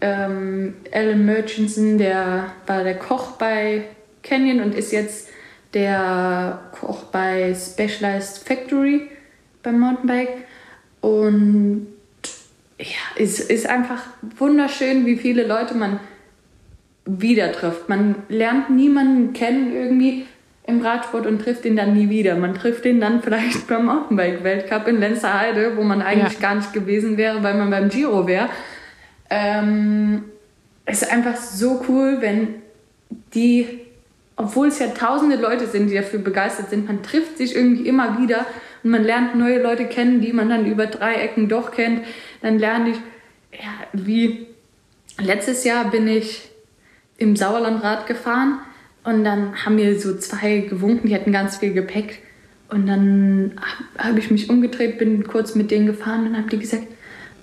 ähm, 0.00 0.74
Alan 0.92 1.26
Murchison, 1.26 1.98
der 1.98 2.52
war 2.66 2.84
der 2.84 2.98
Koch 2.98 3.32
bei 3.32 3.84
Canyon 4.22 4.60
und 4.60 4.74
ist 4.74 4.92
jetzt 4.92 5.28
der 5.74 6.60
Koch 6.72 7.04
bei 7.04 7.54
Specialized 7.54 8.38
Factory 8.38 9.08
beim 9.62 9.80
Mountainbike. 9.80 10.44
Und 11.00 11.88
ja, 12.78 12.86
es 13.18 13.40
ist 13.40 13.68
einfach 13.68 14.02
wunderschön, 14.38 15.04
wie 15.04 15.16
viele 15.16 15.46
Leute 15.46 15.74
man 15.74 16.00
wieder 17.04 17.52
trifft. 17.52 17.88
Man 17.88 18.14
lernt 18.28 18.70
niemanden 18.70 19.32
kennen 19.32 19.74
irgendwie 19.74 20.26
im 20.66 20.80
Radsport 20.80 21.26
und 21.26 21.40
trifft 21.42 21.64
ihn 21.66 21.76
dann 21.76 21.94
nie 21.94 22.08
wieder. 22.08 22.36
Man 22.36 22.54
trifft 22.54 22.84
ihn 22.86 23.00
dann 23.00 23.22
vielleicht 23.22 23.66
beim 23.68 23.84
Mountainbike-Weltcup 23.86 24.88
in 24.88 24.98
Lenzerheide, 24.98 25.76
wo 25.76 25.82
man 25.82 26.00
eigentlich 26.02 26.34
Ja. 26.34 26.40
gar 26.48 26.54
nicht 26.54 26.72
gewesen 26.72 27.16
wäre, 27.16 27.42
weil 27.42 27.54
man 27.54 27.70
beim 27.70 27.88
Giro 27.88 28.26
wäre. 28.26 28.48
Ähm, 29.30 30.24
es 30.86 31.02
ist 31.02 31.12
einfach 31.12 31.36
so 31.36 31.84
cool, 31.88 32.18
wenn 32.20 32.56
die, 33.34 33.80
obwohl 34.36 34.68
es 34.68 34.78
ja 34.78 34.88
tausende 34.88 35.36
Leute 35.36 35.66
sind, 35.66 35.88
die 35.90 35.94
dafür 35.94 36.20
begeistert 36.20 36.70
sind, 36.70 36.86
man 36.86 37.02
trifft 37.02 37.38
sich 37.38 37.54
irgendwie 37.54 37.86
immer 37.86 38.18
wieder 38.20 38.46
und 38.82 38.90
man 38.90 39.02
lernt 39.02 39.34
neue 39.34 39.62
Leute 39.62 39.86
kennen, 39.86 40.20
die 40.20 40.32
man 40.32 40.48
dann 40.48 40.66
über 40.66 40.86
drei 40.86 41.14
Ecken 41.16 41.48
doch 41.48 41.70
kennt. 41.72 42.04
Dann 42.42 42.58
lerne 42.58 42.90
ich, 42.90 42.96
ja, 43.52 43.70
wie 43.92 44.46
letztes 45.20 45.64
Jahr 45.64 45.90
bin 45.90 46.06
ich 46.08 46.50
im 47.18 47.36
Sauerlandrad 47.36 48.06
gefahren 48.06 48.60
und 49.04 49.22
dann 49.22 49.64
haben 49.64 49.76
mir 49.76 49.98
so 50.00 50.16
zwei 50.16 50.60
gewunken, 50.60 51.08
die 51.08 51.14
hatten 51.14 51.32
ganz 51.32 51.58
viel 51.58 51.74
Gepäck. 51.74 52.22
Und 52.70 52.86
dann 52.86 53.52
habe 53.98 54.10
hab 54.10 54.18
ich 54.18 54.30
mich 54.30 54.48
umgedreht, 54.48 54.98
bin 54.98 55.26
kurz 55.26 55.54
mit 55.54 55.70
denen 55.70 55.86
gefahren 55.86 56.26
und 56.26 56.36
haben 56.36 56.48
die 56.48 56.58
gesagt, 56.58 56.86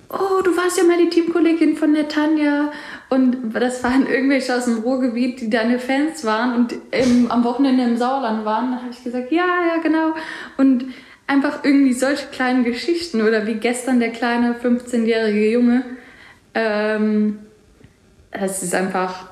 oh, 0.08 0.42
du 0.42 0.56
warst 0.56 0.76
ja 0.76 0.84
mal 0.84 0.98
die 0.98 1.08
Teamkollegin 1.08 1.76
von 1.76 1.94
der 1.94 2.08
Tanja. 2.08 2.72
Und 3.08 3.54
das 3.54 3.84
waren 3.84 4.08
irgendwelche 4.08 4.54
aus 4.56 4.64
dem 4.64 4.78
Ruhrgebiet, 4.78 5.40
die 5.40 5.50
deine 5.50 5.78
Fans 5.78 6.24
waren 6.24 6.56
und 6.56 6.74
im, 6.90 7.30
am 7.30 7.44
Wochenende 7.44 7.84
im 7.84 7.96
Sauerland 7.96 8.44
waren. 8.44 8.72
Da 8.72 8.78
habe 8.78 8.90
ich 8.90 9.04
gesagt, 9.04 9.30
ja, 9.30 9.46
ja, 9.68 9.80
genau. 9.80 10.14
Und 10.56 10.86
einfach 11.28 11.62
irgendwie 11.62 11.92
solche 11.92 12.26
kleinen 12.26 12.64
Geschichten 12.64 13.22
oder 13.22 13.46
wie 13.46 13.54
gestern 13.54 14.00
der 14.00 14.10
kleine 14.10 14.54
15-jährige 14.54 15.50
Junge. 15.50 15.84
Ähm, 16.54 17.38
das 18.32 18.64
ist 18.64 18.74
einfach 18.74 19.28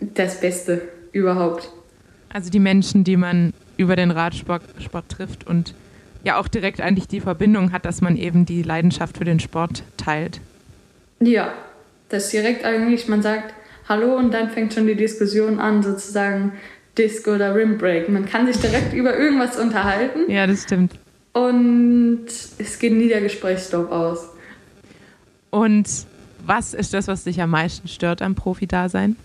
das 0.00 0.40
Beste 0.40 0.82
überhaupt. 1.12 1.70
also 2.30 2.50
die 2.50 2.58
Menschen, 2.60 3.04
die 3.04 3.16
man 3.16 3.52
über 3.76 3.96
den 3.96 4.10
Radsport 4.10 4.62
Sport 4.80 5.08
trifft 5.08 5.46
und 5.46 5.74
ja 6.24 6.38
auch 6.38 6.48
direkt 6.48 6.80
eigentlich 6.80 7.08
die 7.08 7.20
Verbindung 7.20 7.72
hat, 7.72 7.84
dass 7.84 8.00
man 8.00 8.16
eben 8.16 8.44
die 8.44 8.62
Leidenschaft 8.62 9.16
für 9.18 9.24
den 9.24 9.38
Sport 9.40 9.82
teilt. 9.96 10.40
Ja, 11.20 11.52
das 12.08 12.24
ist 12.24 12.32
direkt 12.32 12.64
eigentlich, 12.64 13.08
man 13.08 13.22
sagt 13.22 13.54
hallo 13.88 14.16
und 14.16 14.32
dann 14.34 14.50
fängt 14.50 14.74
schon 14.74 14.86
die 14.86 14.94
Diskussion 14.96 15.58
an, 15.60 15.82
sozusagen 15.82 16.52
Disco 16.98 17.34
oder 17.34 17.54
Rim-Break. 17.54 18.08
Man 18.08 18.26
kann 18.26 18.46
sich 18.52 18.60
direkt 18.60 18.92
über 18.92 19.16
irgendwas 19.16 19.56
unterhalten 19.58 20.30
Ja, 20.30 20.46
das 20.46 20.64
stimmt. 20.64 20.92
und 21.32 22.26
es 22.58 22.78
geht 22.78 22.92
nie 22.92 23.08
der 23.08 23.20
Gesprächsstoff 23.20 23.90
aus. 23.90 24.28
Und 25.50 25.88
was 26.44 26.74
ist 26.74 26.92
das, 26.94 27.08
was 27.08 27.24
dich 27.24 27.40
am 27.40 27.50
meisten 27.50 27.88
stört 27.88 28.20
am 28.22 28.34
Profi-Dasein? 28.34 29.16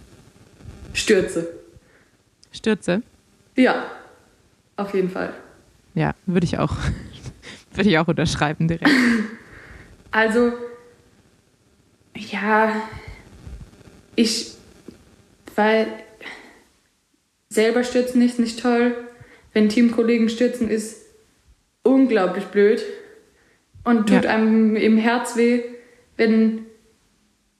Stürze. 0.94 1.48
Stürze? 2.54 3.02
Ja, 3.58 3.86
auf 4.78 4.94
jeden 4.94 5.10
Fall. 5.10 5.34
Ja, 5.96 6.14
würde 6.26 6.46
ich 6.46 6.58
auch. 6.58 6.76
würde 7.74 7.90
ich 7.90 7.98
auch 7.98 8.08
unterschreiben 8.08 8.68
direkt. 8.68 8.90
Also, 10.16 10.54
ja, 12.16 12.72
ich, 14.16 14.52
weil 15.56 15.88
selber 17.50 17.84
stürzen 17.84 18.22
ist 18.22 18.38
nicht 18.38 18.60
toll. 18.60 18.96
Wenn 19.54 19.70
Teamkollegen 19.70 20.30
stürzen, 20.30 20.70
ist 20.70 21.02
unglaublich 21.82 22.46
blöd 22.46 22.84
und 23.84 24.08
tut 24.08 24.26
Ja. 24.26 24.30
einem 24.30 24.76
im 24.76 24.98
Herz 24.98 25.36
weh, 25.36 25.64
wenn 26.16 26.68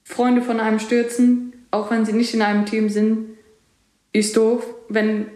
Freunde 0.04 0.40
von 0.40 0.60
einem 0.60 0.78
stürzen, 0.78 1.66
auch 1.72 1.90
wenn 1.90 2.04
sie 2.06 2.12
nicht 2.12 2.34
in 2.34 2.42
einem 2.42 2.66
Team 2.66 2.88
sind, 2.88 3.36
ist 4.12 4.36
doof. 4.36 4.64
Wenn 4.94 5.26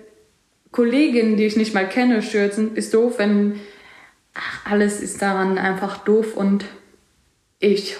Kolleginnen, 0.71 1.37
die 1.37 1.47
ich 1.47 1.57
nicht 1.57 1.75
mal 1.75 1.89
kenne, 1.89 2.23
stürzen, 2.23 2.77
ist 2.77 2.95
doof. 2.95 3.19
Wenn 3.19 3.61
ach, 4.35 4.71
alles 4.71 5.01
ist 5.01 5.21
daran 5.23 5.59
einfach 5.59 5.99
doof 5.99 6.37
und 6.37 6.65
ich 7.59 7.97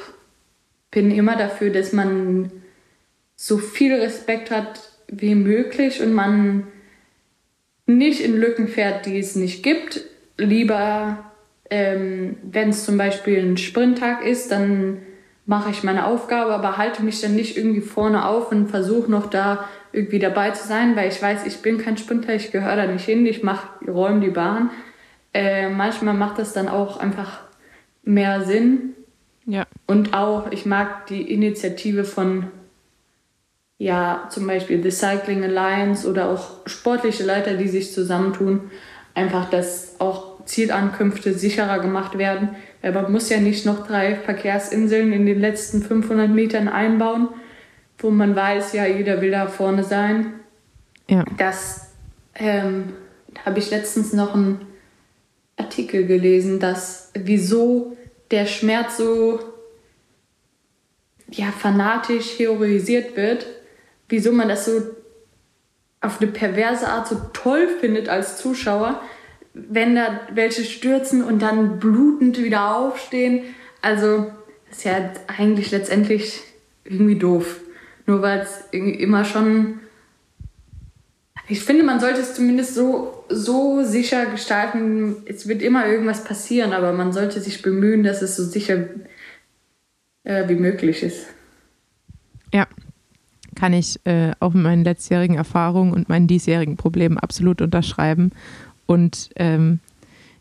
bin 0.91 1.11
immer 1.11 1.37
dafür, 1.37 1.71
dass 1.71 1.93
man 1.93 2.51
so 3.37 3.59
viel 3.59 3.95
Respekt 3.95 4.51
hat 4.51 4.93
wie 5.09 5.35
möglich 5.35 6.03
und 6.03 6.13
man 6.13 6.67
nicht 7.87 8.21
in 8.21 8.37
Lücken 8.37 8.69
fährt, 8.69 9.07
die 9.07 9.19
es 9.19 9.37
nicht 9.37 9.63
gibt. 9.63 10.03
Lieber, 10.37 11.33
ähm, 11.71 12.37
wenn 12.43 12.71
es 12.71 12.85
zum 12.85 12.99
Beispiel 12.99 13.39
ein 13.39 13.57
Sprinttag 13.57 14.25
ist, 14.25 14.53
dann 14.53 14.99
mache 15.47 15.71
ich 15.71 15.83
meine 15.83 16.07
Aufgabe, 16.07 16.53
aber 16.53 16.77
halte 16.77 17.03
mich 17.03 17.21
dann 17.21 17.35
nicht 17.35 17.57
irgendwie 17.57 17.81
vorne 17.81 18.27
auf 18.27 18.53
und 18.53 18.69
versuche 18.69 19.11
noch 19.11 19.31
da 19.31 19.69
irgendwie 19.93 20.19
dabei 20.19 20.51
zu 20.51 20.67
sein, 20.67 20.97
weil 20.97 21.09
ich 21.09 21.21
weiß, 21.23 21.47
ich 21.47 21.63
bin 21.63 21.79
kein 21.79 21.97
Sprinter, 21.97 22.35
ich 22.35 22.51
gehöre 22.53 22.77
da 22.77 22.87
nicht 22.87 23.05
hin, 23.05 23.25
ich 23.27 23.43
mache, 23.43 23.69
räume 23.87 24.21
die 24.21 24.31
Bahn. 24.31 24.71
Äh, 25.35 25.69
manchmal 25.71 26.15
macht 26.15 26.39
das 26.39 26.53
dann 26.53 26.69
auch 26.69 26.99
einfach 26.99 27.41
mehr 28.03 28.43
Sinn, 28.45 28.95
Ja. 29.47 29.67
und 29.87 30.15
auch, 30.15 30.51
ich 30.51 30.67
mag 30.67 31.07
die 31.07 31.33
Initiative 31.33 32.05
von, 32.05 32.47
ja, 33.79 34.27
zum 34.31 34.47
Beispiel 34.47 34.83
The 34.83 34.91
Cycling 34.91 35.45
Alliance 35.45 36.09
oder 36.09 36.29
auch 36.31 36.67
sportliche 36.67 37.25
Leiter, 37.25 37.55
die 37.55 37.69
sich 37.69 37.93
zusammentun. 37.93 38.71
Einfach, 39.15 39.49
dass 39.51 39.97
auch 40.01 40.45
Zielankünfte 40.45 41.33
sicherer 41.35 41.79
gemacht 41.79 42.19
werden. 42.19 42.51
Weil 42.83 42.93
man 42.93 43.13
muss 43.13 43.29
ja 43.29 43.39
nicht 43.39 43.67
noch 43.67 43.87
drei 43.87 44.17
Verkehrsinseln 44.17 45.13
in 45.13 45.27
den 45.27 45.41
letzten 45.41 45.83
500 45.83 46.31
Metern 46.31 46.69
einbauen, 46.69 47.29
wo 47.99 48.11
man 48.11 48.35
weiß, 48.35 48.73
ja, 48.73 48.87
jeder 48.87 49.21
will 49.21 49.33
da 49.33 49.47
vorne 49.49 49.85
sein. 49.85 50.35
Ja. 51.09 51.25
Das 51.37 51.89
ähm, 52.35 52.93
habe 53.45 53.59
ich 53.59 53.71
letztens 53.71 54.13
noch 54.13 54.35
einen 54.35 54.61
Artikel 55.57 56.07
gelesen, 56.07 56.61
dass 56.61 57.11
wieso 57.15 57.97
der 58.31 58.47
Schmerz 58.47 58.97
so 58.97 59.41
ja, 61.31 61.47
fanatisch 61.47 62.39
heroisiert 62.39 63.17
wird, 63.17 63.47
wieso 64.09 64.33
man 64.33 64.49
das 64.49 64.65
so 64.65 64.81
auf 66.01 66.21
eine 66.21 66.31
perverse 66.31 66.89
Art 66.89 67.09
so 67.09 67.17
toll 67.33 67.69
findet 67.81 68.09
als 68.09 68.39
Zuschauer, 68.39 69.03
wenn 69.53 69.97
da 69.97 70.21
welche 70.33 70.65
stürzen 70.65 71.25
und 71.25 71.43
dann 71.43 71.81
blutend 71.81 72.39
wieder 72.39 72.77
aufstehen. 72.77 73.43
Also, 73.83 74.31
das 74.69 74.79
ist 74.79 74.85
ja 74.85 75.11
eigentlich 75.27 75.71
letztendlich 75.71 76.41
irgendwie 76.85 77.19
doof. 77.19 77.61
Nur 78.09 78.23
weil 78.23 78.41
es 78.41 78.65
irgendwie 78.73 78.95
immer 78.95 79.27
schon. 79.27 79.81
Ich 81.47 81.61
finde, 81.61 81.85
man 81.85 82.01
sollte 82.01 82.21
es 82.21 82.35
zumindest 82.35 82.75
so, 82.75 83.25
so 83.29 83.85
sicher 83.85 84.25
gestalten. 84.27 85.17
Es 85.27 85.47
wird 85.47 85.61
immer 85.61 85.87
irgendwas 85.87 86.25
passieren, 86.25 86.73
aber 86.73 86.95
man 86.95 87.13
sollte 87.13 87.39
sich 87.43 87.61
bemühen, 87.61 88.03
dass 88.03 88.23
es 88.23 88.35
so 88.35 88.45
sicher 88.45 88.85
äh, 90.25 90.49
wie 90.49 90.55
möglich 90.55 91.03
ist. 91.03 91.27
Ja, 92.53 92.67
kann 93.55 93.75
ich 93.75 94.01
äh, 94.07 94.33
auch 94.41 94.55
mit 94.55 94.63
meinen 94.63 94.85
letztjährigen 94.85 95.37
Erfahrungen 95.37 95.93
und 95.93 96.09
meinen 96.09 96.29
diesjährigen 96.29 96.79
Problemen 96.79 97.19
absolut 97.19 97.61
unterschreiben. 97.61 98.33
Und 98.87 99.29
ähm, 99.37 99.81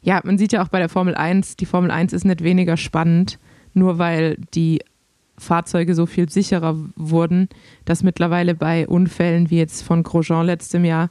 ja, 0.01 0.21
man 0.23 0.37
sieht 0.37 0.53
ja 0.53 0.63
auch 0.63 0.69
bei 0.69 0.79
der 0.79 0.89
Formel 0.89 1.15
1, 1.15 1.57
die 1.57 1.65
Formel 1.65 1.91
1 1.91 2.13
ist 2.13 2.23
nicht 2.23 2.45
weniger 2.45 2.77
spannend, 2.77 3.39
nur 3.73 3.99
weil 3.99 4.37
die 4.53 4.79
Fahrzeuge 5.37 5.93
so 5.95 6.05
viel 6.05 6.29
sicherer 6.29 6.75
wurden, 6.95 7.49
dass 7.85 8.03
mittlerweile 8.03 8.55
bei 8.55 8.87
Unfällen 8.87 9.49
wie 9.49 9.57
jetzt 9.57 9.83
von 9.83 10.03
Grosjean 10.03 10.45
letztem 10.45 10.83
Jahr 10.83 11.09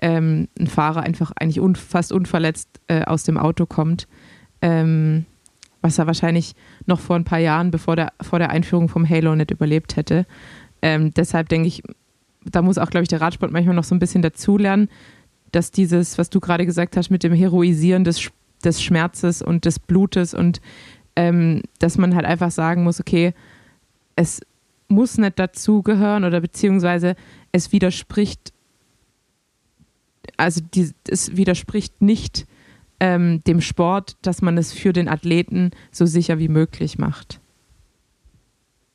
ähm, 0.00 0.48
ein 0.58 0.66
Fahrer 0.66 1.02
einfach 1.02 1.32
eigentlich 1.36 1.60
un 1.60 1.76
fast 1.76 2.12
unverletzt 2.12 2.68
äh, 2.88 3.04
aus 3.04 3.24
dem 3.24 3.38
Auto 3.38 3.66
kommt. 3.66 4.06
Ähm, 4.62 5.26
was 5.82 5.98
er 5.98 6.06
wahrscheinlich 6.06 6.54
noch 6.86 7.00
vor 7.00 7.16
ein 7.16 7.24
paar 7.24 7.38
Jahren, 7.38 7.70
bevor 7.70 7.96
der, 7.96 8.12
vor 8.20 8.38
der 8.38 8.50
Einführung 8.50 8.88
vom 8.88 9.08
Halo 9.08 9.36
nicht 9.36 9.50
überlebt 9.50 9.96
hätte. 9.96 10.26
Ähm, 10.82 11.12
deshalb 11.14 11.48
denke 11.48 11.68
ich, 11.68 11.82
da 12.44 12.62
muss 12.62 12.78
auch, 12.78 12.90
glaube 12.90 13.02
ich, 13.02 13.08
der 13.08 13.20
Radsport 13.20 13.52
manchmal 13.52 13.74
noch 13.74 13.84
so 13.84 13.94
ein 13.94 13.98
bisschen 13.98 14.22
dazulernen, 14.22 14.88
dass 15.52 15.70
dieses, 15.70 16.18
was 16.18 16.30
du 16.30 16.40
gerade 16.40 16.66
gesagt 16.66 16.96
hast, 16.96 17.10
mit 17.10 17.22
dem 17.22 17.32
Heroisieren 17.32 18.04
des, 18.04 18.30
des 18.64 18.82
Schmerzes 18.82 19.42
und 19.42 19.64
des 19.64 19.78
Blutes 19.78 20.34
und 20.34 20.60
ähm, 21.14 21.62
dass 21.78 21.98
man 21.98 22.14
halt 22.14 22.26
einfach 22.26 22.50
sagen 22.50 22.84
muss, 22.84 23.00
okay, 23.00 23.32
es 24.16 24.40
muss 24.88 25.18
nicht 25.18 25.38
dazugehören 25.38 26.24
oder 26.24 26.40
beziehungsweise 26.40 27.14
es 27.52 27.72
widerspricht, 27.72 28.52
also 30.36 30.60
die, 30.74 30.90
es 31.08 31.36
widerspricht 31.36 32.02
nicht 32.02 32.46
ähm, 32.98 33.42
dem 33.46 33.60
Sport, 33.60 34.16
dass 34.22 34.42
man 34.42 34.58
es 34.58 34.72
für 34.72 34.92
den 34.92 35.08
Athleten 35.08 35.70
so 35.92 36.06
sicher 36.06 36.38
wie 36.38 36.48
möglich 36.48 36.98
macht. 36.98 37.40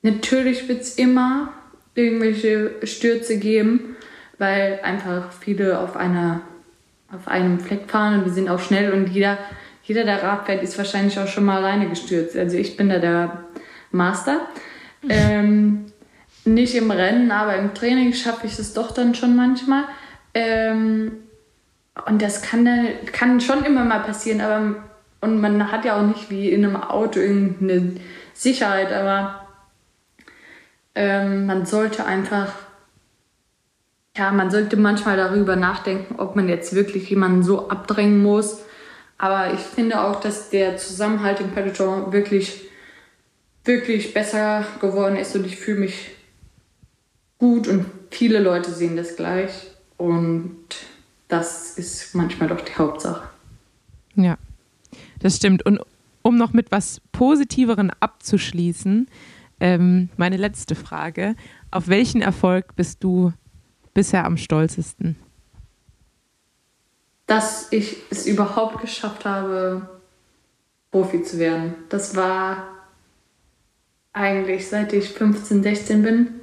Natürlich 0.02 0.68
wird 0.68 0.81
es 0.81 0.95
immer 0.95 1.53
irgendwelche 1.93 2.76
Stürze 2.84 3.38
geben, 3.38 3.95
weil 4.39 4.80
einfach 4.81 5.31
viele 5.31 5.80
auf, 5.80 5.95
einer, 5.95 6.41
auf 7.11 7.27
einem 7.27 7.60
Fleck 7.60 7.89
fahren 7.89 8.19
und 8.19 8.26
wir 8.26 8.34
sind 8.34 8.49
auch 8.49 8.60
schnell 8.60 8.93
und 8.93 9.10
jeder, 9.10 9.38
jeder, 9.84 10.03
der 10.03 10.23
Rad 10.23 10.45
fährt, 10.45 10.64
ist 10.64 10.77
wahrscheinlich 10.77 11.19
auch 11.19 11.27
schon 11.27 11.45
mal 11.45 11.57
alleine 11.57 11.89
gestürzt. 11.89 12.35
Also 12.35 12.57
ich 12.57 12.77
bin 12.77 12.89
da 12.89 12.98
der 12.98 13.45
Master. 13.91 14.48
Ähm, 15.10 15.86
nicht 16.45 16.76
im 16.76 16.91
Rennen, 16.91 17.32
aber 17.32 17.56
im 17.56 17.73
Training 17.73 18.14
schaffe 18.14 18.48
ich 18.48 18.57
es 18.57 18.73
doch 18.73 18.91
dann 18.91 19.15
schon 19.15 19.36
manchmal. 19.36 19.84
Ähm, 20.34 21.14
und 22.07 22.22
das 22.22 22.41
kann, 22.41 22.65
dann, 22.65 22.88
kann 23.11 23.41
schon 23.41 23.64
immer 23.64 23.84
mal 23.84 23.99
passieren, 23.99 24.41
aber 24.41 24.76
und 25.22 25.40
man 25.40 25.72
hat 25.72 25.86
ja 25.86 25.98
auch 25.98 26.06
nicht 26.06 26.30
wie 26.32 26.49
in 26.49 26.65
einem 26.65 26.76
Auto 26.76 27.19
irgendeine 27.19 27.95
Sicherheit, 28.34 28.91
aber 28.91 29.48
ähm, 30.95 31.45
man 31.45 31.68
sollte 31.68 32.06
einfach, 32.06 32.53
ja, 34.18 34.32
man 34.32 34.49
sollte 34.49 34.78
manchmal 34.78 35.18
darüber 35.18 35.56
nachdenken, 35.56 36.15
ob 36.18 36.36
man 36.36 36.49
jetzt 36.49 36.73
wirklich 36.73 37.10
jemanden 37.10 37.44
so 37.44 37.69
abdrängen 37.69 38.22
muss. 38.22 38.64
Aber 39.19 39.53
ich 39.53 39.60
finde 39.60 40.02
auch, 40.02 40.19
dass 40.19 40.49
der 40.49 40.78
Zusammenhalt 40.78 41.40
im 41.40 41.52
Peloton 41.52 42.11
wirklich, 42.11 42.70
wirklich 43.63 44.13
besser 44.13 44.65
geworden 44.79 45.15
ist 45.15 45.35
und 45.35 45.45
ich 45.45 45.57
fühle 45.57 45.81
mich 45.81 46.11
gut 47.38 47.67
und 47.67 47.85
viele 48.09 48.39
Leute 48.39 48.71
sehen 48.71 48.95
das 48.95 49.15
gleich 49.15 49.51
und 49.97 50.57
das 51.27 51.77
ist 51.77 52.13
manchmal 52.15 52.49
doch 52.49 52.61
die 52.61 52.75
Hauptsache. 52.75 53.29
Ja, 54.15 54.38
das 55.19 55.38
stimmt. 55.38 55.65
Und 55.65 55.79
um 56.21 56.38
noch 56.38 56.53
mit 56.53 56.71
was 56.71 57.01
Positiveren 57.11 57.91
abzuschließen, 57.99 59.07
ähm, 59.59 60.09
meine 60.17 60.38
letzte 60.38 60.75
Frage. 60.75 61.35
Auf 61.69 61.88
welchen 61.88 62.21
Erfolg 62.21 62.75
bist 62.75 63.03
du 63.03 63.31
bisher 63.93 64.25
am 64.25 64.38
stolzesten? 64.38 65.15
dass 67.31 67.71
ich 67.71 67.95
es 68.09 68.25
überhaupt 68.25 68.81
geschafft 68.81 69.23
habe, 69.23 69.88
Profi 70.91 71.23
zu 71.23 71.39
werden. 71.39 71.75
Das 71.88 72.13
war 72.17 72.67
eigentlich 74.13 74.67
seit 74.67 74.93
ich 74.93 75.09
15, 75.09 75.63
16 75.63 76.03
bin 76.03 76.41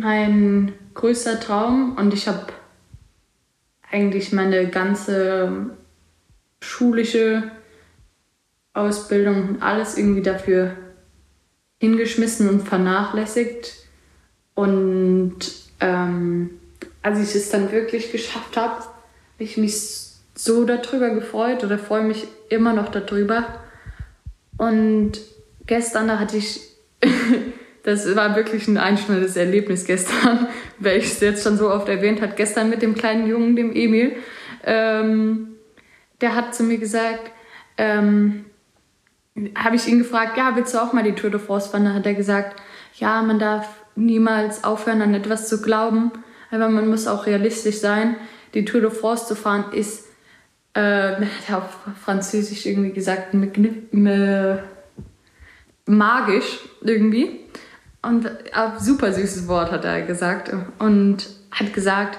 mein 0.00 0.72
größter 0.94 1.40
Traum 1.40 1.96
und 1.96 2.14
ich 2.14 2.28
habe 2.28 2.46
eigentlich 3.90 4.32
meine 4.32 4.68
ganze 4.68 5.70
schulische 6.60 7.50
Ausbildung 8.72 9.48
und 9.48 9.62
alles 9.62 9.96
irgendwie 9.96 10.22
dafür 10.22 10.76
hingeschmissen 11.78 12.48
und 12.48 12.66
vernachlässigt. 12.66 13.74
Und 14.54 15.36
ähm, 15.80 16.50
als 17.02 17.20
ich 17.20 17.34
es 17.36 17.50
dann 17.50 17.70
wirklich 17.70 18.10
geschafft 18.10 18.56
habe, 18.56 18.74
habe 18.74 18.88
ich 19.38 19.56
mich 19.56 19.76
so 20.34 20.64
darüber 20.64 21.10
gefreut 21.10 21.62
oder 21.62 21.78
freue 21.78 22.02
mich 22.02 22.26
immer 22.48 22.72
noch 22.72 22.90
darüber. 22.90 23.62
Und 24.56 25.20
gestern, 25.66 26.08
da 26.08 26.18
hatte 26.18 26.36
ich, 26.36 26.60
das 27.82 28.14
war 28.16 28.36
wirklich 28.36 28.68
ein 28.68 28.78
einschneidendes 28.78 29.36
Erlebnis 29.36 29.84
gestern, 29.84 30.48
weil 30.78 30.98
ich 30.98 31.06
es 31.06 31.20
jetzt 31.20 31.44
schon 31.44 31.56
so 31.56 31.70
oft 31.70 31.88
erwähnt 31.88 32.20
hat, 32.20 32.36
gestern 32.36 32.70
mit 32.70 32.82
dem 32.82 32.94
kleinen 32.94 33.26
Jungen, 33.26 33.56
dem 33.56 33.74
Emil, 33.74 34.16
ähm, 34.64 35.56
der 36.20 36.34
hat 36.34 36.54
zu 36.54 36.62
mir 36.62 36.78
gesagt, 36.78 37.30
ähm, 37.76 38.44
habe 39.56 39.76
ich 39.76 39.88
ihn 39.88 39.98
gefragt, 39.98 40.36
ja, 40.36 40.52
willst 40.54 40.74
du 40.74 40.78
auch 40.78 40.92
mal 40.92 41.02
die 41.02 41.14
Tour 41.14 41.30
de 41.30 41.40
France 41.40 41.70
fahren? 41.70 41.84
Da 41.84 41.94
hat 41.94 42.06
er 42.06 42.14
gesagt, 42.14 42.60
ja, 42.94 43.20
man 43.22 43.38
darf 43.38 43.68
niemals 43.96 44.64
aufhören, 44.64 45.02
an 45.02 45.14
etwas 45.14 45.48
zu 45.48 45.60
glauben, 45.60 46.12
aber 46.50 46.68
man 46.68 46.88
muss 46.88 47.06
auch 47.06 47.26
realistisch 47.26 47.78
sein. 47.78 48.16
Die 48.54 48.64
Tour 48.64 48.80
de 48.80 48.90
France 48.90 49.26
zu 49.26 49.34
fahren 49.34 49.72
ist, 49.72 50.06
äh, 50.74 50.80
er 50.80 51.28
hat 51.48 51.56
auf 51.56 51.78
Französisch 52.04 52.66
irgendwie 52.66 52.92
gesagt, 52.92 53.34
magisch 55.86 56.60
irgendwie. 56.82 57.40
Und 58.02 58.26
ein 58.52 58.78
super 58.78 59.12
süßes 59.12 59.48
Wort 59.48 59.70
hat 59.70 59.84
er 59.84 60.02
gesagt. 60.02 60.52
Und 60.78 61.26
hat 61.50 61.72
gesagt, 61.72 62.18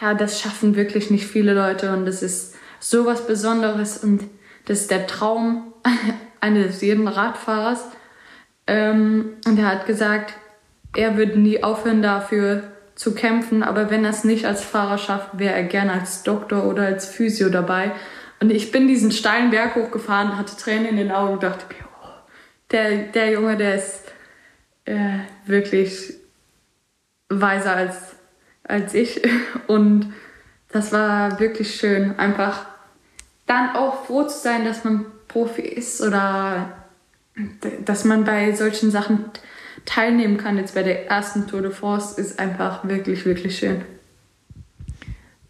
ja, 0.00 0.14
das 0.14 0.40
schaffen 0.40 0.76
wirklich 0.76 1.10
nicht 1.10 1.26
viele 1.26 1.54
Leute 1.54 1.92
und 1.92 2.06
das 2.06 2.22
ist 2.22 2.54
sowas 2.80 3.26
Besonderes 3.26 3.98
und 3.98 4.24
das 4.66 4.82
ist 4.82 4.90
der 4.90 5.06
Traum 5.06 5.72
eines 6.40 6.80
jeden 6.80 7.08
Radfahrers. 7.08 7.84
Ähm, 8.66 9.30
und 9.46 9.58
er 9.58 9.66
hat 9.66 9.86
gesagt, 9.86 10.34
er 10.94 11.16
würde 11.16 11.38
nie 11.38 11.62
aufhören 11.62 12.02
dafür 12.02 12.62
zu 12.94 13.14
kämpfen, 13.14 13.62
aber 13.62 13.90
wenn 13.90 14.04
er 14.04 14.10
es 14.10 14.24
nicht 14.24 14.44
als 14.44 14.62
Fahrer 14.62 14.98
schafft, 14.98 15.38
wäre 15.38 15.54
er 15.54 15.64
gerne 15.64 15.92
als 15.92 16.22
Doktor 16.22 16.64
oder 16.64 16.84
als 16.84 17.06
Physio 17.06 17.48
dabei. 17.48 17.92
Und 18.40 18.50
ich 18.50 18.70
bin 18.70 18.86
diesen 18.86 19.10
steilen 19.10 19.50
Berg 19.50 19.74
hochgefahren, 19.74 20.36
hatte 20.36 20.56
Tränen 20.56 20.86
in 20.86 20.96
den 20.96 21.10
Augen 21.10 21.34
und 21.34 21.42
dachte 21.42 21.64
der, 22.70 22.98
der 23.08 23.32
Junge, 23.32 23.56
der 23.56 23.76
ist 23.76 24.02
äh, 24.84 25.18
wirklich 25.46 26.14
weiser 27.28 27.74
als, 27.74 28.16
als 28.64 28.94
ich. 28.94 29.20
Und 29.66 30.12
das 30.70 30.92
war 30.92 31.40
wirklich 31.40 31.74
schön, 31.74 32.18
einfach 32.18 32.66
dann 33.46 33.74
auch 33.74 34.04
froh 34.04 34.24
zu 34.24 34.38
sein, 34.38 34.64
dass 34.64 34.84
man 34.84 35.06
Profi 35.26 35.62
ist 35.62 36.00
oder 36.00 36.72
dass 37.84 38.04
man 38.04 38.24
bei 38.24 38.52
solchen 38.54 38.90
Sachen 38.90 39.26
teilnehmen 39.84 40.36
kann. 40.36 40.58
Jetzt 40.58 40.74
bei 40.74 40.82
der 40.82 41.08
ersten 41.08 41.46
Tour 41.46 41.62
de 41.62 41.70
France 41.70 42.20
ist 42.20 42.38
einfach 42.38 42.86
wirklich, 42.86 43.24
wirklich 43.24 43.58
schön. 43.58 43.82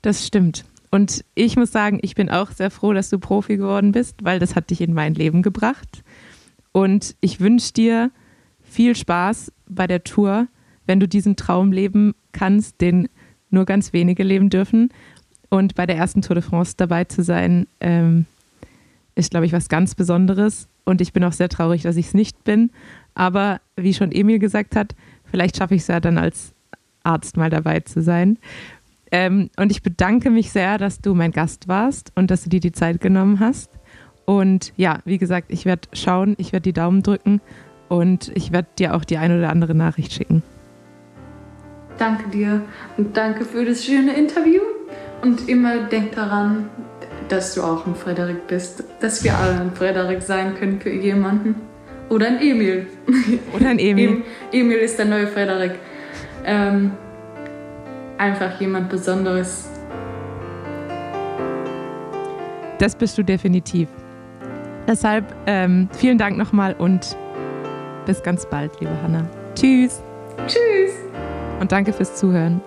Das 0.02 0.26
stimmt. 0.26 0.64
Und 0.90 1.24
ich 1.34 1.56
muss 1.56 1.72
sagen, 1.72 1.98
ich 2.02 2.14
bin 2.14 2.30
auch 2.30 2.50
sehr 2.50 2.70
froh, 2.70 2.92
dass 2.92 3.10
du 3.10 3.18
Profi 3.18 3.56
geworden 3.56 3.92
bist, 3.92 4.16
weil 4.22 4.38
das 4.38 4.54
hat 4.54 4.70
dich 4.70 4.80
in 4.80 4.94
mein 4.94 5.14
Leben 5.14 5.42
gebracht. 5.42 6.02
Und 6.72 7.16
ich 7.20 7.40
wünsche 7.40 7.72
dir 7.72 8.10
viel 8.62 8.94
Spaß 8.94 9.52
bei 9.68 9.86
der 9.86 10.04
Tour, 10.04 10.48
wenn 10.86 11.00
du 11.00 11.08
diesen 11.08 11.36
Traum 11.36 11.72
leben 11.72 12.14
kannst, 12.32 12.80
den 12.80 13.08
nur 13.50 13.64
ganz 13.64 13.92
wenige 13.92 14.22
leben 14.22 14.50
dürfen. 14.50 14.90
Und 15.48 15.74
bei 15.74 15.86
der 15.86 15.96
ersten 15.96 16.22
Tour 16.22 16.34
de 16.34 16.42
France 16.42 16.74
dabei 16.76 17.04
zu 17.04 17.22
sein, 17.22 17.66
ähm, 17.80 18.26
ist, 19.14 19.30
glaube 19.30 19.46
ich, 19.46 19.52
was 19.52 19.68
ganz 19.68 19.94
Besonderes. 19.94 20.68
Und 20.84 21.00
ich 21.00 21.12
bin 21.12 21.24
auch 21.24 21.32
sehr 21.32 21.48
traurig, 21.48 21.82
dass 21.82 21.96
ich 21.96 22.06
es 22.06 22.14
nicht 22.14 22.44
bin. 22.44 22.70
Aber 23.14 23.60
wie 23.76 23.92
schon 23.92 24.12
Emil 24.12 24.38
gesagt 24.38 24.76
hat, 24.76 24.94
vielleicht 25.24 25.56
schaffe 25.56 25.74
ich 25.74 25.82
es 25.82 25.88
ja 25.88 26.00
dann 26.00 26.18
als 26.18 26.54
Arzt 27.02 27.36
mal 27.36 27.50
dabei 27.50 27.80
zu 27.80 28.00
sein. 28.00 28.38
Ähm, 29.10 29.50
und 29.56 29.70
ich 29.70 29.82
bedanke 29.82 30.30
mich 30.30 30.50
sehr, 30.52 30.78
dass 30.78 31.00
du 31.00 31.14
mein 31.14 31.32
Gast 31.32 31.66
warst 31.66 32.12
und 32.14 32.30
dass 32.30 32.44
du 32.44 32.50
dir 32.50 32.60
die 32.60 32.72
Zeit 32.72 33.00
genommen 33.00 33.40
hast. 33.40 33.70
Und 34.28 34.74
ja, 34.76 34.98
wie 35.06 35.16
gesagt, 35.16 35.46
ich 35.48 35.64
werde 35.64 35.88
schauen, 35.94 36.34
ich 36.36 36.52
werde 36.52 36.64
die 36.64 36.74
Daumen 36.74 37.02
drücken 37.02 37.40
und 37.88 38.30
ich 38.34 38.52
werde 38.52 38.68
dir 38.78 38.94
auch 38.94 39.04
die 39.04 39.16
ein 39.16 39.34
oder 39.34 39.48
andere 39.48 39.74
Nachricht 39.74 40.12
schicken. 40.12 40.42
Danke 41.96 42.28
dir 42.28 42.60
und 42.98 43.16
danke 43.16 43.46
für 43.46 43.64
das 43.64 43.86
schöne 43.86 44.12
Interview. 44.12 44.60
Und 45.22 45.48
immer 45.48 45.78
denk 45.84 46.14
daran, 46.14 46.68
dass 47.30 47.54
du 47.54 47.62
auch 47.62 47.86
ein 47.86 47.94
Frederik 47.94 48.46
bist. 48.48 48.84
Dass 49.00 49.24
wir 49.24 49.34
alle 49.34 49.62
ein 49.62 49.72
Frederik 49.72 50.20
sein 50.20 50.54
können 50.56 50.78
für 50.78 50.92
jemanden. 50.92 51.54
Oder 52.10 52.26
ein 52.26 52.42
Emil. 52.42 52.86
Oder 53.56 53.70
ein 53.70 53.78
Emil. 53.78 54.24
Emil 54.52 54.76
ist 54.76 54.98
der 54.98 55.06
neue 55.06 55.28
Frederik. 55.28 55.72
Ähm, 56.44 56.90
einfach 58.18 58.60
jemand 58.60 58.90
Besonderes. 58.90 59.70
Das 62.78 62.94
bist 62.94 63.16
du 63.16 63.22
definitiv. 63.22 63.88
Deshalb 64.88 65.26
ähm, 65.46 65.88
vielen 65.92 66.16
Dank 66.16 66.38
nochmal 66.38 66.74
und 66.78 67.14
bis 68.06 68.22
ganz 68.22 68.46
bald, 68.46 68.72
liebe 68.80 69.02
Hanna. 69.02 69.28
Tschüss. 69.54 70.02
Tschüss. 70.46 70.94
Und 71.60 71.70
danke 71.70 71.92
fürs 71.92 72.16
Zuhören. 72.16 72.62